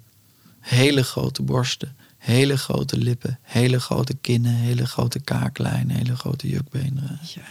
hele 0.61 1.03
grote 1.03 1.43
borsten, 1.43 1.97
hele 2.19 2.57
grote 2.57 2.97
lippen, 2.99 3.39
hele 3.43 3.81
grote 3.81 4.15
kinnen, 4.21 4.55
hele 4.55 4.87
grote 4.87 5.21
kaaklijn, 5.21 5.91
hele 5.91 6.17
grote 6.17 6.49
jukbeenderen. 6.49 7.19
Ja. 7.35 7.43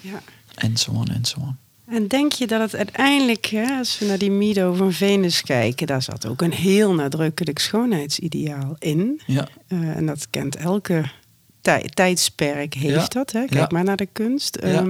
ja. 0.00 0.22
En 0.54 0.76
zo 0.76 0.90
on 0.90 1.08
en 1.08 1.24
zo 1.24 1.40
on. 1.40 1.56
En 1.86 2.08
denk 2.08 2.32
je 2.32 2.46
dat 2.46 2.60
het 2.60 2.76
uiteindelijk, 2.76 3.46
hè, 3.46 3.78
als 3.78 3.98
we 3.98 4.06
naar 4.06 4.18
die 4.18 4.30
Mido 4.30 4.72
van 4.74 4.92
Venus 4.92 5.42
kijken, 5.42 5.86
daar 5.86 6.02
zat 6.02 6.26
ook 6.26 6.42
een 6.42 6.52
heel 6.52 6.94
nadrukkelijk 6.94 7.58
schoonheidsideaal 7.58 8.76
in. 8.78 9.20
Ja. 9.26 9.48
Uh, 9.68 9.96
en 9.96 10.06
dat 10.06 10.30
kent 10.30 10.56
elke 10.56 11.04
tij 11.60 11.90
tijdsperk, 11.94 12.74
heeft 12.74 13.12
dat. 13.12 13.32
Hè? 13.32 13.44
Kijk 13.44 13.54
Ja. 13.54 13.66
maar 13.70 13.84
naar 13.84 13.96
de 13.96 14.08
kunst. 14.12 14.58
Ja. 14.62 14.84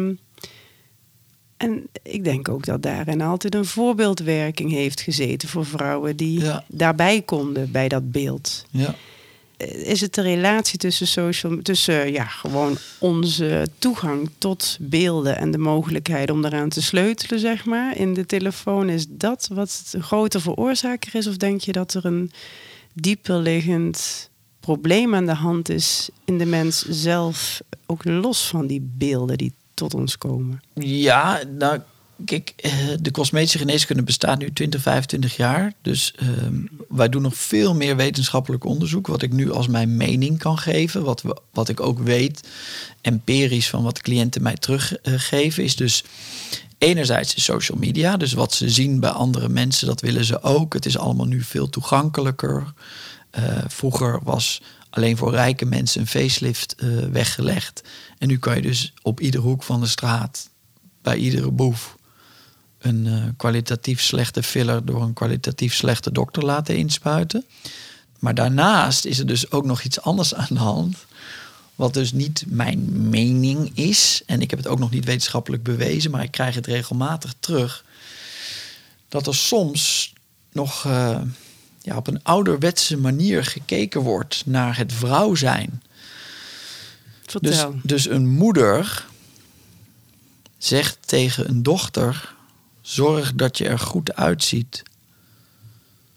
En 1.56 1.86
ik 2.02 2.24
denk 2.24 2.48
ook 2.48 2.64
dat 2.64 2.82
daarin 2.82 3.20
altijd 3.20 3.54
een 3.54 3.64
voorbeeldwerking 3.64 4.70
heeft 4.70 5.00
gezeten 5.00 5.48
voor 5.48 5.66
vrouwen 5.66 6.16
die 6.16 6.40
Ja. 6.40 6.64
daarbij 6.68 7.22
konden 7.22 7.70
bij 7.70 7.88
dat 7.88 8.10
beeld. 8.12 8.64
Ja. 8.70 8.94
Eh, 9.56 9.86
Is 9.86 10.00
het 10.00 10.14
de 10.14 10.22
relatie 10.22 10.78
tussen 10.78 11.06
social, 11.06 11.58
tussen 11.62 12.12
ja, 12.12 12.24
gewoon 12.24 12.76
onze 12.98 13.68
toegang 13.78 14.30
tot 14.38 14.76
beelden 14.80 15.36
en 15.36 15.50
de 15.50 15.58
mogelijkheid 15.58 16.30
om 16.30 16.42
daaraan 16.42 16.68
te 16.68 16.82
sleutelen, 16.82 17.40
zeg 17.40 17.64
maar, 17.64 17.96
in 17.98 18.14
de 18.14 18.26
telefoon, 18.26 18.88
is 18.88 19.06
dat 19.08 19.48
wat 19.52 19.84
een 19.92 20.02
grote 20.02 20.40
veroorzaker 20.40 21.14
is? 21.14 21.26
Of 21.26 21.36
denk 21.36 21.60
je 21.60 21.72
dat 21.72 21.94
er 21.94 22.04
een 22.04 22.30
dieper 22.92 23.36
liggend 23.38 24.30
probleem 24.60 25.14
aan 25.14 25.26
de 25.26 25.34
hand 25.34 25.68
is 25.68 26.08
in 26.24 26.38
de 26.38 26.46
mens 26.46 26.82
zelf, 26.88 27.60
ook 27.86 28.04
los 28.04 28.46
van 28.46 28.66
die 28.66 28.90
beelden 28.96 29.38
die 29.38 29.52
tot 29.76 29.94
ons 29.94 30.18
komen? 30.18 30.62
Ja, 30.74 31.42
nou, 31.58 31.80
kijk, 32.24 32.52
eh, 32.56 32.72
de 33.00 33.10
cosmetische 33.10 33.58
geneeskunde 33.58 34.02
bestaat 34.02 34.38
nu 34.38 34.52
20, 34.52 34.82
25 34.82 35.36
jaar. 35.36 35.72
Dus 35.82 36.14
ehm, 36.16 36.54
wij 36.88 37.08
doen 37.08 37.22
nog 37.22 37.36
veel 37.36 37.74
meer 37.74 37.96
wetenschappelijk 37.96 38.64
onderzoek. 38.64 39.06
Wat 39.06 39.22
ik 39.22 39.32
nu 39.32 39.52
als 39.52 39.68
mijn 39.68 39.96
mening 39.96 40.38
kan 40.38 40.58
geven. 40.58 41.02
Wat, 41.02 41.22
we, 41.22 41.36
wat 41.52 41.68
ik 41.68 41.80
ook 41.80 41.98
weet, 41.98 42.48
empirisch 43.00 43.68
van 43.68 43.82
wat 43.82 44.00
cliënten 44.00 44.42
mij 44.42 44.56
teruggeven, 44.56 45.64
is 45.64 45.76
dus 45.76 46.04
enerzijds 46.78 47.34
de 47.34 47.40
social 47.40 47.78
media. 47.78 48.16
Dus 48.16 48.32
wat 48.32 48.54
ze 48.54 48.70
zien 48.70 49.00
bij 49.00 49.10
andere 49.10 49.48
mensen, 49.48 49.86
dat 49.86 50.00
willen 50.00 50.24
ze 50.24 50.42
ook. 50.42 50.72
Het 50.72 50.86
is 50.86 50.98
allemaal 50.98 51.26
nu 51.26 51.42
veel 51.42 51.68
toegankelijker. 51.68 52.72
Eh, 53.30 53.42
vroeger 53.68 54.20
was 54.22 54.62
alleen 54.96 55.16
voor 55.16 55.30
rijke 55.30 55.64
mensen 55.64 56.00
een 56.00 56.06
facelift 56.06 56.74
eh, 56.74 56.88
weggelegd. 56.98 57.82
En 58.18 58.28
nu 58.28 58.38
kan 58.38 58.56
je 58.56 58.62
dus 58.62 58.92
op 59.02 59.20
iedere 59.20 59.42
hoek 59.42 59.62
van 59.62 59.80
de 59.80 59.87
straat, 59.87 60.48
bij 61.02 61.16
iedere 61.16 61.50
boef, 61.50 61.96
een 62.78 63.06
eh, 63.06 63.24
kwalitatief 63.37 64.02
slechte 64.02 64.42
filler 64.42 64.85
door 64.85 65.02
een 65.02 65.12
kwalitatief 65.12 65.74
slechte 65.74 66.12
dokter 66.12 66.44
laten 66.44 66.76
inspuiten. 66.76 67.44
Maar 68.18 68.35
daarnaast 68.35 69.04
is 69.04 69.18
er 69.18 69.26
dus 69.26 69.50
ook 69.50 69.64
nog 69.64 69.82
iets 69.82 70.00
anders 70.00 70.35
aan 70.35 70.46
de 70.48 70.59
hand. 70.59 70.96
Wat 71.74 71.94
dus 71.94 72.12
niet 72.12 72.44
mijn 72.46 73.09
mening 73.09 73.70
is. 73.74 74.22
En 74.26 74.40
ik 74.40 74.50
heb 74.50 74.59
het 74.59 74.68
ook 74.68 74.78
nog 74.78 74.90
niet 74.90 75.04
wetenschappelijk 75.04 75.62
bewezen, 75.62 76.11
maar 76.11 76.22
ik 76.22 76.30
krijg 76.30 76.54
het 76.54 76.66
regelmatig 76.66 77.35
terug. 77.40 77.85
Dat 79.09 79.26
er 79.26 79.35
soms 79.35 80.12
nog 80.52 80.85
eh, 80.85 81.20
ja, 81.87 81.96
op 81.96 82.07
een 82.07 82.22
ouderwetse 82.22 82.96
manier 82.96 83.44
gekeken 83.44 84.01
wordt 84.01 84.42
naar 84.46 84.77
het 84.77 84.92
vrouw 84.92 85.35
zijn. 85.35 85.83
Dus, 87.40 87.66
dus 87.83 88.09
een 88.09 88.29
moeder 88.29 89.07
zegt 90.59 90.99
tegen 91.01 91.49
een 91.49 91.62
dochter: 91.62 92.35
zorg 92.81 93.35
dat 93.35 93.59
je 93.59 93.68
er 93.68 93.79
goed 93.79 94.14
uitziet. 94.14 94.83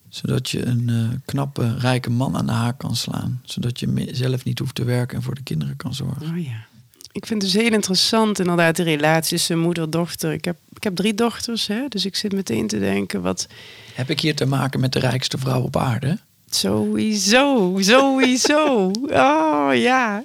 Zodat 0.09 0.49
je 0.49 0.65
een 0.65 0.89
eh, 0.89 1.17
knappe, 1.25 1.77
rijke 1.77 2.09
man 2.09 2.37
aan 2.37 2.45
de 2.45 2.51
haak 2.51 2.77
kan 2.77 2.95
slaan. 2.95 3.41
Zodat 3.43 3.79
je 3.79 4.09
zelf 4.11 4.43
niet 4.43 4.59
hoeft 4.59 4.75
te 4.75 4.83
werken 4.83 5.17
en 5.17 5.23
voor 5.23 5.35
de 5.35 5.43
kinderen 5.43 5.75
kan 5.75 5.93
zorgen. 5.93 6.29
Oh 6.29 6.43
ja. 6.43 6.67
Ik 7.11 7.25
vind 7.25 7.41
het 7.41 7.51
dus 7.51 7.61
heel 7.61 7.71
interessant 7.71 8.39
inderdaad 8.39 8.75
de 8.75 8.83
relatie 8.83 9.37
tussen 9.37 9.59
moeder 9.59 9.83
en 9.83 9.89
dochter. 9.89 10.31
Ik 10.31 10.45
heb, 10.45 10.55
ik 10.73 10.83
heb 10.83 10.95
drie 10.95 11.13
dochters, 11.13 11.67
hè, 11.67 11.87
dus 11.87 12.05
ik 12.05 12.15
zit 12.15 12.31
meteen 12.31 12.67
te 12.67 12.79
denken 12.79 13.21
wat 13.21 13.47
Heb 13.93 14.09
ik 14.09 14.19
hier 14.19 14.35
te 14.35 14.45
maken 14.45 14.79
met 14.79 14.93
de 14.93 14.99
rijkste 14.99 15.37
vrouw 15.37 15.61
op 15.61 15.77
aarde? 15.77 16.17
sowieso, 16.49 17.77
sowieso. 17.79 18.91
Oh 19.09 19.69
ja. 19.73 20.23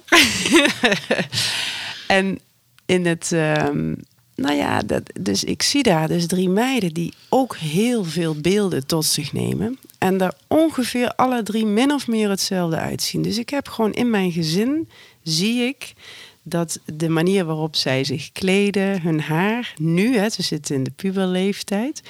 en 2.07 2.39
in 2.85 3.05
het, 3.05 3.31
ehm, 3.31 3.93
nou 4.35 4.55
ja, 4.55 4.79
dat, 4.79 5.01
dus 5.19 5.43
ik 5.43 5.61
zie 5.63 5.83
daar 5.83 6.07
dus 6.07 6.27
drie 6.27 6.49
meiden 6.49 6.93
die 6.93 7.13
ook 7.29 7.55
heel 7.57 8.03
veel 8.03 8.35
beelden 8.35 8.85
tot 8.85 9.05
zich 9.05 9.33
nemen. 9.33 9.79
En 9.97 10.17
daar 10.17 10.33
ongeveer 10.47 11.13
alle 11.15 11.43
drie 11.43 11.65
min 11.65 11.91
of 11.91 12.07
meer 12.07 12.29
hetzelfde 12.29 12.77
uitzien. 12.77 13.21
Dus 13.21 13.37
ik 13.37 13.49
heb 13.49 13.67
gewoon 13.67 13.93
in 13.93 14.09
mijn 14.09 14.31
gezin, 14.31 14.89
zie 15.23 15.63
ik 15.63 15.93
dat 16.47 16.79
de 16.85 17.09
manier 17.09 17.45
waarop 17.45 17.75
zij 17.75 18.03
zich 18.03 18.31
kleden, 18.31 19.01
hun 19.01 19.21
haar, 19.21 19.73
nu, 19.77 20.17
hè, 20.17 20.29
ze 20.29 20.41
zitten 20.41 20.75
in 20.75 20.83
de 20.83 20.91
puberleeftijd, 20.91 22.01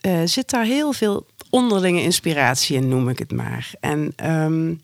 eh, 0.00 0.20
zit 0.24 0.50
daar 0.50 0.64
heel 0.64 0.92
veel 0.92 1.26
onderlinge 1.50 2.02
inspiratie 2.02 2.76
in, 2.76 2.88
noem 2.88 3.08
ik 3.08 3.18
het 3.18 3.32
maar. 3.32 3.70
En 3.80 4.12
ehm, 4.16 4.74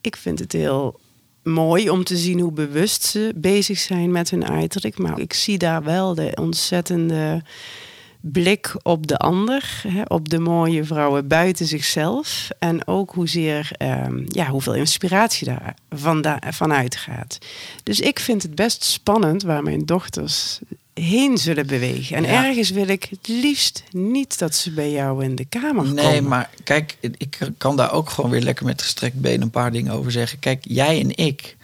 ik 0.00 0.16
vind 0.16 0.38
het 0.38 0.52
heel 0.52 1.00
mooi 1.42 1.90
om 1.90 2.04
te 2.04 2.16
zien 2.16 2.40
hoe 2.40 2.52
bewust 2.52 3.02
ze 3.04 3.32
bezig 3.36 3.78
zijn 3.78 4.10
met 4.10 4.30
hun 4.30 4.48
uiterlijk. 4.48 4.98
Maar 4.98 5.18
ik 5.18 5.32
zie 5.32 5.58
daar 5.58 5.82
wel 5.82 6.14
de 6.14 6.32
ontzettende 6.34 7.42
blik 8.22 8.74
op 8.82 9.06
de 9.06 9.16
ander, 9.18 9.82
hè, 9.88 10.02
op 10.06 10.28
de 10.28 10.38
mooie 10.38 10.84
vrouwen 10.84 11.26
buiten 11.28 11.66
zichzelf. 11.66 12.48
En 12.58 12.86
ook 12.86 13.14
hoezeer, 13.14 13.70
ehm, 13.76 14.22
ja, 14.26 14.46
hoeveel 14.48 14.74
inspiratie 14.74 15.46
daar 15.46 15.74
vanda- 15.90 16.42
vanuit 16.50 16.96
gaat. 16.96 17.38
Dus 17.82 18.00
ik 18.00 18.18
vind 18.18 18.42
het 18.42 18.54
best 18.54 18.84
spannend 18.84 19.42
waar 19.42 19.62
mijn 19.62 19.86
dochters 19.86 20.58
heen 20.94 21.38
zullen 21.38 21.66
bewegen. 21.66 22.16
En 22.16 22.22
Ja. 22.22 22.44
ergens 22.46 22.70
wil 22.70 22.88
ik 22.88 23.06
het 23.10 23.28
liefst 23.28 23.82
niet 23.90 24.38
dat 24.38 24.54
ze 24.54 24.70
bij 24.70 24.90
jou 24.90 25.24
in 25.24 25.34
de 25.34 25.44
kamer 25.44 25.92
Nee, 25.92 26.04
komen. 26.04 26.28
maar 26.28 26.50
kijk, 26.64 26.96
ik 27.00 27.38
kan 27.58 27.76
daar 27.76 27.92
ook 27.92 28.10
gewoon 28.10 28.30
weer 28.30 28.40
lekker 28.42 28.66
met 28.66 28.82
gestrekt 28.82 29.20
been 29.20 29.42
een 29.42 29.50
paar 29.50 29.72
dingen 29.72 29.92
over 29.92 30.12
zeggen. 30.12 30.38
Kijk, 30.38 30.64
jij 30.68 31.00
en 31.00 31.16
ik, 31.16 31.56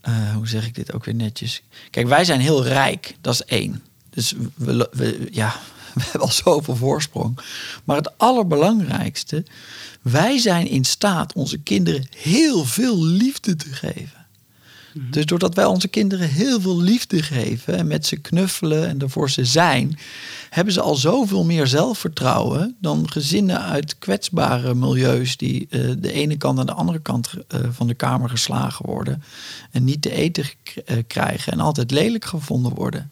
eh, 0.00 0.34
hoe 0.34 0.48
zeg 0.48 0.66
ik 0.66 0.74
dit 0.74 0.92
ook 0.92 1.04
weer 1.04 1.14
netjes? 1.14 1.62
Kijk, 1.90 2.06
wij 2.08 2.24
zijn 2.24 2.40
heel 2.40 2.64
rijk, 2.64 3.14
dat 3.20 3.34
is 3.34 3.44
één. 3.44 3.82
Dus 4.10 4.34
we, 4.54 4.88
we, 4.92 5.28
ja, 5.30 5.56
we 6.02 6.04
hebben 6.04 6.20
al 6.20 6.30
zoveel 6.30 6.76
voorsprong. 6.76 7.38
Maar 7.84 7.96
het 7.96 8.18
allerbelangrijkste, 8.18 9.44
wij 10.02 10.38
zijn 10.38 10.66
in 10.66 10.84
staat 10.84 11.32
onze 11.32 11.58
kinderen 11.58 12.06
heel 12.16 12.64
veel 12.64 13.04
liefde 13.04 13.56
te 13.56 13.72
geven. 13.72 14.18
Dus 15.10 15.26
doordat 15.26 15.54
wij 15.54 15.64
onze 15.64 15.88
kinderen 15.88 16.28
heel 16.28 16.60
veel 16.60 16.80
liefde 16.80 17.22
geven 17.22 17.76
en 17.76 17.86
met 17.86 18.06
ze 18.06 18.16
knuffelen 18.16 18.88
en 18.88 19.00
ervoor 19.00 19.30
ze 19.30 19.44
zijn, 19.44 19.98
hebben 20.50 20.72
ze 20.72 20.80
al 20.80 20.94
zoveel 20.94 21.44
meer 21.44 21.66
zelfvertrouwen 21.66 22.76
dan 22.80 23.10
gezinnen 23.10 23.60
uit 23.60 23.98
kwetsbare 23.98 24.74
milieus 24.74 25.36
die 25.36 25.66
eh, 25.70 25.80
de 25.98 26.12
ene 26.12 26.36
kant 26.36 26.58
aan 26.58 26.66
de 26.66 26.72
andere 26.72 26.98
kant 26.98 27.30
eh, 27.48 27.60
van 27.70 27.86
de 27.86 27.94
kamer 27.94 28.28
geslagen 28.28 28.86
worden 28.86 29.22
en 29.70 29.84
niet 29.84 30.02
te 30.02 30.10
eten 30.10 30.44
eh, 30.84 30.96
krijgen 31.06 31.52
en 31.52 31.60
altijd 31.60 31.90
lelijk 31.90 32.24
gevonden 32.24 32.74
worden. 32.74 33.10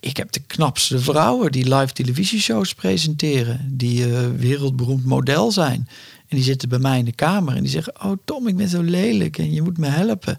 Ik 0.00 0.16
heb 0.16 0.32
de 0.32 0.40
knapste 0.46 0.98
vrouwen 0.98 1.52
die 1.52 1.74
live 1.76 1.92
televisieshows 1.92 2.74
presenteren, 2.74 3.70
die 3.70 4.04
eh, 4.04 4.28
wereldberoemd 4.36 5.04
model 5.04 5.50
zijn. 5.50 5.88
En 6.28 6.36
die 6.36 6.44
zitten 6.44 6.68
bij 6.68 6.78
mij 6.78 6.98
in 6.98 7.04
de 7.04 7.12
kamer 7.12 7.56
en 7.56 7.62
die 7.62 7.70
zeggen: 7.70 8.04
Oh 8.04 8.12
Tom, 8.24 8.48
ik 8.48 8.56
ben 8.56 8.68
zo 8.68 8.82
lelijk 8.82 9.38
en 9.38 9.52
je 9.52 9.62
moet 9.62 9.78
me 9.78 9.86
helpen. 9.86 10.38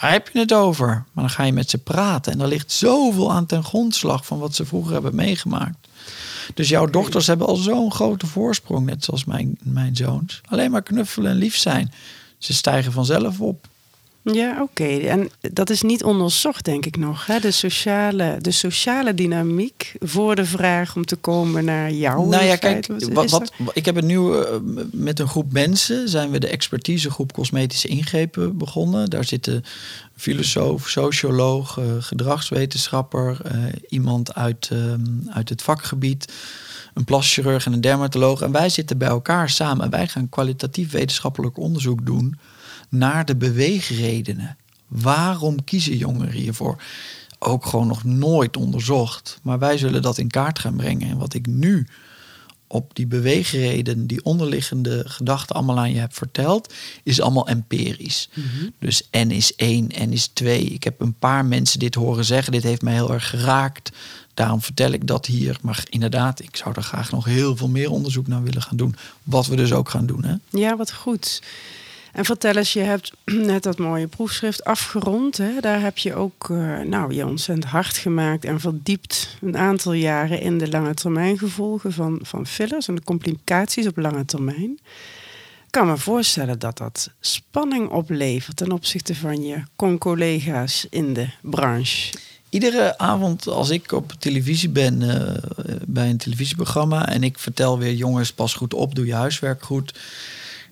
Waar 0.00 0.12
heb 0.12 0.28
je 0.32 0.38
het 0.38 0.52
over? 0.52 0.86
Maar 0.86 1.24
dan 1.24 1.30
ga 1.30 1.42
je 1.42 1.52
met 1.52 1.70
ze 1.70 1.78
praten 1.78 2.32
en 2.32 2.40
er 2.40 2.48
ligt 2.48 2.72
zoveel 2.72 3.32
aan 3.32 3.46
ten 3.46 3.64
grondslag 3.64 4.26
van 4.26 4.38
wat 4.38 4.54
ze 4.54 4.66
vroeger 4.66 4.92
hebben 4.92 5.14
meegemaakt. 5.14 5.88
Dus 6.54 6.68
jouw 6.68 6.86
dochters 6.86 7.26
hebben 7.26 7.46
al 7.46 7.56
zo'n 7.56 7.92
grote 7.92 8.26
voorsprong, 8.26 8.86
net 8.86 9.04
zoals 9.04 9.24
mijn, 9.24 9.58
mijn 9.62 9.96
zoons. 9.96 10.40
Alleen 10.48 10.70
maar 10.70 10.82
knuffelen 10.82 11.30
en 11.30 11.36
lief 11.36 11.56
zijn. 11.56 11.92
Ze 12.38 12.54
stijgen 12.54 12.92
vanzelf 12.92 13.40
op. 13.40 13.68
Ja, 14.32 14.62
oké. 14.62 14.84
En 14.84 15.30
dat 15.40 15.70
is 15.70 15.82
niet 15.82 16.04
onderzocht, 16.04 16.64
denk 16.64 16.86
ik 16.86 16.96
nog. 16.96 17.26
Hè? 17.26 17.38
De, 17.40 17.50
sociale, 17.50 18.36
de 18.40 18.50
sociale 18.50 19.14
dynamiek 19.14 19.94
voor 20.00 20.34
de 20.36 20.44
vraag 20.44 20.96
om 20.96 21.04
te 21.04 21.16
komen 21.16 21.64
naar 21.64 21.92
jou. 21.92 22.28
Nou 22.28 22.44
ja, 22.44 22.56
kijk, 22.56 22.86
Wat- 23.12 23.52
ik 23.72 23.84
heb 23.84 23.94
het 23.94 24.04
nu 24.04 24.34
eh, 24.34 24.44
met 24.92 25.18
een 25.18 25.28
groep 25.28 25.52
mensen, 25.52 26.08
zijn 26.08 26.30
we 26.30 26.38
de 26.38 26.48
expertisegroep 26.48 27.32
cosmetische 27.32 27.88
ingrepen 27.88 28.56
begonnen. 28.58 29.10
Daar 29.10 29.24
zitten 29.24 29.64
filosoof, 30.16 30.88
socioloog, 30.88 31.78
eh, 31.78 31.84
gedragswetenschapper, 32.00 33.38
eh, 33.44 33.58
iemand 33.88 34.34
uit, 34.34 34.68
ehm, 34.72 35.00
uit 35.30 35.48
het 35.48 35.62
vakgebied, 35.62 36.32
een 36.94 37.04
plaschirurg 37.04 37.66
en 37.66 37.72
een 37.72 37.80
dermatoloog. 37.80 38.40
En 38.40 38.52
wij 38.52 38.68
zitten 38.68 38.98
bij 38.98 39.08
elkaar 39.08 39.50
samen 39.50 39.84
en 39.84 39.90
wij 39.90 40.08
gaan 40.08 40.28
kwalitatief 40.28 40.90
wetenschappelijk 40.90 41.58
onderzoek 41.58 42.06
doen 42.06 42.38
naar 42.88 43.24
de 43.24 43.36
beweegredenen. 43.36 44.56
Waarom 44.86 45.64
kiezen 45.64 45.96
jongeren 45.96 46.34
hiervoor? 46.34 46.82
Ook 47.38 47.66
gewoon 47.66 47.86
nog 47.86 48.04
nooit 48.04 48.56
onderzocht. 48.56 49.38
Maar 49.42 49.58
wij 49.58 49.78
zullen 49.78 50.02
dat 50.02 50.18
in 50.18 50.30
kaart 50.30 50.58
gaan 50.58 50.76
brengen. 50.76 51.08
En 51.08 51.18
wat 51.18 51.34
ik 51.34 51.46
nu 51.46 51.86
op 52.66 52.94
die 52.94 53.06
beweegreden, 53.06 54.06
die 54.06 54.24
onderliggende 54.24 55.02
gedachten 55.06 55.56
allemaal 55.56 55.78
aan 55.78 55.92
je 55.92 56.00
heb 56.00 56.14
verteld, 56.14 56.74
is 57.02 57.20
allemaal 57.20 57.48
empirisch. 57.48 58.28
Dus 58.78 59.08
N 59.10 59.30
is 59.30 59.54
1, 59.54 59.86
N 59.86 60.12
is 60.12 60.26
2. 60.26 60.64
Ik 60.64 60.84
heb 60.84 61.00
een 61.00 61.14
paar 61.18 61.44
mensen 61.44 61.78
dit 61.78 61.94
horen 61.94 62.24
zeggen. 62.24 62.52
Dit 62.52 62.62
heeft 62.62 62.82
mij 62.82 62.94
heel 62.94 63.12
erg 63.12 63.28
geraakt. 63.28 63.92
Daarom 64.34 64.62
vertel 64.62 64.92
ik 64.92 65.06
dat 65.06 65.26
hier. 65.26 65.58
Maar 65.62 65.84
inderdaad, 65.88 66.40
ik 66.40 66.56
zou 66.56 66.74
er 66.74 66.82
graag 66.82 67.10
nog 67.10 67.24
heel 67.24 67.56
veel 67.56 67.68
meer 67.68 67.90
onderzoek 67.90 68.26
naar 68.26 68.42
willen 68.42 68.62
gaan 68.62 68.76
doen. 68.76 68.94
Wat 69.22 69.46
we 69.46 69.56
dus 69.56 69.72
ook 69.72 69.88
gaan 69.88 70.06
doen. 70.06 70.24
Hè? 70.24 70.34
Ja, 70.48 70.76
wat 70.76 70.92
goed. 70.92 71.42
En 72.18 72.24
vertel 72.24 72.56
eens, 72.56 72.72
je 72.72 72.80
hebt 72.80 73.12
net 73.52 73.62
dat 73.62 73.78
mooie 73.78 74.06
proefschrift 74.06 74.64
afgerond. 74.64 75.36
Hè? 75.36 75.60
Daar 75.60 75.80
heb 75.80 75.98
je 75.98 76.14
ook 76.14 76.50
eh, 76.50 76.78
nou, 76.78 77.14
je 77.14 77.26
ontzettend 77.26 77.70
hard 77.70 77.96
gemaakt 77.96 78.44
en 78.44 78.60
verdiept 78.60 79.36
een 79.40 79.56
aantal 79.56 79.92
jaren 79.92 80.40
in 80.40 80.58
de 80.58 80.68
lange 80.68 80.94
termijn 80.94 81.38
gevolgen 81.38 81.92
van, 81.92 82.18
van 82.22 82.46
fillers 82.46 82.88
en 82.88 82.94
de 82.94 83.02
complicaties 83.04 83.86
op 83.86 83.96
lange 83.96 84.24
termijn. 84.24 84.78
Ik 85.64 85.70
kan 85.70 85.86
me 85.86 85.96
voorstellen 85.96 86.58
dat 86.58 86.78
dat 86.78 87.10
spanning 87.20 87.88
oplevert 87.88 88.56
ten 88.56 88.72
opzichte 88.72 89.14
van 89.14 89.42
je 89.42 89.62
con-collega's 89.76 90.86
in 90.90 91.14
de 91.14 91.28
branche. 91.42 92.12
Iedere 92.48 92.98
avond 92.98 93.46
als 93.46 93.70
ik 93.70 93.92
op 93.92 94.12
televisie 94.18 94.68
ben 94.68 95.02
eh, 95.02 95.34
bij 95.86 96.10
een 96.10 96.16
televisieprogramma 96.16 97.08
en 97.08 97.22
ik 97.22 97.38
vertel 97.38 97.78
weer 97.78 97.94
jongens 97.94 98.32
pas 98.32 98.54
goed 98.54 98.74
op, 98.74 98.94
doe 98.94 99.06
je 99.06 99.14
huiswerk 99.14 99.62
goed, 99.62 99.94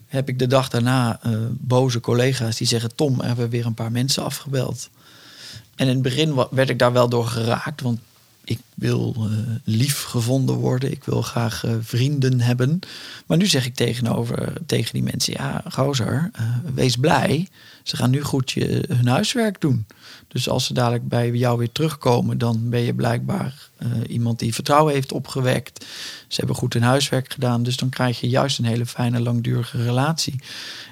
heb 0.07 0.29
ik 0.29 0.39
de 0.39 0.47
dag 0.47 0.69
daarna 0.69 1.19
eh, 1.21 1.31
boze 1.49 1.99
collega's 1.99 2.57
die 2.57 2.67
zeggen 2.67 2.95
Tom, 2.95 3.21
hebben 3.21 3.49
weer 3.49 3.65
een 3.65 3.73
paar 3.73 3.91
mensen 3.91 4.23
afgebeld. 4.23 4.89
En 5.75 5.87
in 5.87 5.93
het 5.93 6.01
begin 6.01 6.45
werd 6.51 6.69
ik 6.69 6.79
daar 6.79 6.93
wel 6.93 7.09
door 7.09 7.27
geraakt, 7.27 7.81
want 7.81 7.99
ik 8.49 8.59
wil 8.75 9.15
eh, 9.17 9.25
lief 9.63 10.03
gevonden 10.03 10.55
worden, 10.55 10.91
ik 10.91 11.03
wil 11.03 11.21
graag 11.21 11.65
eh, 11.65 11.71
vrienden 11.81 12.41
hebben. 12.41 12.79
Maar 13.25 13.37
nu 13.37 13.45
zeg 13.45 13.65
ik 13.65 13.75
tegenover 13.75 14.53
tegen 14.65 14.93
die 14.93 15.03
mensen, 15.03 15.33
ja, 15.33 15.63
gozer, 15.71 16.29
eh, 16.33 16.43
wees 16.73 16.95
blij. 16.95 17.47
Ze 17.83 17.95
gaan 17.95 18.09
nu 18.09 18.21
goed 18.21 18.51
je, 18.51 18.83
hun 18.87 19.07
huiswerk 19.07 19.61
doen. 19.61 19.85
Dus 20.27 20.49
als 20.49 20.65
ze 20.65 20.73
dadelijk 20.73 21.07
bij 21.07 21.31
jou 21.31 21.57
weer 21.57 21.71
terugkomen, 21.71 22.37
dan 22.37 22.69
ben 22.69 22.81
je 22.81 22.93
blijkbaar 22.93 23.69
iemand 24.07 24.39
die 24.39 24.53
vertrouwen 24.53 24.93
heeft 24.93 25.11
opgewekt. 25.11 25.85
Ze 26.27 26.35
hebben 26.35 26.55
goed 26.55 26.73
hun 26.73 26.83
huiswerk 26.83 27.33
gedaan, 27.33 27.63
dus 27.63 27.77
dan 27.77 27.89
krijg 27.89 28.19
je 28.19 28.29
juist 28.29 28.59
een 28.59 28.65
hele 28.65 28.85
fijne, 28.85 29.19
langdurige 29.19 29.83
relatie. 29.83 30.35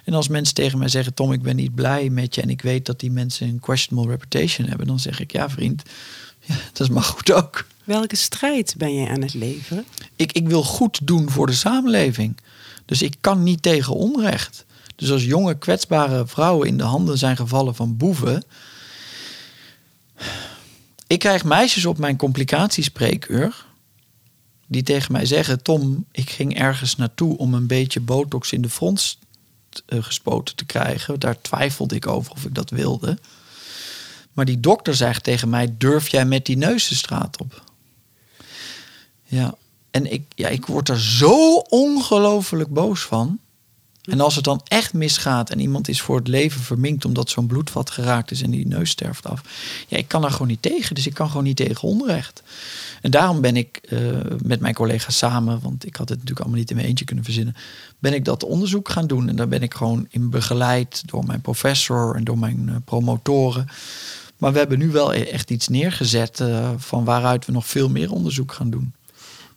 En 0.04 0.14
als 0.14 0.28
mensen 0.28 0.56
tegen 0.56 0.80
mij 0.80 0.88
zeggen: 0.88 1.14
Tom, 1.14 1.32
ik 1.32 1.42
ben 1.42 1.56
niet 1.56 1.76
blij 1.76 2.10
met 2.10 2.36
je 2.36 2.42
en 2.42 2.50
ik 2.50 2.62
weet 2.62 2.86
dat 2.86 3.00
die 3.00 3.12
mensen 3.12 3.48
een 3.48 3.60
questionable 3.60 4.12
reputation 4.12 4.68
hebben, 4.68 4.88
dan 4.88 5.00
zeg 5.00 5.20
ik: 5.20 5.32
Ja, 5.32 5.50
vriend, 5.50 5.84
ja, 6.46 6.56
dat 6.74 6.80
is 6.80 6.90
maar 6.90 7.04
goed 7.04 7.32
ook. 7.32 7.66
Welke 7.84 8.16
strijd 8.16 8.76
ben 8.78 8.94
je 8.94 9.10
aan 9.10 9.22
het 9.22 9.34
leveren? 9.34 9.86
Ik, 10.16 10.32
ik 10.32 10.48
wil 10.48 10.64
goed 10.64 11.08
doen 11.08 11.30
voor 11.30 11.48
de 11.48 11.54
samenleving. 11.54 12.38
Dus 12.86 13.02
ik 13.02 13.16
kan 13.22 13.44
niet 13.44 13.62
tegen 13.62 13.94
onrecht. 13.94 14.66
Dus 14.96 15.12
als 15.12 15.24
jonge 15.24 15.58
kwetsbare 15.58 16.28
vrouwen 16.28 16.68
in 16.68 16.78
de 16.78 16.84
handen 16.84 17.18
zijn 17.18 17.36
gevallen 17.36 17.76
van 17.76 17.98
boeven. 17.98 18.44
Ik 21.08 21.20
krijg 21.20 21.44
meisjes 21.44 21.86
op 21.86 21.98
mijn 21.98 22.18
complicatiespreekuur. 22.18 23.66
Die 24.68 24.84
tegen 24.84 25.12
mij 25.12 25.26
zeggen: 25.26 25.64
Tom, 25.64 26.06
ik 26.12 26.30
ging 26.30 26.60
ergens 26.60 26.96
naartoe 26.96 27.38
om 27.38 27.54
een 27.54 27.68
beetje 27.68 28.00
botox 28.00 28.52
in 28.52 28.62
de 28.62 28.70
front 28.70 29.18
eh, 29.86 30.04
gespoten 30.04 30.56
te 30.56 30.66
krijgen. 30.66 31.20
Daar 31.20 31.42
twijfelde 31.42 31.96
ik 31.96 32.08
over 32.08 32.32
of 32.32 32.46
ik 32.46 32.56
dat 32.56 32.70
wilde. 32.70 33.18
Maar 34.36 34.46
die 34.46 34.60
dokter 34.60 34.96
zegt 34.96 35.24
tegen 35.24 35.50
mij: 35.50 35.76
Durf 35.78 36.08
jij 36.08 36.26
met 36.26 36.46
die 36.46 36.58
neus 36.58 36.88
de 36.88 36.96
straat 36.96 37.40
op? 37.40 37.64
Ja, 39.24 39.56
en 39.92 40.12
ik, 40.12 40.24
ja, 40.36 40.48
ik 40.48 40.66
word 40.66 40.90
er 40.90 41.02
zo 41.02 41.56
ongelooflijk 41.58 42.70
boos 42.70 43.02
van. 43.02 43.40
En 44.02 44.20
als 44.20 44.36
het 44.36 44.44
dan 44.44 44.62
echt 44.64 44.94
misgaat 44.94 45.50
en 45.50 45.60
iemand 45.60 45.88
is 45.88 46.02
voor 46.02 46.16
het 46.16 46.28
leven 46.28 46.62
verminkt 46.62 47.06
omdat 47.06 47.30
zo'n 47.30 47.48
bloedvat 47.48 47.90
geraakt 47.90 48.32
is 48.32 48.42
en 48.42 48.52
die 48.52 48.68
neus 48.68 48.90
sterft 48.90 49.28
af. 49.28 49.42
Ja, 49.88 49.98
ik 49.98 50.08
kan 50.08 50.22
daar 50.22 50.32
gewoon 50.32 50.48
niet 50.48 50.62
tegen. 50.62 50.96
Dus 50.96 51.08
ik 51.08 51.14
kan 51.14 51.28
gewoon 51.28 51.44
niet 51.44 51.56
tegen 51.56 51.88
onrecht. 51.88 52.44
En 53.02 53.12
daarom 53.12 53.42
ben 53.42 53.56
ik 53.58 53.78
eh, 53.78 54.00
met 54.44 54.60
mijn 54.60 54.74
collega's 54.74 55.18
samen, 55.18 55.60
want 55.62 55.86
ik 55.86 55.96
had 55.96 56.10
het 56.10 56.18
natuurlijk 56.18 56.40
allemaal 56.40 56.60
niet 56.60 56.70
in 56.70 56.76
mijn 56.76 56.88
eentje 56.88 57.06
kunnen 57.06 57.24
verzinnen, 57.24 57.56
ben 58.00 58.14
ik 58.14 58.26
dat 58.26 58.44
onderzoek 58.44 58.90
gaan 58.90 59.08
doen. 59.08 59.30
En 59.30 59.36
daar 59.36 59.48
ben 59.48 59.64
ik 59.64 59.74
gewoon 59.74 60.08
in 60.10 60.30
begeleid 60.30 61.04
door 61.06 61.26
mijn 61.26 61.42
professor 61.42 62.16
en 62.16 62.24
door 62.24 62.40
mijn 62.40 62.70
eh, 62.70 62.76
promotoren. 62.86 63.68
Maar 64.38 64.52
we 64.52 64.58
hebben 64.58 64.80
nu 64.80 64.92
wel 64.92 65.14
e- 65.14 65.22
echt 65.22 65.52
iets 65.52 65.68
neergezet 65.68 66.40
eh, 66.40 66.70
van 66.78 67.04
waaruit 67.04 67.46
we 67.46 67.52
nog 67.52 67.68
veel 67.68 67.90
meer 67.90 68.12
onderzoek 68.12 68.52
gaan 68.54 68.70
doen. 68.70 68.94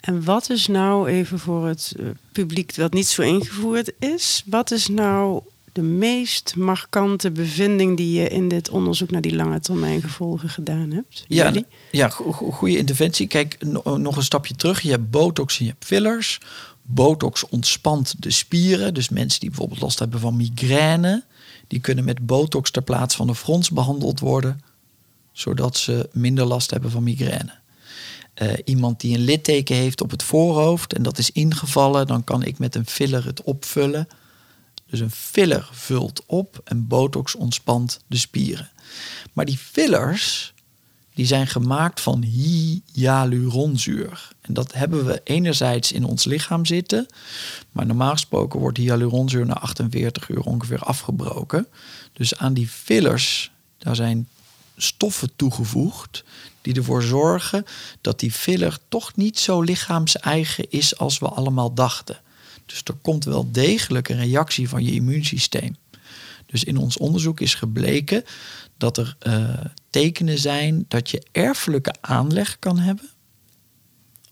En 0.00 0.24
wat 0.24 0.50
is 0.50 0.66
nou, 0.66 1.08
even 1.08 1.38
voor 1.38 1.66
het 1.66 1.94
eh, 1.98 2.06
publiek 2.32 2.74
dat 2.74 2.92
niet 2.92 3.06
zo 3.06 3.22
ingevoerd 3.22 3.92
is, 3.98 4.42
wat 4.46 4.70
is 4.70 4.88
nou 4.88 5.42
de 5.72 5.82
meest 5.82 6.56
markante 6.56 7.30
bevinding 7.30 7.96
die 7.96 8.20
je 8.20 8.28
in 8.28 8.48
dit 8.48 8.68
onderzoek 8.70 9.10
naar 9.10 9.20
die 9.20 9.34
lange 9.34 9.60
termijn 9.60 10.02
gevolgen 10.02 10.48
gedaan 10.48 10.90
hebt? 10.90 11.24
Ja, 11.28 11.44
Jullie? 11.44 11.66
ja 11.90 12.08
go- 12.08 12.32
goede 12.32 12.76
interventie. 12.76 13.26
Kijk, 13.26 13.56
no- 13.60 13.96
nog 13.96 14.16
een 14.16 14.22
stapje 14.22 14.54
terug. 14.54 14.80
Je 14.80 14.90
hebt 14.90 15.10
botox 15.10 15.58
en 15.58 15.64
je 15.64 15.70
hebt 15.70 15.84
fillers. 15.84 16.40
Botox 16.82 17.48
ontspant 17.48 18.14
de 18.22 18.30
spieren. 18.30 18.94
Dus 18.94 19.08
mensen 19.08 19.40
die 19.40 19.48
bijvoorbeeld 19.48 19.80
last 19.80 19.98
hebben 19.98 20.20
van 20.20 20.36
migraine... 20.36 21.24
die 21.66 21.80
kunnen 21.80 22.04
met 22.04 22.26
botox 22.26 22.70
ter 22.70 22.82
plaatse 22.82 23.16
van 23.16 23.26
de 23.26 23.34
frons 23.34 23.70
behandeld 23.70 24.20
worden... 24.20 24.60
zodat 25.38 25.76
ze 25.76 26.08
minder 26.12 26.44
last 26.44 26.70
hebben 26.70 26.90
van 26.90 27.02
migraine. 27.02 27.52
Eh, 28.34 28.52
iemand 28.64 29.00
die 29.00 29.14
een 29.14 29.24
litteken 29.24 29.76
heeft 29.76 30.00
op 30.00 30.10
het 30.10 30.22
voorhoofd 30.22 30.92
en 30.92 31.02
dat 31.02 31.18
is 31.18 31.30
ingevallen... 31.30 32.06
dan 32.06 32.24
kan 32.24 32.42
ik 32.42 32.58
met 32.58 32.74
een 32.74 32.86
filler 32.86 33.24
het 33.24 33.42
opvullen... 33.42 34.08
Dus 34.90 35.00
een 35.00 35.10
filler 35.10 35.68
vult 35.72 36.22
op 36.26 36.60
en 36.64 36.86
botox 36.86 37.34
ontspant 37.34 38.00
de 38.06 38.16
spieren. 38.16 38.70
Maar 39.32 39.44
die 39.44 39.58
fillers, 39.58 40.54
die 41.14 41.26
zijn 41.26 41.46
gemaakt 41.46 42.00
van 42.00 42.22
hyaluronzuur. 42.22 44.28
En 44.40 44.54
dat 44.54 44.72
hebben 44.72 45.04
we 45.04 45.20
enerzijds 45.24 45.92
in 45.92 46.04
ons 46.04 46.24
lichaam 46.24 46.66
zitten. 46.66 47.06
Maar 47.72 47.86
normaal 47.86 48.12
gesproken 48.12 48.60
wordt 48.60 48.78
hyaluronzuur 48.78 49.46
na 49.46 49.58
48 49.58 50.28
uur 50.28 50.40
ongeveer 50.40 50.80
afgebroken. 50.80 51.66
Dus 52.12 52.36
aan 52.36 52.54
die 52.54 52.68
fillers, 52.68 53.50
daar 53.78 53.96
zijn 53.96 54.28
stoffen 54.82 55.30
toegevoegd 55.36 56.24
die 56.62 56.74
ervoor 56.74 57.02
zorgen 57.02 57.64
dat 58.00 58.20
die 58.20 58.32
filler 58.32 58.78
toch 58.88 59.16
niet 59.16 59.38
zo 59.38 59.60
lichaams-eigen 59.62 60.70
is 60.70 60.98
als 60.98 61.18
we 61.18 61.28
allemaal 61.28 61.74
dachten. 61.74 62.20
Dus 62.66 62.82
er 62.84 62.94
komt 63.02 63.24
wel 63.24 63.48
degelijk 63.52 64.08
een 64.08 64.18
reactie 64.18 64.68
van 64.68 64.84
je 64.84 64.92
immuunsysteem. 64.92 65.76
Dus 66.46 66.64
in 66.64 66.76
ons 66.76 66.96
onderzoek 66.96 67.40
is 67.40 67.54
gebleken 67.54 68.24
dat 68.76 68.96
er 68.96 69.16
eh, 69.18 69.48
tekenen 69.90 70.38
zijn 70.38 70.84
dat 70.88 71.10
je 71.10 71.22
erfelijke 71.32 71.94
aanleg 72.00 72.58
kan 72.58 72.78
hebben 72.78 73.10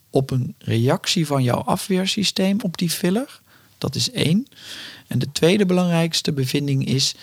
op 0.09 0.31
een 0.31 0.55
reactie 0.57 1.25
van 1.25 1.43
jouw 1.43 1.61
afweersysteem 1.61 2.61
op 2.61 2.77
die 2.77 2.89
filler. 2.89 3.41
Dat 3.77 3.95
is 3.95 4.11
één. 4.11 4.47
En 5.07 5.19
de 5.19 5.31
tweede 5.31 5.65
belangrijkste 5.65 6.33
bevinding 6.33 6.85
is, 6.85 7.15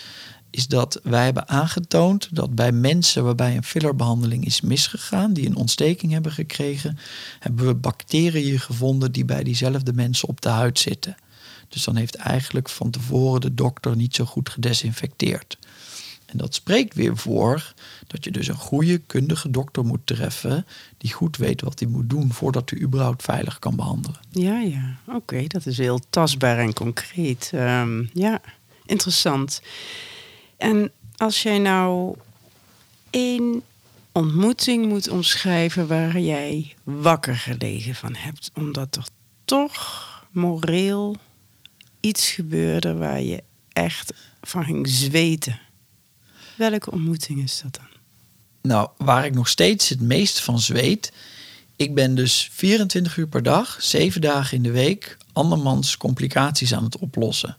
is 0.55 0.67
dat 0.67 0.99
wij 1.03 1.23
hebben 1.23 1.47
aangetoond 1.47 2.35
dat 2.35 2.55
bij 2.55 2.71
mensen 2.71 3.23
waarbij 3.23 3.55
een 3.55 3.63
fillerbehandeling 3.63 4.45
is 4.45 4.61
misgegaan, 4.61 5.33
die 5.33 5.45
een 5.47 5.55
ontsteking 5.55 6.11
hebben 6.11 6.31
gekregen, 6.31 6.97
hebben 7.39 7.65
we 7.65 7.75
bacteriën 7.75 8.59
gevonden 8.59 9.11
die 9.11 9.25
bij 9.25 9.43
diezelfde 9.43 9.93
mensen 9.93 10.27
op 10.27 10.41
de 10.41 10.49
huid 10.49 10.79
zitten. 10.79 11.15
Dus 11.69 11.83
dan 11.83 11.95
heeft 11.95 12.15
eigenlijk 12.15 12.69
van 12.69 12.89
tevoren 12.89 13.41
de 13.41 13.53
dokter 13.53 13.95
niet 13.95 14.15
zo 14.15 14.25
goed 14.25 14.49
gedesinfecteerd. 14.49 15.57
En 16.25 16.37
dat 16.37 16.55
spreekt 16.55 16.95
weer 16.95 17.17
voor 17.17 17.73
dat 18.07 18.23
je 18.23 18.31
dus 18.31 18.47
een 18.47 18.55
goede, 18.55 18.97
kundige 18.97 19.49
dokter 19.49 19.85
moet 19.85 20.05
treffen. 20.05 20.65
die 20.97 21.13
goed 21.13 21.37
weet 21.37 21.61
wat 21.61 21.79
hij 21.79 21.87
moet 21.87 22.09
doen 22.09 22.33
voordat 22.33 22.69
hij 22.69 22.79
überhaupt 22.79 23.23
veilig 23.23 23.59
kan 23.59 23.75
behandelen. 23.75 24.19
Ja, 24.29 24.59
ja. 24.59 24.97
Oké, 25.07 25.47
dat 25.47 25.65
is 25.65 25.77
heel 25.77 25.99
tastbaar 26.09 26.57
en 26.57 26.73
concreet. 26.73 27.51
Ehm, 27.53 28.03
ja, 28.13 28.41
interessant. 28.85 29.61
En 30.57 30.91
Als 31.17 31.43
jij 31.43 31.59
nou 31.59 32.15
één 33.09 33.63
ontmoeting 34.11 34.85
moet 34.85 35.09
omschrijven 35.09 35.87
waar 35.87 36.19
jij 36.19 36.75
wakker 36.83 37.35
gelegen 37.35 37.95
van 37.95 38.15
hebt, 38.15 38.51
omdat 38.53 38.95
er 38.95 39.07
toch 39.45 40.05
moreel 40.31 41.15
iets 41.99 42.31
gebeurde 42.31 42.93
waar 42.93 43.21
je 43.21 43.43
echt 43.71 44.13
van 44.41 44.63
ging 44.63 44.87
zweten. 44.87 45.59
Welke 46.57 46.91
ontmoeting 46.91 47.43
is 47.43 47.61
dat 47.61 47.73
dan? 47.73 47.87
Nou, 48.61 48.89
waar 48.97 49.25
ik 49.25 49.33
nog 49.33 49.47
steeds 49.47 49.89
het 49.89 50.01
meest 50.01 50.39
van 50.39 50.59
zweet. 50.59 51.13
Ik 51.75 51.95
ben 51.95 52.15
dus 52.15 52.49
24 52.51 53.17
uur 53.17 53.27
per 53.27 53.43
dag, 53.43 53.77
7 53.79 54.21
dagen 54.21 54.57
in 54.57 54.63
de 54.63 54.71
week, 54.71 55.17
andermans 55.33 55.97
complicaties 55.97 56.73
aan 56.73 56.83
het 56.83 56.97
oplossen. 56.97 57.57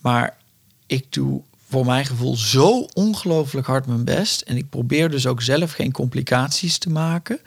Maar 0.00 0.36
ik 0.86 1.12
doe 1.12 1.42
voor 1.72 1.86
mijn 1.86 2.06
gevoel 2.06 2.36
zo 2.36 2.86
ongelooflijk 2.92 3.66
hard 3.66 3.86
mijn 3.86 4.04
best. 4.04 4.40
En 4.40 4.56
ik 4.56 4.68
probeer 4.68 5.10
dus 5.10 5.26
ook 5.26 5.42
zelf 5.42 5.72
geen 5.72 5.92
complicaties 5.92 6.78
te 6.78 6.90
maken. 6.90 7.40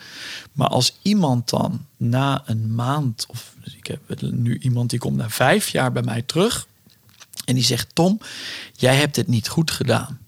Maar 0.51 0.67
als 0.67 0.97
iemand 1.01 1.49
dan 1.49 1.85
na 1.97 2.43
een 2.45 2.75
maand, 2.75 3.25
of 3.29 3.55
ik 3.75 3.87
heb 3.87 4.21
nu 4.21 4.57
iemand 4.57 4.89
die 4.89 4.99
komt 4.99 5.15
na 5.15 5.29
vijf 5.29 5.69
jaar 5.69 5.91
bij 5.91 6.01
mij 6.01 6.21
terug. 6.21 6.67
En 7.45 7.55
die 7.55 7.63
zegt: 7.63 7.95
Tom, 7.95 8.19
jij 8.73 8.95
hebt 8.95 9.15
het 9.15 9.27
niet 9.27 9.47
goed 9.47 9.71
gedaan. 9.71 10.19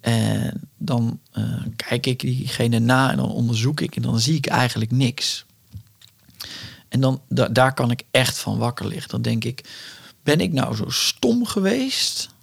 En 0.00 0.68
dan 0.76 1.20
uh, 1.34 1.62
kijk 1.76 2.06
ik 2.06 2.20
diegene 2.20 2.78
na 2.78 3.10
en 3.10 3.16
dan 3.16 3.30
onderzoek 3.30 3.80
ik 3.80 3.96
en 3.96 4.02
dan 4.02 4.20
zie 4.20 4.36
ik 4.36 4.46
eigenlijk 4.46 4.90
niks. 4.90 5.44
En 6.88 7.00
dan, 7.00 7.20
da 7.28 7.48
daar 7.48 7.74
kan 7.74 7.90
ik 7.90 8.02
echt 8.10 8.38
van 8.38 8.58
wakker 8.58 8.86
liggen. 8.86 9.10
Dan 9.10 9.22
denk 9.22 9.44
ik, 9.44 9.64
ben 10.22 10.40
ik 10.40 10.52
nou 10.52 10.76
zo 10.76 10.90
stom 10.90 11.46
geweest 11.46 12.34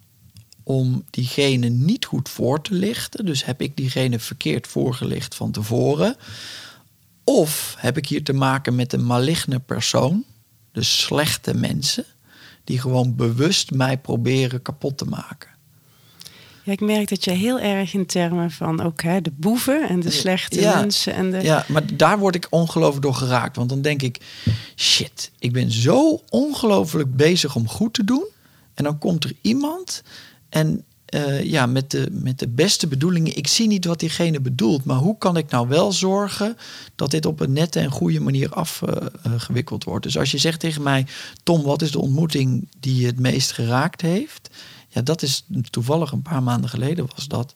om 0.64 1.04
diegene 1.10 1.68
niet 1.68 2.04
goed 2.04 2.28
voor 2.28 2.62
te 2.62 2.74
lichten? 2.74 3.26
Dus 3.26 3.44
heb 3.44 3.60
ik 3.60 3.76
diegene 3.76 4.18
verkeerd 4.18 4.66
voorgelicht 4.66 5.34
van 5.34 5.50
tevoren? 5.50 6.16
Of 7.24 7.74
heb 7.78 7.96
ik 7.96 8.06
hier 8.06 8.24
te 8.24 8.32
maken 8.32 8.74
met 8.74 8.92
een 8.92 9.04
maligne 9.04 9.58
persoon, 9.58 10.24
dus 10.72 11.02
slechte 11.02 11.54
mensen, 11.54 12.04
die 12.64 12.80
gewoon 12.80 13.16
bewust 13.16 13.70
mij 13.70 13.98
proberen 13.98 14.62
kapot 14.62 14.98
te 14.98 15.04
maken? 15.04 15.52
Ja, 16.64 16.72
ik 16.72 16.80
merk 16.80 17.08
dat 17.08 17.24
je 17.24 17.30
heel 17.30 17.60
erg 17.60 17.94
in 17.94 18.06
termen 18.06 18.50
van 18.50 18.80
ook 18.80 19.02
hè, 19.02 19.20
de 19.20 19.32
boeven 19.36 19.88
en 19.88 20.00
de 20.00 20.10
slechte 20.10 20.60
mensen. 20.60 21.14
En 21.14 21.30
de... 21.30 21.42
Ja, 21.42 21.64
maar 21.68 21.96
daar 21.96 22.18
word 22.18 22.34
ik 22.34 22.46
ongelooflijk 22.50 23.02
door 23.02 23.14
geraakt. 23.14 23.56
Want 23.56 23.68
dan 23.68 23.82
denk 23.82 24.02
ik, 24.02 24.20
shit, 24.76 25.30
ik 25.38 25.52
ben 25.52 25.70
zo 25.70 26.22
ongelooflijk 26.28 27.16
bezig 27.16 27.56
om 27.56 27.68
goed 27.68 27.94
te 27.94 28.04
doen. 28.04 28.24
En 28.74 28.84
dan 28.84 28.98
komt 28.98 29.24
er 29.24 29.32
iemand 29.40 30.02
en 30.54 30.84
uh, 31.14 31.44
ja, 31.44 31.66
met 31.66 31.90
de, 31.90 32.08
met 32.10 32.38
de 32.38 32.48
beste 32.48 32.86
bedoelingen. 32.86 33.36
Ik 33.36 33.46
zie 33.46 33.66
niet 33.66 33.84
wat 33.84 34.00
diegene 34.00 34.40
bedoelt, 34.40 34.84
maar 34.84 34.96
hoe 34.96 35.18
kan 35.18 35.36
ik 35.36 35.50
nou 35.50 35.68
wel 35.68 35.92
zorgen 35.92 36.56
dat 36.94 37.10
dit 37.10 37.26
op 37.26 37.40
een 37.40 37.52
nette 37.52 37.80
en 37.80 37.90
goede 37.90 38.20
manier 38.20 38.50
afgewikkeld 38.50 39.84
wordt? 39.84 40.04
Dus 40.04 40.18
als 40.18 40.30
je 40.30 40.38
zegt 40.38 40.60
tegen 40.60 40.82
mij, 40.82 41.06
Tom, 41.42 41.62
wat 41.62 41.82
is 41.82 41.90
de 41.90 42.00
ontmoeting 42.00 42.68
die 42.80 43.00
je 43.00 43.06
het 43.06 43.18
meest 43.18 43.52
geraakt 43.52 44.00
heeft? 44.00 44.50
Ja, 44.88 45.02
dat 45.02 45.22
is 45.22 45.44
toevallig 45.70 46.12
een 46.12 46.22
paar 46.22 46.42
maanden 46.42 46.70
geleden 46.70 47.06
was 47.14 47.28
dat. 47.28 47.54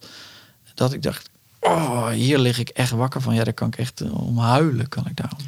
Dat 0.74 0.92
ik 0.92 1.02
dacht, 1.02 1.30
oh, 1.60 2.08
hier 2.08 2.38
lig 2.38 2.58
ik 2.58 2.68
echt 2.68 2.90
wakker 2.90 3.20
van. 3.20 3.34
Ja, 3.34 3.44
daar 3.44 3.52
kan 3.52 3.68
ik 3.68 3.78
echt 3.78 4.00
uh, 4.00 4.26
om 4.26 4.38
huilen, 4.38 4.88
kan 4.88 5.06
ik 5.06 5.16
daarom. 5.16 5.38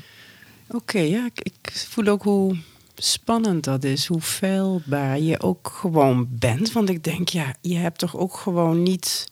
Oké, 0.69 1.01
ja, 1.01 1.25
ik, 1.25 1.41
ik 1.43 1.73
voel 1.89 2.07
ook 2.07 2.23
hoe 2.23 2.57
spannend 3.03 3.65
dat 3.65 3.85
is, 3.85 4.07
hoe 4.07 4.21
feilbaar 4.21 5.19
je 5.21 5.41
ook 5.41 5.71
gewoon 5.75 6.29
bent. 6.31 6.73
Want 6.73 6.89
ik 6.89 7.05
denk, 7.05 7.29
ja, 7.29 7.55
je 7.61 7.77
hebt 7.77 7.99
toch 7.99 8.17
ook 8.17 8.37
gewoon 8.37 8.83
niet. 8.83 9.31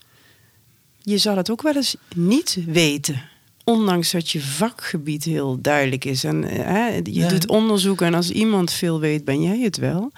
Je 1.03 1.19
zal 1.19 1.37
het 1.37 1.51
ook 1.51 1.63
wel 1.63 1.77
eens 1.77 1.97
niet 2.15 2.59
weten. 2.67 3.23
Ondanks 3.65 4.11
dat 4.11 4.31
je 4.31 4.41
vakgebied 4.41 5.25
heel 5.25 5.61
duidelijk 5.61 6.05
is. 6.05 6.25
En 6.25 6.43
hè, 6.43 7.01
je 7.03 7.27
doet 7.27 7.49
onderzoek 7.49 8.01
en 8.01 8.15
als 8.15 8.31
iemand 8.31 8.73
veel 8.73 9.01
weet, 9.01 9.25
ben 9.25 9.43
jij 9.43 9.61
het 9.61 9.77
wel. 9.77 10.13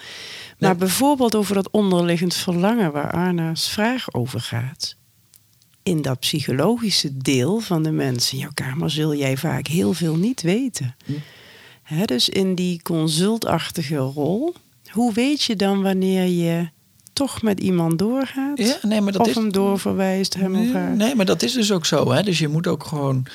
Maar 0.59 0.75
bijvoorbeeld 0.75 1.35
over 1.35 1.55
dat 1.55 1.69
onderliggend 1.71 2.33
verlangen 2.33 2.91
waar 2.91 3.11
Arna's 3.11 3.69
vraag 3.69 4.13
over 4.13 4.39
gaat. 4.39 4.95
In 5.83 6.01
dat 6.01 6.19
psychologische 6.19 7.17
deel 7.17 7.59
van 7.59 7.83
de 7.83 7.91
mensen 7.91 8.33
in 8.33 8.39
jouw 8.39 8.51
kamer 8.53 8.89
zul 8.89 9.15
jij 9.15 9.37
vaak 9.37 9.67
heel 9.67 9.93
veel 9.93 10.15
niet 10.15 10.41
weten. 10.41 10.95
Dus 12.05 12.29
in 12.29 12.55
die 12.55 12.81
consultachtige 12.81 13.97
rol, 13.97 14.55
hoe 14.91 15.13
weet 15.13 15.43
je 15.43 15.55
dan 15.55 15.81
wanneer 15.81 16.25
je 16.25 16.69
toch 17.13 17.41
met 17.41 17.59
iemand 17.59 17.99
doorgaat? 17.99 18.57
Ja, 18.57 18.77
nee, 18.81 19.01
maar 19.01 19.11
dat 19.11 19.21
of 19.21 19.27
is, 19.27 19.35
hem 19.35 19.51
doorverwijst, 19.51 20.33
hem 20.33 20.51
nee, 20.51 20.67
of 20.67 20.73
haar? 20.73 20.95
Nee, 20.95 21.15
maar 21.15 21.25
dat 21.25 21.41
is 21.41 21.53
dus 21.53 21.71
ook 21.71 21.85
zo. 21.85 22.11
Hè? 22.11 22.23
Dus 22.23 22.39
je 22.39 22.47
moet 22.47 22.67
ook 22.67 22.83
gewoon... 22.83 23.25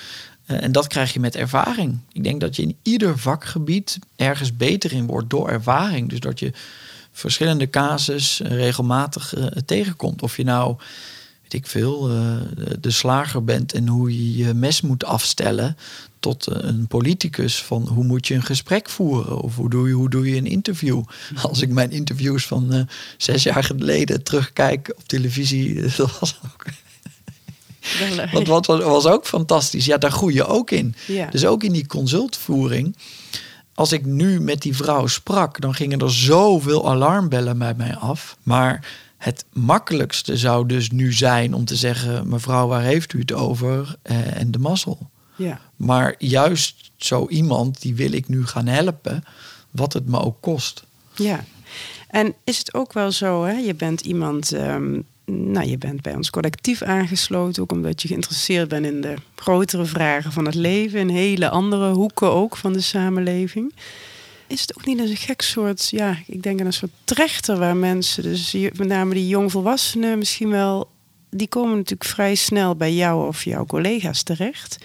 Uh, 0.46 0.62
en 0.62 0.72
dat 0.72 0.86
krijg 0.86 1.12
je 1.12 1.20
met 1.20 1.36
ervaring. 1.36 1.98
Ik 2.12 2.24
denk 2.24 2.40
dat 2.40 2.56
je 2.56 2.62
in 2.62 2.76
ieder 2.82 3.18
vakgebied 3.18 3.98
ergens 4.16 4.56
beter 4.56 4.92
in 4.92 5.06
wordt 5.06 5.30
door 5.30 5.48
ervaring. 5.48 6.08
Dus 6.08 6.20
dat 6.20 6.38
je 6.38 6.52
verschillende 7.12 7.70
casus 7.70 8.40
uh, 8.40 8.48
regelmatig 8.48 9.36
uh, 9.36 9.46
tegenkomt. 9.46 10.22
Of 10.22 10.36
je 10.36 10.44
nou, 10.44 10.76
weet 11.42 11.54
ik 11.54 11.66
veel, 11.66 12.08
de 12.80 12.90
slager 12.90 13.44
bent 13.44 13.72
en 13.72 13.88
hoe 13.88 14.16
je 14.16 14.44
je 14.44 14.54
mes 14.54 14.80
moet 14.80 15.04
afstellen 15.04 15.76
tot 16.26 16.46
eh, 16.46 16.56
een 16.60 16.86
politicus 16.86 17.62
van 17.62 17.88
hoe 17.88 18.04
moet 18.04 18.26
je 18.26 18.34
een 18.34 18.42
gesprek 18.42 18.90
voeren 18.90 19.40
of 19.40 19.56
hoe 19.56 19.70
doe 19.70 19.88
je, 19.88 19.94
hoe 19.94 20.10
doe 20.10 20.30
je 20.30 20.36
een 20.36 20.46
interview. 20.46 21.02
Als 21.48 21.62
ik 21.62 21.68
mijn 21.68 21.90
interviews 21.90 22.46
van 22.46 22.74
uh, 22.74 22.80
zes 23.16 23.42
jaar 23.42 23.64
geleden 23.64 24.22
terugkijk 24.22 24.92
op 24.96 25.08
televisie, 25.08 25.80
dat 25.96 26.18
was 26.18 26.38
ook. 26.44 26.64
Wat 28.46 28.66
was, 28.66 28.82
was 28.82 29.06
ook 29.06 29.26
fantastisch. 29.26 29.84
Ja, 29.84 29.98
daar 29.98 30.10
groei 30.10 30.34
je 30.34 30.46
ook 30.46 30.70
in. 30.70 30.94
Ja. 31.06 31.30
Dus 31.30 31.46
ook 31.46 31.62
in 31.62 31.72
die 31.72 31.86
consultvoering. 31.86 32.96
Als 33.74 33.92
ik 33.92 34.04
nu 34.04 34.40
met 34.40 34.62
die 34.62 34.76
vrouw 34.76 35.06
sprak, 35.06 35.60
dan 35.60 35.74
gingen 35.74 35.98
er 35.98 36.12
zoveel 36.12 36.90
alarmbellen 36.90 37.58
bij 37.58 37.74
mij 37.74 37.96
af. 37.96 38.36
Maar 38.42 38.88
het 39.16 39.44
makkelijkste 39.52 40.36
zou 40.36 40.66
dus 40.66 40.90
nu 40.90 41.12
zijn 41.12 41.54
om 41.54 41.64
te 41.64 41.76
zeggen: 41.76 42.28
mevrouw, 42.28 42.66
waar 42.66 42.82
heeft 42.82 43.12
u 43.12 43.18
het 43.18 43.32
over? 43.32 43.96
Eh, 44.02 44.40
en 44.40 44.50
de 44.50 44.58
mazzel. 44.58 45.10
Ja. 45.36 45.60
Maar 45.76 46.14
juist 46.18 46.90
zo 46.96 47.28
iemand, 47.28 47.82
die 47.82 47.94
wil 47.94 48.12
ik 48.12 48.28
nu 48.28 48.46
gaan 48.46 48.66
helpen, 48.66 49.24
wat 49.70 49.92
het 49.92 50.06
me 50.06 50.20
ook 50.20 50.40
kost. 50.40 50.84
Ja, 51.14 51.44
en 52.08 52.34
is 52.44 52.58
het 52.58 52.74
ook 52.74 52.92
wel 52.92 53.12
zo, 53.12 53.44
hè? 53.44 53.52
je 53.52 53.74
bent 53.74 54.00
iemand, 54.00 54.52
um, 54.52 55.04
nou 55.24 55.66
je 55.66 55.78
bent 55.78 56.02
bij 56.02 56.14
ons 56.14 56.30
collectief 56.30 56.82
aangesloten, 56.82 57.62
ook 57.62 57.72
omdat 57.72 58.02
je 58.02 58.08
geïnteresseerd 58.08 58.68
bent 58.68 58.86
in 58.86 59.00
de 59.00 59.14
grotere 59.34 59.84
vragen 59.84 60.32
van 60.32 60.44
het 60.44 60.54
leven, 60.54 61.00
in 61.00 61.08
hele 61.08 61.48
andere 61.48 61.92
hoeken 61.92 62.30
ook 62.30 62.56
van 62.56 62.72
de 62.72 62.80
samenleving. 62.80 63.74
Is 64.46 64.60
het 64.60 64.76
ook 64.76 64.86
niet 64.86 64.98
een 64.98 65.16
gek 65.16 65.42
soort, 65.42 65.88
ja, 65.90 66.18
ik 66.26 66.42
denk 66.42 66.60
aan 66.60 66.66
een 66.66 66.72
soort 66.72 66.92
trechter 67.04 67.58
waar 67.58 67.76
mensen, 67.76 68.22
dus 68.22 68.52
met 68.52 68.88
name 68.88 69.14
die 69.14 69.28
jongvolwassenen 69.28 70.18
misschien 70.18 70.50
wel, 70.50 70.88
die 71.30 71.48
komen 71.48 71.76
natuurlijk 71.76 72.10
vrij 72.10 72.34
snel 72.34 72.76
bij 72.76 72.94
jou 72.94 73.26
of 73.26 73.44
jouw 73.44 73.66
collega's 73.66 74.22
terecht 74.22 74.78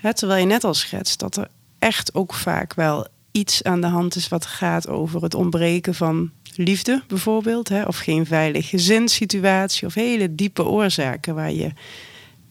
terwijl 0.00 0.40
je 0.40 0.46
net 0.46 0.64
al 0.64 0.74
schetst 0.74 1.18
dat 1.18 1.36
er 1.36 1.48
echt 1.78 2.14
ook 2.14 2.34
vaak 2.34 2.74
wel 2.74 3.06
iets 3.30 3.62
aan 3.62 3.80
de 3.80 3.86
hand 3.86 4.16
is 4.16 4.28
wat 4.28 4.46
gaat 4.46 4.88
over 4.88 5.22
het 5.22 5.34
ontbreken 5.34 5.94
van 5.94 6.30
liefde 6.56 7.02
bijvoorbeeld. 7.06 7.68
Hè, 7.68 7.82
of 7.82 7.98
geen 7.98 8.26
veilige 8.26 8.68
gezinssituatie 8.68 9.86
of 9.86 9.94
hele 9.94 10.34
diepe 10.34 10.64
oorzaken 10.64 11.34
waar 11.34 11.52
je 11.52 11.70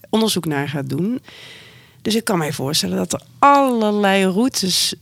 onderzoek 0.09 0.45
naar 0.45 0.69
gaat 0.69 0.89
doen. 0.89 1.21
Dus 2.01 2.15
ik 2.15 2.23
kan 2.23 2.37
mij 2.37 2.53
voorstellen 2.53 2.97
dat 2.97 3.13
er 3.13 3.21
allerlei 3.39 4.25
routes 4.25 4.95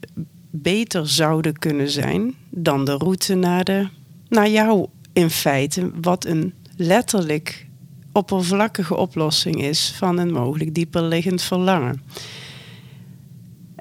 beter 0.49 1.07
zouden 1.07 1.59
kunnen 1.59 1.89
zijn 1.89 2.35
dan 2.49 2.85
de 2.85 2.93
route 2.93 3.35
naar, 3.35 3.63
de, 3.63 3.87
naar 4.29 4.49
jou 4.49 4.87
in 5.13 5.29
feite. 5.29 5.91
Wat 6.01 6.25
een 6.25 6.53
letterlijk 6.77 7.67
oppervlakkige 8.13 8.95
oplossing 8.95 9.63
is 9.63 9.93
van 9.97 10.17
een 10.17 10.31
mogelijk 10.31 10.73
dieper 10.73 11.03
liggend 11.03 11.41
verlangen. 11.41 12.03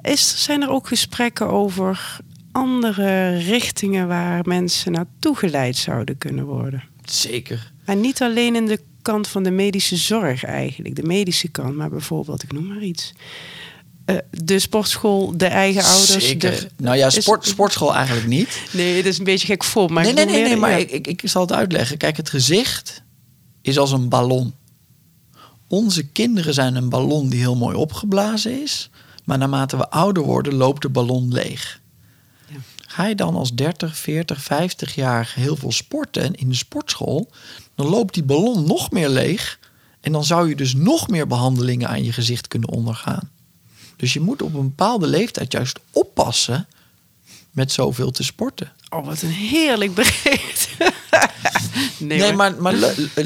Is, 0.01 0.43
zijn 0.43 0.61
er 0.61 0.69
ook 0.69 0.87
gesprekken 0.87 1.49
over 1.49 2.19
andere 2.51 3.37
richtingen 3.37 4.07
waar 4.07 4.41
mensen 4.47 4.91
naartoe 4.91 5.35
geleid 5.35 5.75
zouden 5.75 6.17
kunnen 6.17 6.45
worden? 6.45 6.83
Zeker. 7.03 7.71
En 7.85 8.01
niet 8.01 8.21
alleen 8.21 8.55
in 8.55 8.65
de 8.65 8.79
kant 9.01 9.27
van 9.27 9.43
de 9.43 9.51
medische 9.51 9.95
zorg 9.95 10.43
eigenlijk, 10.43 10.95
de 10.95 11.03
medische 11.03 11.47
kant, 11.47 11.75
maar 11.75 11.89
bijvoorbeeld, 11.89 12.43
ik 12.43 12.51
noem 12.51 12.67
maar 12.67 12.81
iets. 12.81 13.13
Uh, 14.05 14.17
de 14.29 14.59
sportschool, 14.59 15.37
de 15.37 15.45
eigen 15.45 15.83
ouders. 15.83 16.27
Zeker. 16.27 16.51
De, 16.51 16.83
nou 16.83 16.97
ja, 16.97 17.09
sport, 17.09 17.45
sportschool 17.45 17.95
eigenlijk 17.95 18.27
niet. 18.27 18.61
Nee, 18.71 18.95
het 18.95 19.05
is 19.05 19.17
een 19.17 19.23
beetje 19.23 19.47
gek 19.47 19.63
voor. 19.63 19.91
Maar 19.91 20.03
nee, 20.03 20.13
nee, 20.13 20.25
nee, 20.25 20.43
nee, 20.43 20.55
maar 20.55 20.79
ik, 20.79 20.91
ik, 20.91 21.07
ik 21.07 21.21
zal 21.23 21.41
het 21.41 21.51
uitleggen. 21.51 21.97
Kijk, 21.97 22.17
het 22.17 22.29
gezicht 22.29 23.02
is 23.63 23.77
als 23.77 23.91
een 23.91 24.09
ballon. 24.09 24.53
Onze 25.67 26.03
kinderen 26.03 26.53
zijn 26.53 26.75
een 26.75 26.89
ballon 26.89 27.29
die 27.29 27.39
heel 27.39 27.55
mooi 27.55 27.75
opgeblazen 27.75 28.61
is. 28.61 28.89
Maar 29.23 29.37
naarmate 29.37 29.77
we 29.77 29.89
ouder 29.89 30.23
worden, 30.23 30.53
loopt 30.53 30.81
de 30.81 30.89
ballon 30.89 31.33
leeg. 31.33 31.81
Ga 32.87 33.05
je 33.05 33.15
dan 33.15 33.35
als 33.35 33.53
30, 33.53 33.97
40, 33.97 34.41
50 34.41 34.95
jaar 34.95 35.33
heel 35.35 35.55
veel 35.55 35.71
sporten 35.71 36.35
in 36.35 36.49
de 36.49 36.55
sportschool, 36.55 37.29
dan 37.75 37.87
loopt 37.87 38.13
die 38.13 38.23
ballon 38.23 38.67
nog 38.67 38.91
meer 38.91 39.09
leeg. 39.09 39.59
En 40.01 40.11
dan 40.11 40.23
zou 40.23 40.49
je 40.49 40.55
dus 40.55 40.73
nog 40.73 41.07
meer 41.07 41.27
behandelingen 41.27 41.89
aan 41.89 42.03
je 42.03 42.13
gezicht 42.13 42.47
kunnen 42.47 42.69
ondergaan. 42.69 43.29
Dus 43.95 44.13
je 44.13 44.19
moet 44.19 44.41
op 44.41 44.53
een 44.53 44.67
bepaalde 44.67 45.07
leeftijd 45.07 45.51
juist 45.51 45.79
oppassen 45.91 46.67
met 47.51 47.71
zoveel 47.71 48.11
te 48.11 48.23
sporten. 48.23 48.71
Oh, 48.89 49.05
wat 49.05 49.21
een 49.21 49.29
heerlijk 49.29 49.93
bericht. 49.93 50.69
Nee, 51.99 52.33
maar, 52.33 52.53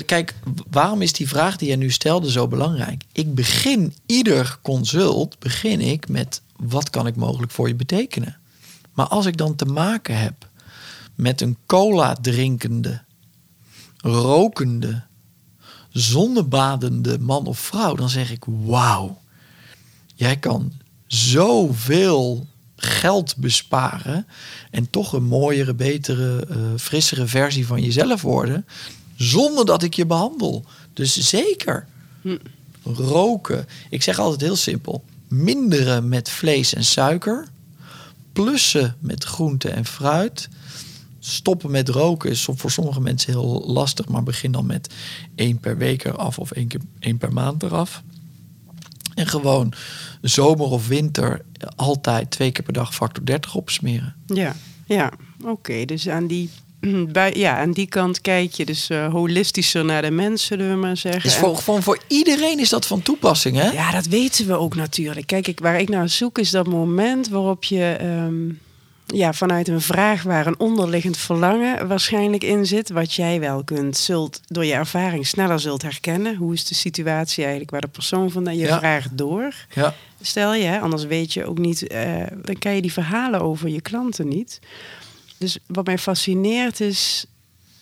kijk, 0.06 0.36
waarom 0.70 1.02
is 1.02 1.14
die 1.14 1.28
vraag 1.28 1.58
die 1.58 1.70
je 1.70 1.76
nu 1.76 1.92
stelde 1.92 2.32
zo 2.32 2.48
belangrijk? 2.48 3.04
Ik 3.12 3.36
begin 3.36 3.96
ieder 4.06 4.60
consult 4.62 5.40
begin 5.40 5.82
ik 5.82 6.10
met 6.10 6.42
wat 6.56 6.90
kan 6.90 7.08
ik 7.08 7.16
mogelijk 7.16 7.52
voor 7.52 7.68
je 7.68 7.76
betekenen? 7.76 8.38
Maar 8.94 9.08
als 9.08 9.26
ik 9.26 9.38
dan 9.38 9.56
te 9.56 9.66
maken 9.66 10.20
heb 10.20 10.50
met 11.16 11.42
een 11.42 11.58
cola 11.66 12.14
drinkende, 12.22 13.02
rokende, 13.98 15.04
zonnebadende 15.90 17.20
man 17.20 17.46
of 17.46 17.60
vrouw, 17.60 17.96
dan 17.96 18.10
zeg 18.10 18.32
ik 18.32 18.44
wauw. 18.46 19.22
Jij 20.16 20.38
kan 20.38 20.74
zoveel 21.08 22.48
geld 22.78 23.36
besparen 23.36 24.28
en 24.72 24.90
toch 24.90 25.14
een 25.14 25.24
mooiere, 25.24 25.74
betere, 25.74 26.46
eh, 26.50 26.58
frissere 26.78 27.28
versie 27.28 27.68
van 27.68 27.82
jezelf 27.82 28.22
worden, 28.22 28.66
zonder 29.16 29.66
dat 29.66 29.84
ik 29.84 29.94
je 29.94 30.06
behandel. 30.06 30.66
Dus 30.94 31.18
zeker. 31.18 31.88
Roken. 32.84 33.68
Ik 33.90 34.04
zeg 34.04 34.20
altijd 34.20 34.42
heel 34.42 34.56
simpel: 34.56 35.04
minderen 35.28 36.10
met 36.10 36.30
vlees 36.30 36.74
en 36.74 36.84
suiker, 36.84 37.48
plussen 38.34 38.96
met 39.00 39.24
groente 39.24 39.70
en 39.70 39.86
fruit. 39.86 40.50
Stoppen 41.20 41.72
met 41.72 41.90
roken 41.90 42.30
is 42.30 42.48
voor 42.52 42.72
sommige 42.72 43.02
mensen 43.02 43.32
heel 43.32 43.64
lastig, 43.68 44.08
maar 44.08 44.24
begin 44.24 44.52
dan 44.52 44.66
met 44.66 44.94
één 45.36 45.60
per 45.60 45.78
week 45.78 46.04
eraf 46.04 46.40
of 46.40 46.52
één, 46.52 46.68
keer, 46.68 46.82
één 47.00 47.18
per 47.18 47.34
maand 47.34 47.64
eraf. 47.64 48.04
En 49.18 49.28
gewoon 49.28 49.74
zomer 50.22 50.66
of 50.66 50.88
winter 50.88 51.42
altijd 51.76 52.32
twee 52.32 52.52
keer 52.52 52.64
per 52.64 52.74
dag 52.74 52.96
factor 52.96 53.26
30 53.26 53.56
opsmeren. 53.56 54.16
Ja, 54.26 54.56
ja. 54.86 55.12
oké. 55.44 55.86
Dus 55.86 56.10
aan 56.10 56.28
die, 56.28 56.50
bij, 57.12 57.34
ja, 57.36 57.60
aan 57.60 57.72
die 57.72 57.88
kant 57.88 58.22
kijk 58.22 58.54
je 58.54 58.66
dus 58.66 58.90
eh, 58.90 59.12
holistischer 59.12 59.86
naar 59.86 60.02
de 60.02 60.12
mensen, 60.12 60.48
zullen 60.48 60.70
we 60.70 60.76
maar 60.76 60.98
zeggen. 60.98 61.30
Is 61.30 61.36
voor, 61.36 61.58
gewoon 61.58 61.84
voor 61.84 62.00
iedereen 62.08 62.60
is 62.60 62.70
dat 62.70 62.86
van 62.86 63.02
toepassing, 63.02 63.58
hè? 63.58 63.72
Ja, 63.72 63.92
dat 63.92 64.06
weten 64.06 64.48
we 64.48 64.54
ook 64.54 64.76
natuurlijk. 64.76 65.28
Kijk, 65.28 65.48
ik, 65.48 65.60
waar 65.60 65.80
ik 65.80 65.90
naar 65.90 66.10
zoek 66.10 66.38
is 66.38 66.52
dat 66.52 66.68
moment 66.68 67.30
waarop 67.30 67.64
je 67.64 67.96
ehm, 68.00 68.50
ja, 69.14 69.34
vanuit 69.34 69.68
een 69.68 69.82
vraag 69.82 70.24
waar 70.24 70.48
een 70.48 70.60
onderliggend 70.60 71.18
verlangen 71.18 71.88
waarschijnlijk 71.88 72.44
in 72.44 72.66
zit, 72.66 72.90
wat 72.90 73.14
jij 73.14 73.40
wel 73.40 73.64
kunt, 73.64 73.98
zult 73.98 74.42
door 74.48 74.66
je 74.66 74.74
ervaring 74.74 75.28
sneller 75.28 75.60
zult 75.60 75.82
herkennen. 75.82 76.36
Hoe 76.36 76.54
is 76.54 76.66
de 76.66 76.76
situatie 76.76 77.42
eigenlijk 77.42 77.72
waar 77.72 77.82
de 77.82 77.88
persoon 77.88 78.32
van 78.32 78.44
je 78.44 78.66
Ja. 78.66 78.78
vraagt 78.78 79.18
door? 79.18 79.54
Ja. 79.74 79.94
Stel 80.22 80.54
je, 80.54 80.80
anders 80.80 81.04
weet 81.06 81.34
je 81.34 81.46
ook 81.46 81.58
niet, 81.58 81.88
eh, 81.88 82.24
dan 82.42 82.58
kan 82.60 82.76
je 82.76 82.82
die 82.82 82.94
verhalen 82.94 83.42
over 83.42 83.70
je 83.70 83.82
klanten 83.82 84.28
niet. 84.28 84.60
Dus 85.38 85.58
wat 85.68 85.86
mij 85.86 85.98
fascineert 85.98 86.80
is, 86.80 87.26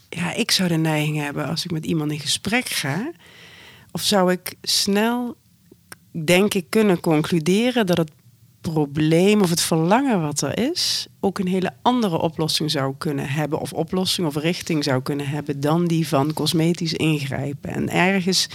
ja, 0.09 0.33
ik 0.33 0.51
zou 0.51 0.69
de 0.69 0.75
neiging 0.75 1.17
hebben 1.17 1.47
als 1.47 1.65
ik 1.65 1.71
met 1.71 1.85
iemand 1.85 2.11
in 2.11 2.19
gesprek 2.19 2.67
ga, 2.69 3.11
of 3.91 4.01
zou 4.01 4.31
ik 4.31 4.53
snel, 4.61 5.35
denk 6.25 6.53
ik, 6.53 6.65
kunnen 6.69 6.99
concluderen 6.99 7.85
dat 7.85 7.97
het 7.97 8.11
probleem 8.71 9.41
of 9.41 9.49
het 9.49 9.61
verlangen 9.61 10.21
wat 10.21 10.41
er 10.41 10.59
is, 10.71 11.07
ook 11.19 11.39
een 11.39 11.47
hele 11.47 11.71
andere 11.81 12.17
oplossing 12.17 12.71
zou 12.71 12.95
kunnen 12.97 13.29
hebben, 13.29 13.59
of 13.59 13.73
oplossing 13.73 14.27
of 14.27 14.35
richting 14.35 14.83
zou 14.83 15.01
kunnen 15.01 15.27
hebben 15.27 15.59
dan 15.59 15.85
die 15.85 16.07
van 16.07 16.33
cosmetisch 16.33 16.93
ingrijpen. 16.93 17.69
En 17.69 17.89
ergens 17.89 18.47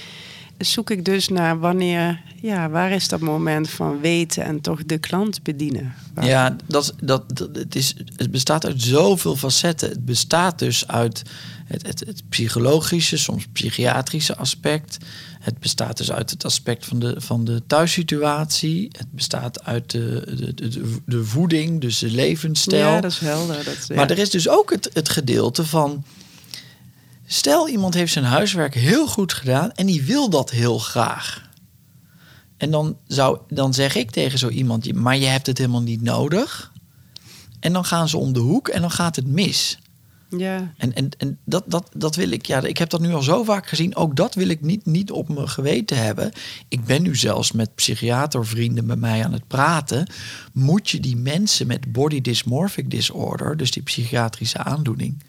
zoek 0.59 0.91
ik 0.91 1.05
dus 1.05 1.29
naar 1.29 1.59
wanneer, 1.59 2.23
ja, 2.41 2.71
waar 2.71 2.91
is 2.91 3.09
dat 3.09 3.21
moment 3.21 3.71
van 3.71 4.01
weten 4.01 4.45
en 4.45 4.61
toch 4.61 4.85
de 4.85 4.99
klant 4.99 5.43
bedienen? 5.43 5.95
Ja, 6.21 6.57
dat, 6.67 6.95
dat, 7.03 7.37
dat, 7.37 7.57
het, 7.57 7.75
is, 7.75 7.95
het 8.17 8.31
bestaat 8.31 8.67
uit 8.67 8.83
zoveel 8.83 9.37
facetten. 9.37 9.89
Het 9.89 10.05
bestaat 10.05 10.59
dus 10.59 10.87
uit 10.87 11.23
het, 11.67 12.01
het 12.07 12.23
psychologische, 12.29 13.17
soms 13.17 13.47
psychiatrische 13.53 14.37
aspect. 14.37 14.99
Het 15.41 15.59
bestaat 15.59 15.97
dus 15.97 16.13
uit 16.13 16.31
het 16.31 16.45
aspect 16.45 16.85
van 16.87 16.99
de, 16.99 17.15
van 17.21 17.45
de 17.45 17.63
thuissituatie. 17.67 18.89
Het 18.99 19.11
bestaat 19.13 19.65
uit 19.65 19.91
de, 19.91 20.23
de, 20.37 20.55
de, 20.55 20.97
de 21.07 21.25
voeding, 21.25 21.81
dus 21.81 21.99
de 21.99 22.11
levensstijl. 22.11 22.89
Ja, 22.95 23.01
dat 23.01 23.11
is 23.11 23.19
helder. 23.19 23.65
Dat, 23.65 23.85
ja. 23.89 23.95
Maar 23.95 24.11
er 24.11 24.19
is 24.19 24.31
dus 24.31 24.49
ook 24.49 24.71
het, 24.71 24.91
het 24.93 25.09
gedeelte 25.09 25.65
van. 25.67 26.05
Stel, 27.27 27.69
iemand 27.69 27.95
heeft 27.95 28.13
zijn 28.13 28.25
huiswerk 28.25 28.75
heel 28.75 29.07
goed 29.07 29.33
gedaan 29.33 29.73
en 29.73 29.87
die 29.87 30.03
wil 30.03 30.31
dat 30.31 30.51
heel 30.51 30.79
graag. 30.79 31.49
En 32.57 32.71
dan, 32.71 32.97
zou, 33.07 33.39
dan 33.49 33.75
zeg 33.75 33.95
ik 33.95 34.11
tegen 34.11 34.39
zo 34.39 34.49
iemand: 34.49 34.85
"Je- 34.85 34.95
Maar 34.95 35.17
je 35.17 35.27
hebt 35.27 35.47
het 35.47 35.59
helemaal 35.59 35.83
niet 35.83 36.03
nodig. 36.03 36.73
En 37.61 37.73
dan 37.73 37.85
gaan 37.85 38.09
ze 38.09 38.17
om 38.17 38.33
de 38.33 38.41
hoek 38.41 38.69
en 38.69 38.81
dan 38.81 38.91
gaat 38.91 39.17
het 39.17 39.27
mis. 39.27 39.79
Ja. 40.37 40.73
En, 40.77 40.95
en, 40.95 41.09
en 41.19 41.39
dat, 41.45 41.65
dat, 41.67 41.91
dat 41.95 42.17
wil 42.17 42.31
ik, 42.31 42.47
ja, 42.47 42.63
ik 42.63 42.79
heb 42.79 42.91
dat 42.91 43.01
nu 43.01 43.13
al 43.13 43.23
zo 43.23 43.45
vaak 43.45 43.67
gezien. 43.69 43.97
Ook 43.97 44.17
dat 44.17 44.35
wil 44.35 44.49
ik 44.49 44.61
niet, 44.61 44.87
niet 44.87 45.11
op 45.11 45.29
mijn 45.29 45.49
geweten 45.49 45.97
hebben. 46.03 46.33
Ik 46.69 46.85
ben 46.85 47.03
nu 47.03 47.17
zelfs 47.17 47.53
met 47.53 47.75
psychiatervrienden 47.75 48.87
bij 48.87 48.97
mij 48.97 49.25
aan 49.25 49.33
het 49.33 49.47
praten. 49.47 50.07
Moet 50.53 50.91
je 50.91 51.01
die 51.01 51.17
mensen 51.17 51.67
met 51.67 51.93
body 51.93 52.21
dysmorphic 52.21 52.91
disorder, 52.91 53.57
dus 53.57 53.71
die 53.71 53.83
psychiatrische 53.83 54.59
aandoening, 54.59 55.23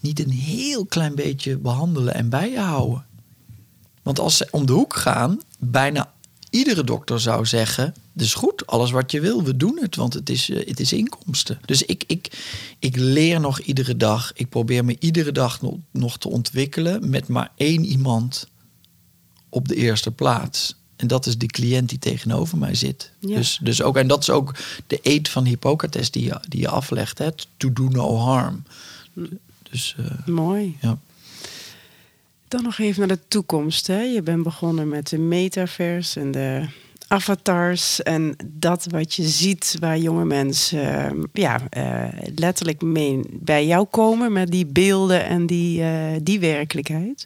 niet 0.00 0.20
een 0.20 0.30
heel 0.30 0.86
klein 0.86 1.14
beetje 1.14 1.58
behandelen 1.58 2.14
en 2.14 2.28
bij 2.28 2.50
je 2.50 2.60
houden? 2.60 3.04
Want 4.02 4.18
als 4.18 4.36
ze 4.36 4.48
om 4.50 4.66
de 4.66 4.72
hoek 4.72 4.96
gaan, 4.96 5.40
bijna 5.58 6.12
iedere 6.50 6.84
dokter 6.84 7.20
zou 7.20 7.46
zeggen: 7.46 7.94
is 8.16 8.34
goed, 8.34 8.66
alles 8.66 8.90
wat 8.90 9.10
je 9.10 9.20
wil, 9.20 9.42
we 9.42 9.56
doen 9.56 9.78
het, 9.80 9.96
want 9.96 10.14
het 10.14 10.30
is, 10.30 10.50
eh, 10.50 10.66
het 10.66 10.80
is 10.80 10.92
inkomsten. 10.92 11.60
Dus 11.64 11.82
ik, 11.82 12.04
ik, 12.06 12.44
ik 12.78 12.96
leer 12.96 13.40
nog 13.40 13.60
iedere 13.60 13.96
dag. 13.96 14.32
Ik 14.34 14.48
probeer 14.48 14.84
me 14.84 14.96
iedere 14.98 15.32
dag 15.32 15.62
nog, 15.62 15.74
nog 15.90 16.18
te 16.18 16.28
ontwikkelen 16.28 17.10
met 17.10 17.28
maar 17.28 17.50
één 17.56 17.84
iemand 17.84 18.48
op 19.48 19.68
de 19.68 19.74
eerste 19.74 20.10
plaats. 20.10 20.74
En 20.96 21.06
dat 21.06 21.26
is 21.26 21.38
de 21.38 21.46
cliënt 21.46 21.88
die 21.88 21.98
tegenover 21.98 22.58
mij 22.58 22.74
zit. 22.74 23.10
Ja. 23.18 23.36
Dus, 23.36 23.58
dus 23.62 23.82
ook, 23.82 23.96
en 23.96 24.06
dat 24.06 24.20
is 24.20 24.30
ook 24.30 24.54
de 24.86 24.98
eed 25.02 25.28
van 25.28 25.44
Hippocrates 25.44 26.10
die 26.10 26.24
je, 26.24 26.40
die 26.48 26.60
je 26.60 26.68
aflegt: 26.68 27.18
hè? 27.18 27.28
to 27.56 27.72
do 27.72 27.88
no 27.88 28.16
harm. 28.16 28.62
Dus 29.70 29.94
eh, 29.98 30.26
Mooi. 30.26 30.76
ja. 30.80 30.98
Dan 32.48 32.62
nog 32.62 32.78
even 32.78 32.98
naar 32.98 33.16
de 33.16 33.28
toekomst. 33.28 33.86
Hè? 33.86 34.00
Je 34.00 34.22
bent 34.22 34.42
begonnen 34.42 34.88
met 34.88 35.08
de 35.08 35.18
metaverse 35.18 36.20
en 36.20 36.30
de 36.30 36.66
avatars. 37.08 38.02
En 38.02 38.36
dat 38.44 38.86
wat 38.90 39.14
je 39.14 39.28
ziet 39.28 39.76
waar 39.80 39.98
jonge 39.98 40.24
mensen 40.24 41.04
eh, 41.04 41.22
ja, 41.32 41.60
eh, 41.70 42.04
letterlijk 42.34 42.82
mee 42.82 43.20
bij 43.30 43.66
jou 43.66 43.86
komen 43.86 44.32
met 44.32 44.50
die 44.50 44.66
beelden 44.66 45.26
en 45.26 45.46
die, 45.46 45.82
eh, 45.82 46.16
die 46.22 46.40
werkelijkheid. 46.40 47.24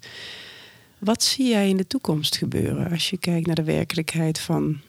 Wat 0.99 1.23
zie 1.23 1.49
jij 1.49 1.68
in 1.68 1.77
de 1.77 1.87
toekomst 1.87 2.37
gebeuren 2.37 2.91
als 2.91 3.11
je 3.11 3.16
kijkt 3.16 3.47
naar 3.47 3.55
de 3.55 3.62
werkelijkheid 3.62 4.39
van 4.39 4.81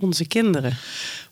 onze 0.00 0.26
kinderen? 0.26 0.76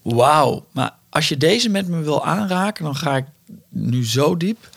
Wauw, 0.03 0.67
maar 0.71 0.95
als 1.09 1.29
je 1.29 1.37
deze 1.37 1.69
met 1.69 1.89
me 1.89 2.01
wil 2.01 2.25
aanraken, 2.25 2.85
dan 2.85 2.97
ga 2.97 3.17
ik 3.17 3.25
nu 3.69 4.07
zo 4.07 4.37
diep. 4.37 4.69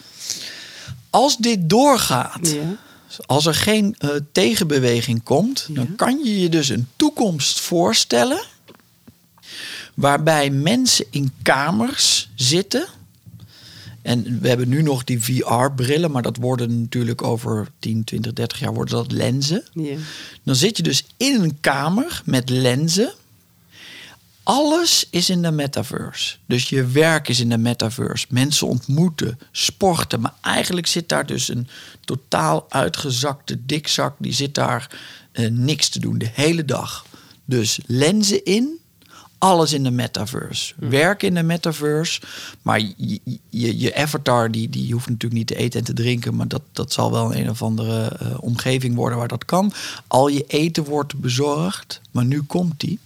Als 1.10 1.38
dit 1.38 1.70
doorgaat, 1.70 2.50
Ja. 2.50 2.86
Als 3.26 3.46
er 3.46 3.56
geen 3.56 3.96
eh, 3.98 4.10
tegenbeweging 4.32 5.24
komt, 5.24 5.66
Ja. 5.68 5.74
dan 5.74 5.96
kan 5.96 6.20
je 6.24 6.40
je 6.40 6.50
dus 6.50 6.70
een 6.70 6.88
toekomst 6.96 7.60
voorstellen 7.60 8.40
waarbij 9.94 10.50
mensen 10.50 11.06
in 11.10 11.32
kamers 11.42 12.30
zitten. 12.36 12.88
En 14.02 14.40
we 14.42 14.48
hebben 14.48 14.70
nu 14.70 14.82
nog 14.82 15.04
die 15.04 15.24
VR-brillen, 15.24 16.12
maar 16.12 16.22
dat 16.22 16.38
worden 16.38 16.82
natuurlijk 16.82 17.22
over 17.22 17.68
10, 17.80 18.04
20, 18.04 18.34
30 18.34 18.60
jaar 18.60 18.74
worden 18.74 18.96
dat 18.98 19.12
lenzen. 19.12 19.64
Ja. 19.74 19.96
Dan 20.44 20.56
zit 20.56 20.78
je 20.78 20.84
dus 20.84 21.06
in 21.18 21.42
een 21.42 21.58
kamer 21.62 22.22
met 22.26 22.50
lenzen. 22.50 23.14
Alles 24.48 25.08
is 25.10 25.30
in 25.30 25.42
de 25.42 25.52
metaverse. 25.52 26.36
Dus 26.46 26.70
je 26.70 26.86
werk 26.86 27.28
is 27.28 27.40
in 27.40 27.50
de 27.50 27.58
metaverse. 27.58 28.26
Mensen 28.30 28.68
ontmoeten, 28.68 29.40
sporten. 29.52 30.22
Maar 30.22 30.34
eigenlijk 30.42 30.88
zit 30.88 31.10
daar 31.10 31.26
dus 31.26 31.50
een 31.50 31.68
totaal 32.06 32.66
uitgezakte 32.70 33.66
dikzak. 33.66 34.16
Die 34.18 34.34
zit 34.34 34.56
daar 34.56 34.98
eh, 35.32 35.50
niks 35.50 35.90
te 35.90 36.00
doen 36.00 36.18
de 36.18 36.30
hele 36.34 36.66
dag. 36.66 37.06
Dus 37.46 37.80
lenzen 37.86 38.46
in, 38.46 38.80
alles 39.38 39.74
in 39.74 39.84
de 39.84 39.92
metaverse. 39.92 40.74
Werk 40.78 41.24
in 41.24 41.34
de 41.34 41.44
metaverse. 41.44 42.22
Maar 42.62 42.80
je, 42.80 43.20
je, 43.50 43.80
je 43.80 43.96
avatar, 43.96 44.52
die, 44.52 44.70
die 44.70 44.94
hoeft 44.94 45.08
natuurlijk 45.08 45.34
niet 45.34 45.48
te 45.48 45.56
eten 45.56 45.80
en 45.80 45.86
te 45.86 45.94
drinken. 45.94 46.36
Maar 46.36 46.48
dat, 46.48 46.64
dat 46.72 46.94
zal 46.94 47.12
wel 47.12 47.36
een 47.36 47.50
of 47.50 47.62
andere 47.62 48.08
eh, 48.08 48.38
omgeving 48.40 48.96
worden 48.96 49.18
waar 49.18 49.28
dat 49.28 49.46
kan. 49.46 49.74
Al 50.08 50.28
je 50.28 50.44
eten 50.48 50.84
wordt 50.84 51.16
bezorgd. 51.16 52.02
Maar 52.12 52.26
nu 52.26 52.42
komt 52.42 52.80
die. 52.80 53.00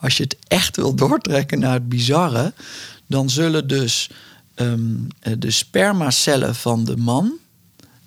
Als 0.00 0.16
je 0.16 0.22
het 0.22 0.36
echt 0.48 0.76
wil 0.76 0.94
doortrekken 0.94 1.58
naar 1.58 1.72
het 1.72 1.88
bizarre, 1.88 2.52
dan 3.06 3.30
zullen 3.30 3.68
dus 3.68 4.10
ehm, 4.54 4.94
eh, 5.20 5.32
de 5.38 5.50
spermacellen 5.50 6.54
van 6.54 6.84
de 6.84 6.96
man 6.96 7.32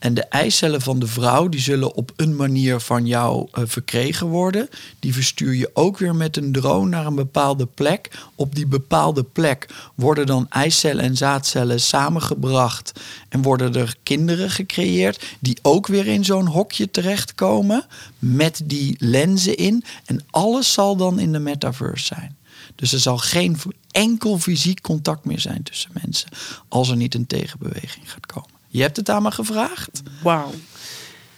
En 0.03 0.13
de 0.13 0.23
eicellen 0.23 0.81
van 0.81 0.99
de 0.99 1.07
vrouw 1.07 1.49
die 1.49 1.59
zullen 1.59 1.95
op 1.95 2.11
een 2.15 2.35
manier 2.35 2.79
van 2.79 3.05
jou 3.05 3.47
eh, 3.51 3.63
verkregen 3.65 4.27
worden. 4.27 4.69
Die 4.99 5.13
verstuur 5.13 5.53
je 5.53 5.69
ook 5.73 5.97
weer 5.97 6.15
met 6.15 6.37
een 6.37 6.51
drone 6.51 6.89
naar 6.89 7.05
een 7.05 7.15
bepaalde 7.15 7.65
plek. 7.65 8.11
Op 8.35 8.55
die 8.55 8.67
bepaalde 8.67 9.23
plek 9.23 9.67
worden 9.95 10.25
dan 10.25 10.49
eicellen 10.49 11.03
en 11.03 11.17
zaadcellen 11.17 11.81
samengebracht. 11.81 12.91
En 13.29 13.41
worden 13.41 13.75
er 13.75 13.95
kinderen 14.03 14.49
gecreëerd 14.49 15.25
die 15.39 15.57
ook 15.61 15.87
weer 15.87 16.07
in 16.07 16.25
zo'n 16.25 16.47
hokje 16.47 16.91
terechtkomen. 16.91 17.85
Met 18.19 18.61
die 18.63 18.95
lenzen 18.99 19.57
in. 19.57 19.83
En 20.05 20.25
alles 20.29 20.73
zal 20.73 20.95
dan 20.95 21.19
in 21.19 21.31
de 21.31 21.39
metaverse 21.39 22.05
zijn. 22.05 22.37
Dus 22.75 22.93
er 22.93 22.99
zal 22.99 23.17
geen 23.17 23.57
enkel 23.91 24.39
fysiek 24.39 24.81
contact 24.81 25.25
meer 25.25 25.39
zijn 25.39 25.63
tussen 25.63 25.91
mensen. 26.03 26.29
Als 26.67 26.89
er 26.89 26.95
niet 26.95 27.15
een 27.15 27.27
tegenbeweging 27.27 28.11
gaat 28.11 28.25
komen. 28.25 28.52
Je 28.74 28.82
hebt 28.82 28.97
het 28.97 29.09
aan 29.09 29.21
me 29.24 29.32
gevraagd. 29.32 30.01
Wauw. 30.24 30.51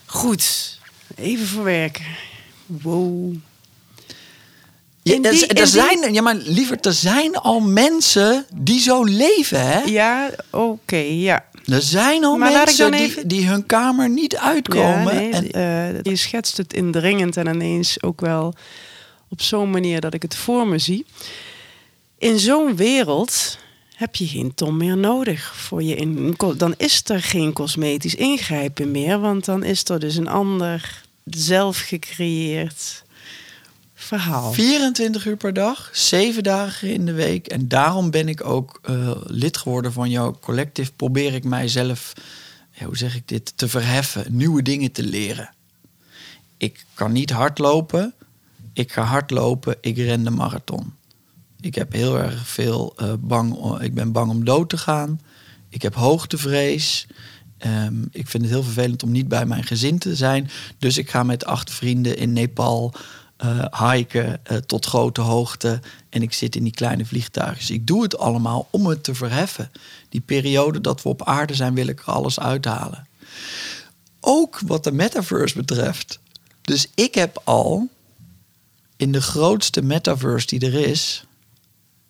Goed. 0.06 0.78
Even 1.16 1.46
verwerken. 1.46 2.04
Wow. 2.66 3.34
Ja, 5.02 5.14
er, 5.14 5.24
er 5.48 5.54
die- 5.54 5.66
zijn, 5.66 6.12
ja, 6.14 6.22
maar 6.22 6.34
liever, 6.34 6.78
er 6.80 6.92
zijn 6.92 7.36
al 7.36 7.60
mensen 7.60 8.46
die 8.54 8.80
zo 8.80 9.04
leven, 9.04 9.60
hè? 9.66 9.78
Ja, 9.80 10.30
oké, 10.50 10.96
ja. 10.96 11.44
Er 11.66 11.82
zijn 11.82 12.24
al 12.24 12.36
Maar 12.36 12.52
mensen 12.52 12.90
die, 12.90 13.00
even- 13.00 13.28
die 13.28 13.46
hun 13.48 13.66
kamer 13.66 14.08
niet 14.10 14.36
uitkomen. 14.36 15.14
Ja, 15.14 15.20
nee, 15.20 15.32
en, 15.32 15.50
eh, 15.50 16.02
je 16.02 16.16
schetst 16.16 16.56
het 16.56 16.72
indringend 16.72 17.36
en 17.36 17.46
ineens 17.46 18.02
ook 18.02 18.20
wel 18.20 18.54
op 19.28 19.42
zo'n 19.42 19.70
manier 19.70 20.00
dat 20.00 20.14
ik 20.14 20.22
het 20.22 20.36
voor 20.36 20.66
me 20.66 20.78
zie. 20.78 21.06
In 22.18 22.38
zo'n 22.38 22.76
wereld 22.76 23.58
heb 23.96 24.16
je 24.16 24.26
geen 24.26 24.54
Tom 24.54 24.76
meer 24.76 24.96
nodig 24.96 25.56
voor 25.56 25.82
je 25.82 25.94
in. 25.94 26.34
Dan 26.56 26.74
is 26.76 27.02
er 27.04 27.22
geen 27.22 27.52
cosmetisch 27.52 28.14
ingrijpen 28.14 28.90
meer, 28.90 29.18
want 29.18 29.44
dan 29.44 29.64
is 29.64 29.84
er 29.84 30.00
dus 30.00 30.16
een 30.16 30.28
ander 30.28 31.02
zelf 31.24 31.78
gecreëerd 31.78 33.04
verhaal. 33.94 34.52
24 34.52 35.26
uur 35.26 35.36
per 35.36 35.52
dag, 35.52 35.90
7 35.92 36.42
dagen 36.42 36.92
in 36.92 37.06
de 37.06 37.12
week. 37.12 37.46
En 37.46 37.68
daarom 37.68 38.10
ben 38.10 38.28
ik 38.28 38.44
ook 38.44 38.78
eh, 38.82 39.10
lid 39.24 39.56
geworden 39.56 39.92
van 39.92 40.10
jouw 40.10 40.38
collectief. 40.40 40.92
Probeer 40.96 41.34
ik 41.34 41.44
mijzelf, 41.44 42.12
ja, 42.70 42.86
hoe 42.86 42.96
zeg 42.96 43.14
ik 43.14 43.28
dit, 43.28 43.52
te 43.56 43.68
verheffen, 43.68 44.24
nieuwe 44.28 44.62
dingen 44.62 44.92
te 44.92 45.02
leren. 45.02 45.50
Ik 46.56 46.84
kan 46.94 47.12
niet 47.12 47.30
hardlopen. 47.30 48.14
Ik 48.72 48.92
ga 48.92 49.02
hardlopen. 49.02 49.76
Ik 49.80 49.96
ren 49.96 50.24
de 50.24 50.30
marathon. 50.30 50.95
Ik 51.66 51.74
heb 51.74 51.92
heel 51.92 52.18
erg 52.18 52.48
veel 52.48 52.92
eh, 52.96 53.12
bang. 53.18 53.78
Ik 53.80 53.94
ben 53.94 54.12
bang 54.12 54.30
om 54.30 54.44
dood 54.44 54.68
te 54.68 54.78
gaan. 54.78 55.20
Ik 55.68 55.82
heb 55.82 55.94
hoogtevrees. 55.94 57.06
Ehm, 57.58 58.02
ik 58.10 58.28
vind 58.28 58.42
het 58.42 58.52
heel 58.52 58.62
vervelend 58.62 59.02
om 59.02 59.10
niet 59.10 59.28
bij 59.28 59.46
mijn 59.46 59.64
gezin 59.64 59.98
te 59.98 60.16
zijn. 60.16 60.50
Dus 60.78 60.98
ik 60.98 61.10
ga 61.10 61.22
met 61.22 61.44
acht 61.44 61.70
vrienden 61.70 62.16
in 62.16 62.32
Nepal 62.32 62.94
eh 63.36 63.90
hiken 63.90 64.44
eh, 64.44 64.56
tot 64.56 64.86
grote 64.86 65.20
hoogte. 65.20 65.80
En 66.08 66.22
ik 66.22 66.32
zit 66.32 66.56
in 66.56 66.62
die 66.62 66.72
kleine 66.72 67.04
vliegtuigjes. 67.04 67.70
Ik 67.70 67.86
doe 67.86 68.02
het 68.02 68.18
allemaal 68.18 68.68
om 68.70 68.86
het 68.86 69.04
te 69.04 69.14
verheffen. 69.14 69.70
Die 70.08 70.20
periode 70.20 70.80
dat 70.80 71.02
we 71.02 71.08
op 71.08 71.24
aarde 71.24 71.54
zijn, 71.54 71.74
wil 71.74 71.86
ik 71.86 72.00
er 72.00 72.12
alles 72.12 72.40
uithalen. 72.40 73.06
Ook 74.20 74.60
wat 74.66 74.84
de 74.84 74.92
metaverse 74.92 75.56
betreft. 75.56 76.18
Dus 76.62 76.86
ik 76.94 77.14
heb 77.14 77.40
al 77.44 77.88
in 78.96 79.12
de 79.12 79.22
grootste 79.22 79.82
metaverse 79.82 80.46
die 80.46 80.60
er 80.60 80.74
is, 80.74 81.25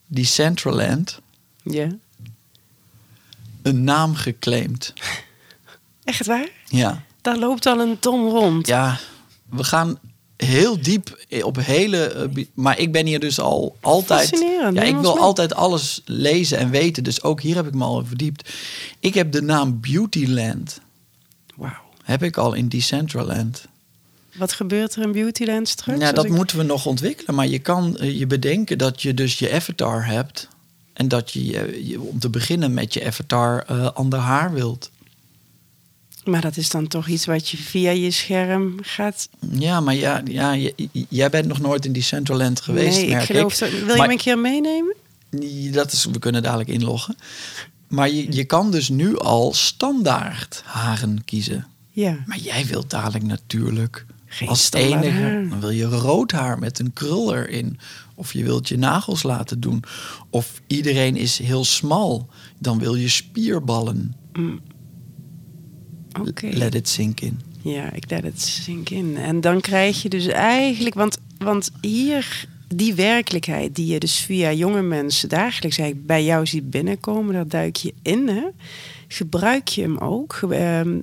die 0.06 0.24
Centraland, 0.24 1.20
Ja. 1.62 1.88
een 3.62 3.84
naam 3.84 4.14
geclaimd. 4.14 4.92
Echt 6.04 6.26
waar? 6.26 6.48
Ja. 6.66 7.02
Daar 7.20 7.38
loopt 7.38 7.66
al 7.66 7.80
een 7.80 7.98
Tom 7.98 8.28
rond. 8.28 8.66
Ja, 8.66 8.98
we 9.48 9.64
gaan 9.64 9.98
heel 10.36 10.80
diep 10.80 11.24
op 11.42 11.56
hele. 11.56 12.06
eh, 12.06 12.44
Maar 12.54 12.78
ik 12.78 12.92
ben 12.92 13.06
hier 13.06 13.20
dus 13.20 13.40
al 13.40 13.76
altijd. 13.80 14.28
Fascinerend, 14.28 14.76
Ja, 14.76 14.82
ik 14.82 14.96
wil 14.96 15.18
altijd 15.18 15.54
alles 15.54 16.00
lezen 16.04 16.58
en 16.58 16.70
weten. 16.70 17.04
Dus 17.04 17.22
ook 17.22 17.40
hier 17.40 17.54
heb 17.54 17.66
ik 17.66 17.74
me 17.74 17.84
al 17.84 18.04
verdiept. 18.06 18.52
Ik 19.00 19.14
heb 19.14 19.32
de 19.32 19.42
naam 19.42 19.80
Beautyland. 19.80 20.80
Wauw. 21.56 21.72
Heb 22.02 22.22
ik 22.22 22.36
al 22.36 22.52
in 22.54 22.68
Decentraland. 22.68 23.64
Wat 24.38 24.52
gebeurt 24.52 24.94
er 24.94 25.02
in 25.02 25.12
Beautyland 25.12 25.68
straks? 25.68 26.00
Ja, 26.00 26.12
dat 26.12 26.24
ik- 26.24 26.30
moeten 26.30 26.56
we 26.58 26.62
nog 26.62 26.86
ontwikkelen. 26.86 27.34
Maar 27.34 27.46
je 27.46 27.58
kan 27.58 27.96
eh, 27.96 28.18
je 28.18 28.26
bedenken 28.26 28.78
dat 28.78 29.02
je 29.02 29.14
dus 29.14 29.38
je 29.38 29.52
avatar 29.52 30.06
hebt. 30.06 30.48
En 30.92 31.08
dat 31.08 31.30
je, 31.32 31.58
eh, 31.60 31.88
je 31.88 32.00
om 32.00 32.18
te 32.18 32.28
beginnen 32.30 32.74
met 32.74 32.94
je 32.94 33.06
avatar 33.06 33.64
eh, 33.66 33.90
ander 33.92 34.18
haar 34.18 34.52
wilt. 34.52 34.90
Maar 36.24 36.40
dat 36.40 36.56
is 36.56 36.70
dan 36.70 36.86
toch 36.88 37.08
iets 37.08 37.24
wat 37.26 37.48
je 37.48 37.56
via 37.56 37.90
je 37.90 38.10
scherm 38.10 38.78
gaat... 38.82 39.28
Ja, 39.50 39.80
maar 39.80 39.94
ja, 39.94 40.22
ja, 40.24 40.54
j- 40.56 40.72
jij 41.08 41.30
bent 41.30 41.46
nog 41.46 41.60
nooit 41.60 41.84
in 41.84 41.92
Decentraland 41.92 42.60
geweest, 42.60 42.96
nee, 42.96 43.06
ik 43.06 43.12
merk 43.12 43.24
geloof 43.24 43.56
dat... 43.56 43.70
Wil 43.70 43.94
je 43.96 44.02
me 44.02 44.10
een 44.10 44.16
keer 44.16 44.38
meenemen? 44.38 44.94
Dat 45.72 45.92
is, 45.92 46.04
we 46.04 46.18
kunnen 46.18 46.42
dadelijk 46.42 46.68
inloggen. 46.68 47.16
Maar 47.88 48.10
je, 48.10 48.32
je 48.32 48.44
kan 48.44 48.70
dus 48.70 48.88
nu 48.88 49.18
al 49.18 49.52
standaard 49.54 50.62
haren 50.64 51.24
kiezen. 51.24 51.66
Ja. 51.90 52.16
Maar 52.26 52.38
jij 52.38 52.66
wilt 52.66 52.90
dadelijk 52.90 53.24
natuurlijk 53.24 54.06
Geen 54.36 54.48
als 54.48 54.72
enige... 54.72 55.46
Dan 55.48 55.60
wil 55.60 55.70
je 55.70 55.84
rood 55.84 56.32
haar 56.32 56.58
met 56.58 56.78
een 56.78 56.92
krul 56.92 57.34
erin. 57.34 57.78
Of 58.14 58.32
je 58.32 58.44
wilt 58.44 58.68
je 58.68 58.78
nagels 58.78 59.22
laten 59.22 59.60
doen. 59.60 59.82
Of 60.30 60.60
iedereen 60.66 61.16
is 61.16 61.38
heel 61.38 61.64
smal. 61.64 62.28
Dan 62.58 62.78
wil 62.78 62.94
je 62.94 63.08
spierballen. 63.08 64.14
Oké. 66.20 66.48
Let 66.48 66.74
it 66.74 66.88
sink 66.88 67.20
in. 67.20 67.40
Ja, 67.62 67.92
ik 67.92 68.10
let 68.10 68.22
het 68.22 68.42
zink 68.42 68.90
in. 68.90 69.16
En 69.16 69.40
dan 69.40 69.60
krijg 69.60 70.02
je 70.02 70.08
dus 70.08 70.26
eigenlijk... 70.26 70.94
Want, 70.94 71.18
want 71.38 71.70
hier, 71.80 72.48
die 72.68 72.94
werkelijkheid 72.94 73.74
die 73.74 73.86
je 73.86 73.98
dus 73.98 74.16
via 74.16 74.52
jonge 74.52 74.82
mensen 74.82 75.28
dagelijks 75.28 75.78
bij 75.96 76.24
jou 76.24 76.46
ziet 76.46 76.70
binnenkomen... 76.70 77.34
daar 77.34 77.48
duik 77.48 77.76
je 77.76 77.94
in, 78.02 78.28
hè? 78.28 78.44
Gebruik 79.08 79.68
je 79.68 79.82
hem 79.82 79.98
ook? 79.98 80.38
Ehm, 80.50 80.98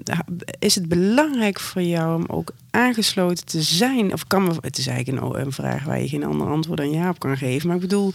is 0.59 0.75
het 0.75 0.87
belangrijk 0.87 1.59
voor 1.59 1.81
jou 1.81 2.15
om 2.15 2.25
ook 2.27 2.51
aangesloten 2.69 3.45
te 3.45 3.61
zijn? 3.61 4.13
Of 4.13 4.27
kan 4.27 4.43
me, 4.43 4.53
het 4.61 4.77
is 4.77 4.87
eigenlijk 4.87 5.21
een, 5.21 5.39
een 5.41 5.51
vraag 5.51 5.83
waar 5.83 6.01
je 6.01 6.07
geen 6.07 6.23
ander 6.23 6.47
antwoord 6.47 6.77
dan 6.77 6.91
ja 6.91 7.09
op 7.09 7.19
kan 7.19 7.37
geven. 7.37 7.67
Maar 7.67 7.75
ik 7.75 7.81
bedoel, 7.81 8.13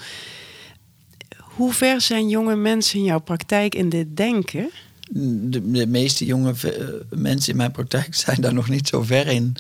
hoe 1.38 1.72
ver 1.72 2.00
zijn 2.00 2.28
jonge 2.28 2.56
mensen 2.56 2.98
in 2.98 3.04
jouw 3.04 3.20
praktijk 3.20 3.74
in 3.74 3.88
dit 3.88 4.16
denken? 4.16 4.70
De, 5.10 5.70
de 5.70 5.86
meeste 5.86 6.24
jonge 6.24 6.54
eh, 6.62 6.84
mensen 7.10 7.50
in 7.50 7.56
mijn 7.56 7.72
praktijk 7.72 8.14
zijn 8.24 8.40
daar 8.40 8.54
nog 8.54 8.68
niet 8.68 8.88
zo 8.88 9.02
ver 9.02 9.26
in. 9.26 9.56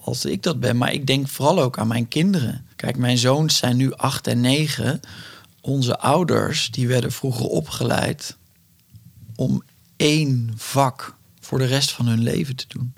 Als 0.00 0.24
ik 0.24 0.42
dat 0.42 0.60
ben. 0.60 0.76
Maar 0.76 0.92
ik 0.92 1.06
denk 1.06 1.28
vooral 1.28 1.60
ook 1.60 1.78
aan 1.78 1.88
mijn 1.88 2.08
kinderen. 2.08 2.64
Kijk, 2.76 2.96
mijn 2.96 3.18
zoons 3.18 3.56
zijn 3.56 3.76
nu 3.76 3.92
acht 3.92 4.26
en 4.26 4.40
negen. 4.40 5.00
Onze 5.60 5.98
ouders, 5.98 6.70
die 6.70 6.88
werden 6.88 7.12
vroeger 7.12 7.46
opgeleid 7.46 8.36
om 9.38 9.62
één 9.96 10.50
vak 10.56 11.14
voor 11.40 11.58
de 11.58 11.64
rest 11.64 11.90
van 11.90 12.06
hun 12.06 12.22
leven 12.22 12.56
te 12.56 12.64
doen. 12.68 12.94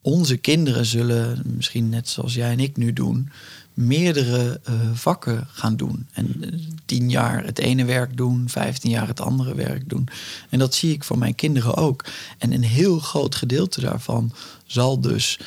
Onze 0.00 0.36
kinderen 0.36 0.86
zullen, 0.86 1.42
misschien 1.44 1.88
net 1.88 2.08
zoals 2.08 2.34
jij 2.34 2.50
en 2.50 2.60
ik 2.60 2.76
nu 2.76 2.92
doen, 2.92 3.30
meerdere 3.74 4.60
eh, 4.64 4.74
vakken 4.92 5.46
gaan 5.50 5.76
doen. 5.76 6.06
En 6.12 6.36
eh, 6.40 6.58
tien 6.84 7.10
jaar 7.10 7.44
het 7.44 7.58
ene 7.58 7.84
werk 7.84 8.16
doen, 8.16 8.48
vijftien 8.48 8.90
jaar 8.90 9.06
het 9.06 9.20
andere 9.20 9.54
werk 9.54 9.88
doen. 9.88 10.08
En 10.50 10.58
dat 10.58 10.74
zie 10.74 10.92
ik 10.92 11.04
voor 11.04 11.18
mijn 11.18 11.34
kinderen 11.34 11.76
ook. 11.76 12.04
En 12.38 12.52
een 12.52 12.64
heel 12.64 12.98
groot 12.98 13.34
gedeelte 13.34 13.80
daarvan 13.80 14.32
zal 14.66 15.00
dus 15.00 15.38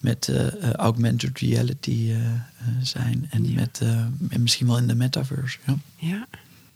met 0.00 0.28
eh, 0.28 0.72
augmented 0.72 1.38
reality 1.38 2.14
zijn. 2.82 3.26
En, 3.30 3.54
met, 3.54 3.80
en 4.28 4.42
misschien 4.42 4.66
wel 4.66 4.78
in 4.78 4.86
de 4.86 4.94
metaverse. 4.94 5.58
Ja. 5.66 5.78
Ja, 5.96 6.26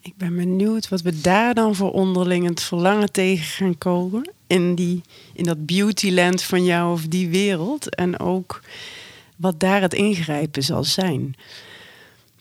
ik 0.03 0.17
ben 0.17 0.37
benieuwd 0.37 0.89
wat 0.89 1.01
we 1.01 1.21
daar 1.21 1.55
dan 1.55 1.75
voor 1.75 1.93
onderling 1.93 2.49
het 2.49 2.63
verlangen 2.63 3.13
tegen 3.13 3.45
gaan 3.45 3.79
komen. 3.79 4.31
In, 4.47 4.75
die, 4.75 5.03
in 5.35 5.45
dat 5.45 5.67
beautyland 5.67 6.43
van 6.43 6.65
jou 6.65 6.93
of 6.93 7.07
die 7.07 7.29
wereld. 7.29 7.95
En 7.95 8.21
ook 8.21 8.61
wat 9.37 9.61
daar 9.61 9.81
het 9.81 9.95
ingrijpen 9.95 10.63
zal 10.63 10.85
zijn. 10.85 11.35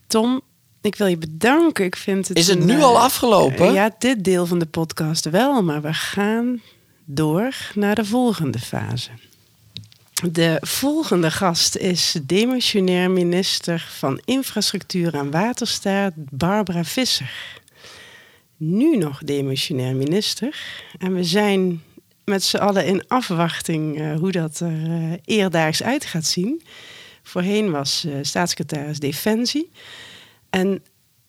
Tom, 0.07 0.41
ik 0.82 0.95
wil 0.95 1.07
je 1.07 1.18
bedanken. 1.18 1.86
Ik 1.86 1.95
vind 1.95 2.28
het 2.28 2.38
Is 2.38 2.47
het 2.47 2.64
nu 2.64 2.74
eh, 2.74 2.84
al 2.84 2.99
afgelopen? 2.99 3.74
ja, 3.74 3.95
dit 3.99 4.24
deel 4.24 4.45
van 4.45 4.59
de 4.59 4.66
podcast 4.66 5.30
wel. 5.30 5.64
Maar 5.64 5.82
we 5.82 5.93
gaan 5.93 6.62
door 7.05 7.55
naar 7.76 7.95
de 7.95 8.05
volgende 8.05 8.59
fase. 8.59 9.09
De 10.30 10.57
volgende 10.61 11.32
gast 11.32 11.76
is 11.76 12.17
demissionair 12.24 13.11
minister 13.11 13.88
van 13.89 14.22
Infrastructuur 14.26 15.13
en 15.13 15.32
Waterstaat 15.32 16.13
Barbara 16.15 16.84
Visser. 16.84 17.59
Nu 18.57 18.97
nog 18.97 19.24
demissionair 19.24 19.95
minister. 19.95 20.59
En 20.97 21.13
we 21.15 21.24
zijn 21.24 21.82
met 22.26 22.43
z'n 22.43 22.57
allen 22.57 22.86
in 22.86 23.07
afwachting 23.07 23.99
eh, 23.99 24.15
hoe 24.15 24.32
dat 24.32 24.59
er 24.59 24.91
eh, 24.91 25.11
eerdaags 25.26 25.84
uit 25.84 26.05
gaat 26.05 26.26
zien. 26.26 26.61
Voorheen 27.24 27.72
was 27.72 28.05
eh, 28.05 28.13
staatssecretaris 28.22 28.99
Defensie. 28.99 29.69
En 30.49 30.84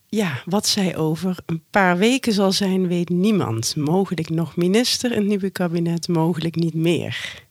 ja, 0.07 0.43
wat 0.45 0.67
zij 0.67 0.97
over 0.97 1.37
een 1.47 1.63
paar 1.71 1.99
weken 1.99 2.33
zal 2.33 2.53
zijn, 2.53 2.89
weet 2.89 3.09
niemand. 3.09 3.77
Mogelijk 3.77 4.31
nog 4.31 4.57
minister 4.57 5.11
in 5.11 5.19
het 5.19 5.27
nieuwe 5.27 5.51
kabinet, 5.51 6.09
mogelijk 6.09 6.55
niet 6.55 6.75
meer. 6.75 7.43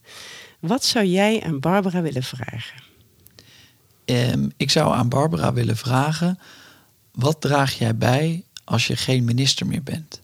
Wat 0.62 0.86
zou 0.86 1.05
jij 1.05 1.43
aan 1.43 1.59
Barbara 1.59 2.01
willen 2.01 2.24
vragen? 2.24 2.84
Ehm, 4.05 4.49
ik 4.57 4.72
zou 4.72 4.93
aan 4.93 5.09
Barbara 5.09 5.53
willen 5.53 5.78
vragen: 5.78 6.39
wat 7.12 7.41
draag 7.41 7.74
jij 7.78 7.95
bij 7.95 8.43
als 8.64 8.88
je 8.88 8.95
geen 8.95 9.24
minister 9.24 9.68
meer 9.68 9.84
bent? 9.84 10.22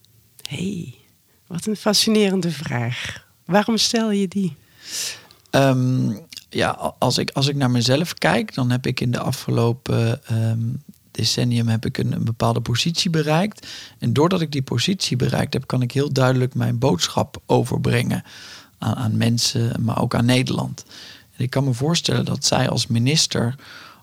hey, 0.48 0.96
wat 1.48 1.66
een 1.66 1.76
fascinerende 1.76 2.52
vraag. 2.52 3.26
Waarom 3.46 3.78
stel 3.78 4.12
je 4.12 4.28
die? 4.28 4.56
Ehm, 5.50 6.12
ja, 6.50 6.70
als 7.00 7.18
ik, 7.18 7.32
als 7.32 7.48
ik 7.48 7.56
naar 7.56 7.72
mezelf 7.72 8.14
kijk, 8.14 8.54
dan 8.54 8.72
heb 8.72 8.86
ik 8.86 9.00
in 9.00 9.12
de 9.12 9.20
afgelopen 9.20 10.26
ehm, 10.26 10.60
decennium 11.12 11.68
heb 11.68 11.86
ik 11.86 11.98
een, 11.98 12.12
een, 12.12 12.24
bepaalde 12.24 12.62
positie 12.62 13.10
bereikt. 13.10 13.68
En 14.00 14.14
doordat 14.14 14.42
ik 14.42 14.52
die 14.52 14.62
positie 14.62 15.18
bereikt 15.18 15.54
heb, 15.54 15.68
kan 15.68 15.82
ik 15.82 15.92
heel 15.92 16.14
duidelijk 16.14 16.54
mijn 16.54 16.80
boodschap 16.80 17.42
overbrengen 17.46 18.24
aan, 18.78 19.18
mensen, 19.18 19.84
maar 19.84 20.02
ook 20.02 20.16
aan 20.16 20.26
Nederland. 20.26 20.86
Ik 21.38 21.50
kan 21.50 21.64
me 21.64 21.74
voorstellen 21.74 22.26
dat 22.26 22.46
zij 22.46 22.70
als 22.70 22.88
minister 22.88 23.56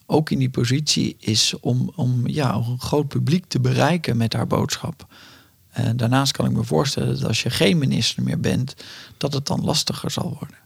ook 0.07 0.31
in 0.31 0.39
die 0.39 0.51
positie 0.51 1.17
is 1.19 1.55
om, 1.61 1.93
om 1.95 2.29
ja, 2.29 2.55
een 2.55 2.81
groot 2.81 3.09
publiek 3.09 3.45
te 3.47 3.61
bereiken 3.61 4.17
met 4.17 4.33
haar 4.33 4.47
boodschap. 4.47 5.07
Daarnaast 5.97 6.33
kan 6.33 6.47
ik 6.47 6.53
me 6.53 6.65
voorstellen 6.65 7.15
dat 7.15 7.25
als 7.25 7.43
je 7.43 7.51
geen 7.51 7.79
minister 7.79 8.23
meer 8.23 8.41
bent, 8.41 8.75
dat 9.17 9.33
het 9.33 9.47
dan 9.47 9.65
lastiger 9.65 10.11
zal 10.11 10.37
worden. 10.39 10.57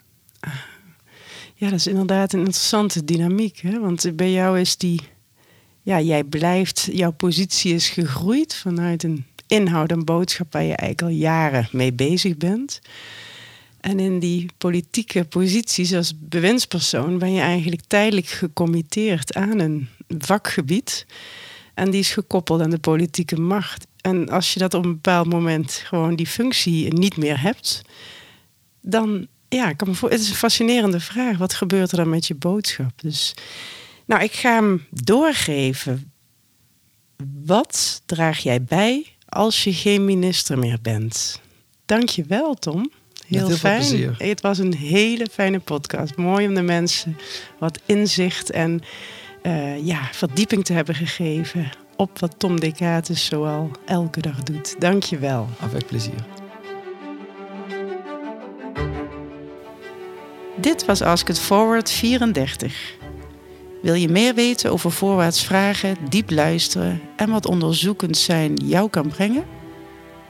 Ja, 1.54 1.70
dat 1.70 1.78
is 1.78 1.86
inderdaad 1.86 2.32
een 2.32 2.38
interessante 2.38 3.04
dynamiek. 3.04 3.58
Hè? 3.58 3.80
Want 3.80 4.16
bij 4.16 4.32
jou 4.32 4.60
is 4.60 4.76
die, 4.76 5.00
ja, 5.82 6.00
jij 6.00 6.24
blijft, 6.24 6.88
jouw 6.92 7.10
positie 7.10 7.74
is 7.74 7.88
gegroeid 7.88 8.54
vanuit 8.54 9.02
een 9.02 9.26
inhoud 9.46 9.90
en 9.90 10.04
boodschap 10.04 10.52
waar 10.52 10.62
je 10.62 10.76
eigenlijk 10.76 11.02
al 11.02 11.18
jaren 11.18 11.68
mee 11.72 11.92
bezig 11.92 12.36
bent. 12.36 12.80
En 13.80 14.00
in 14.00 14.18
die 14.18 14.50
politieke 14.58 15.24
posities 15.24 15.94
als 15.94 16.12
bewindspersoon 16.18 17.18
ben 17.18 17.32
je 17.32 17.40
eigenlijk 17.40 17.82
tijdelijk 17.86 18.26
gecommitteerd 18.26 19.34
aan 19.34 19.58
een 19.58 19.88
vakgebied. 20.18 21.06
En 21.74 21.90
die 21.90 22.00
is 22.00 22.12
gekoppeld 22.12 22.60
aan 22.60 22.70
de 22.70 22.78
politieke 22.78 23.40
macht. 23.40 23.86
En 24.00 24.28
als 24.28 24.52
je 24.52 24.58
dat 24.58 24.74
op 24.74 24.84
een 24.84 24.92
bepaald 24.92 25.28
moment 25.28 25.72
gewoon 25.72 26.16
die 26.16 26.26
functie 26.26 26.92
niet 26.92 27.16
meer 27.16 27.40
hebt, 27.40 27.82
dan 28.80 29.26
ja, 29.48 29.72
kan 29.72 29.88
me 29.88 29.94
voor, 29.94 30.10
het 30.10 30.20
is 30.20 30.28
een 30.28 30.34
fascinerende 30.34 31.00
vraag. 31.00 31.38
Wat 31.38 31.54
gebeurt 31.54 31.90
er 31.90 31.96
dan 31.96 32.08
met 32.08 32.26
je 32.26 32.34
boodschap? 32.34 33.00
Dus, 33.00 33.34
nou, 34.06 34.22
ik 34.22 34.32
ga 34.32 34.54
hem 34.54 34.86
doorgeven. 34.90 36.12
Wat 37.44 38.02
draag 38.06 38.38
jij 38.38 38.62
bij 38.62 39.06
als 39.28 39.64
je 39.64 39.72
geen 39.72 40.04
minister 40.04 40.58
meer 40.58 40.78
bent? 40.82 41.40
Dank 41.86 42.08
je 42.08 42.24
wel, 42.24 42.54
Tom. 42.54 42.90
Heel, 43.28 43.46
heel 43.46 43.56
fijn. 43.56 43.78
Plezier. 43.78 44.14
Het 44.18 44.40
was 44.40 44.58
een 44.58 44.74
hele 44.74 45.26
fijne 45.30 45.58
podcast. 45.58 46.16
Mooi 46.16 46.46
om 46.46 46.54
de 46.54 46.62
mensen 46.62 47.16
wat 47.58 47.80
inzicht 47.86 48.50
en 48.50 48.80
uh, 49.42 49.86
ja, 49.86 50.08
verdieping 50.12 50.64
te 50.64 50.72
hebben 50.72 50.94
gegeven 50.94 51.70
op 51.96 52.18
wat 52.18 52.34
Tom 52.38 52.60
Decatus 52.60 53.24
zoal 53.24 53.70
elke 53.86 54.20
dag 54.20 54.42
doet. 54.42 54.80
Dank 54.80 55.02
je 55.02 55.18
wel. 55.18 55.48
Avec 55.60 55.86
plezier. 55.86 56.24
Dit 60.60 60.84
was 60.84 61.02
Ask 61.02 61.28
It 61.28 61.38
Forward 61.38 61.90
34. 61.90 62.96
Wil 63.82 63.94
je 63.94 64.08
meer 64.08 64.34
weten 64.34 64.72
over 64.72 64.92
voorwaarts 64.92 65.44
vragen, 65.44 65.96
diep 66.08 66.30
luisteren 66.30 67.00
en 67.16 67.30
wat 67.30 67.46
onderzoekend 67.46 68.16
zijn 68.16 68.54
jou 68.54 68.90
kan 68.90 69.08
brengen? 69.08 69.57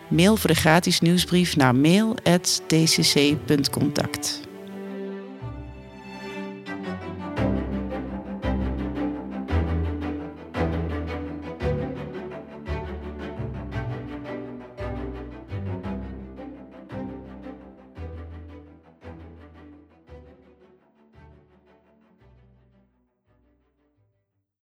Mail 0.09 0.37
voor 0.37 0.51
de 0.51 0.57
gratis 0.57 1.01
nieuwsbrief 1.01 1.57
naar 1.57 1.75
mail.dcc.contact. 1.75 4.48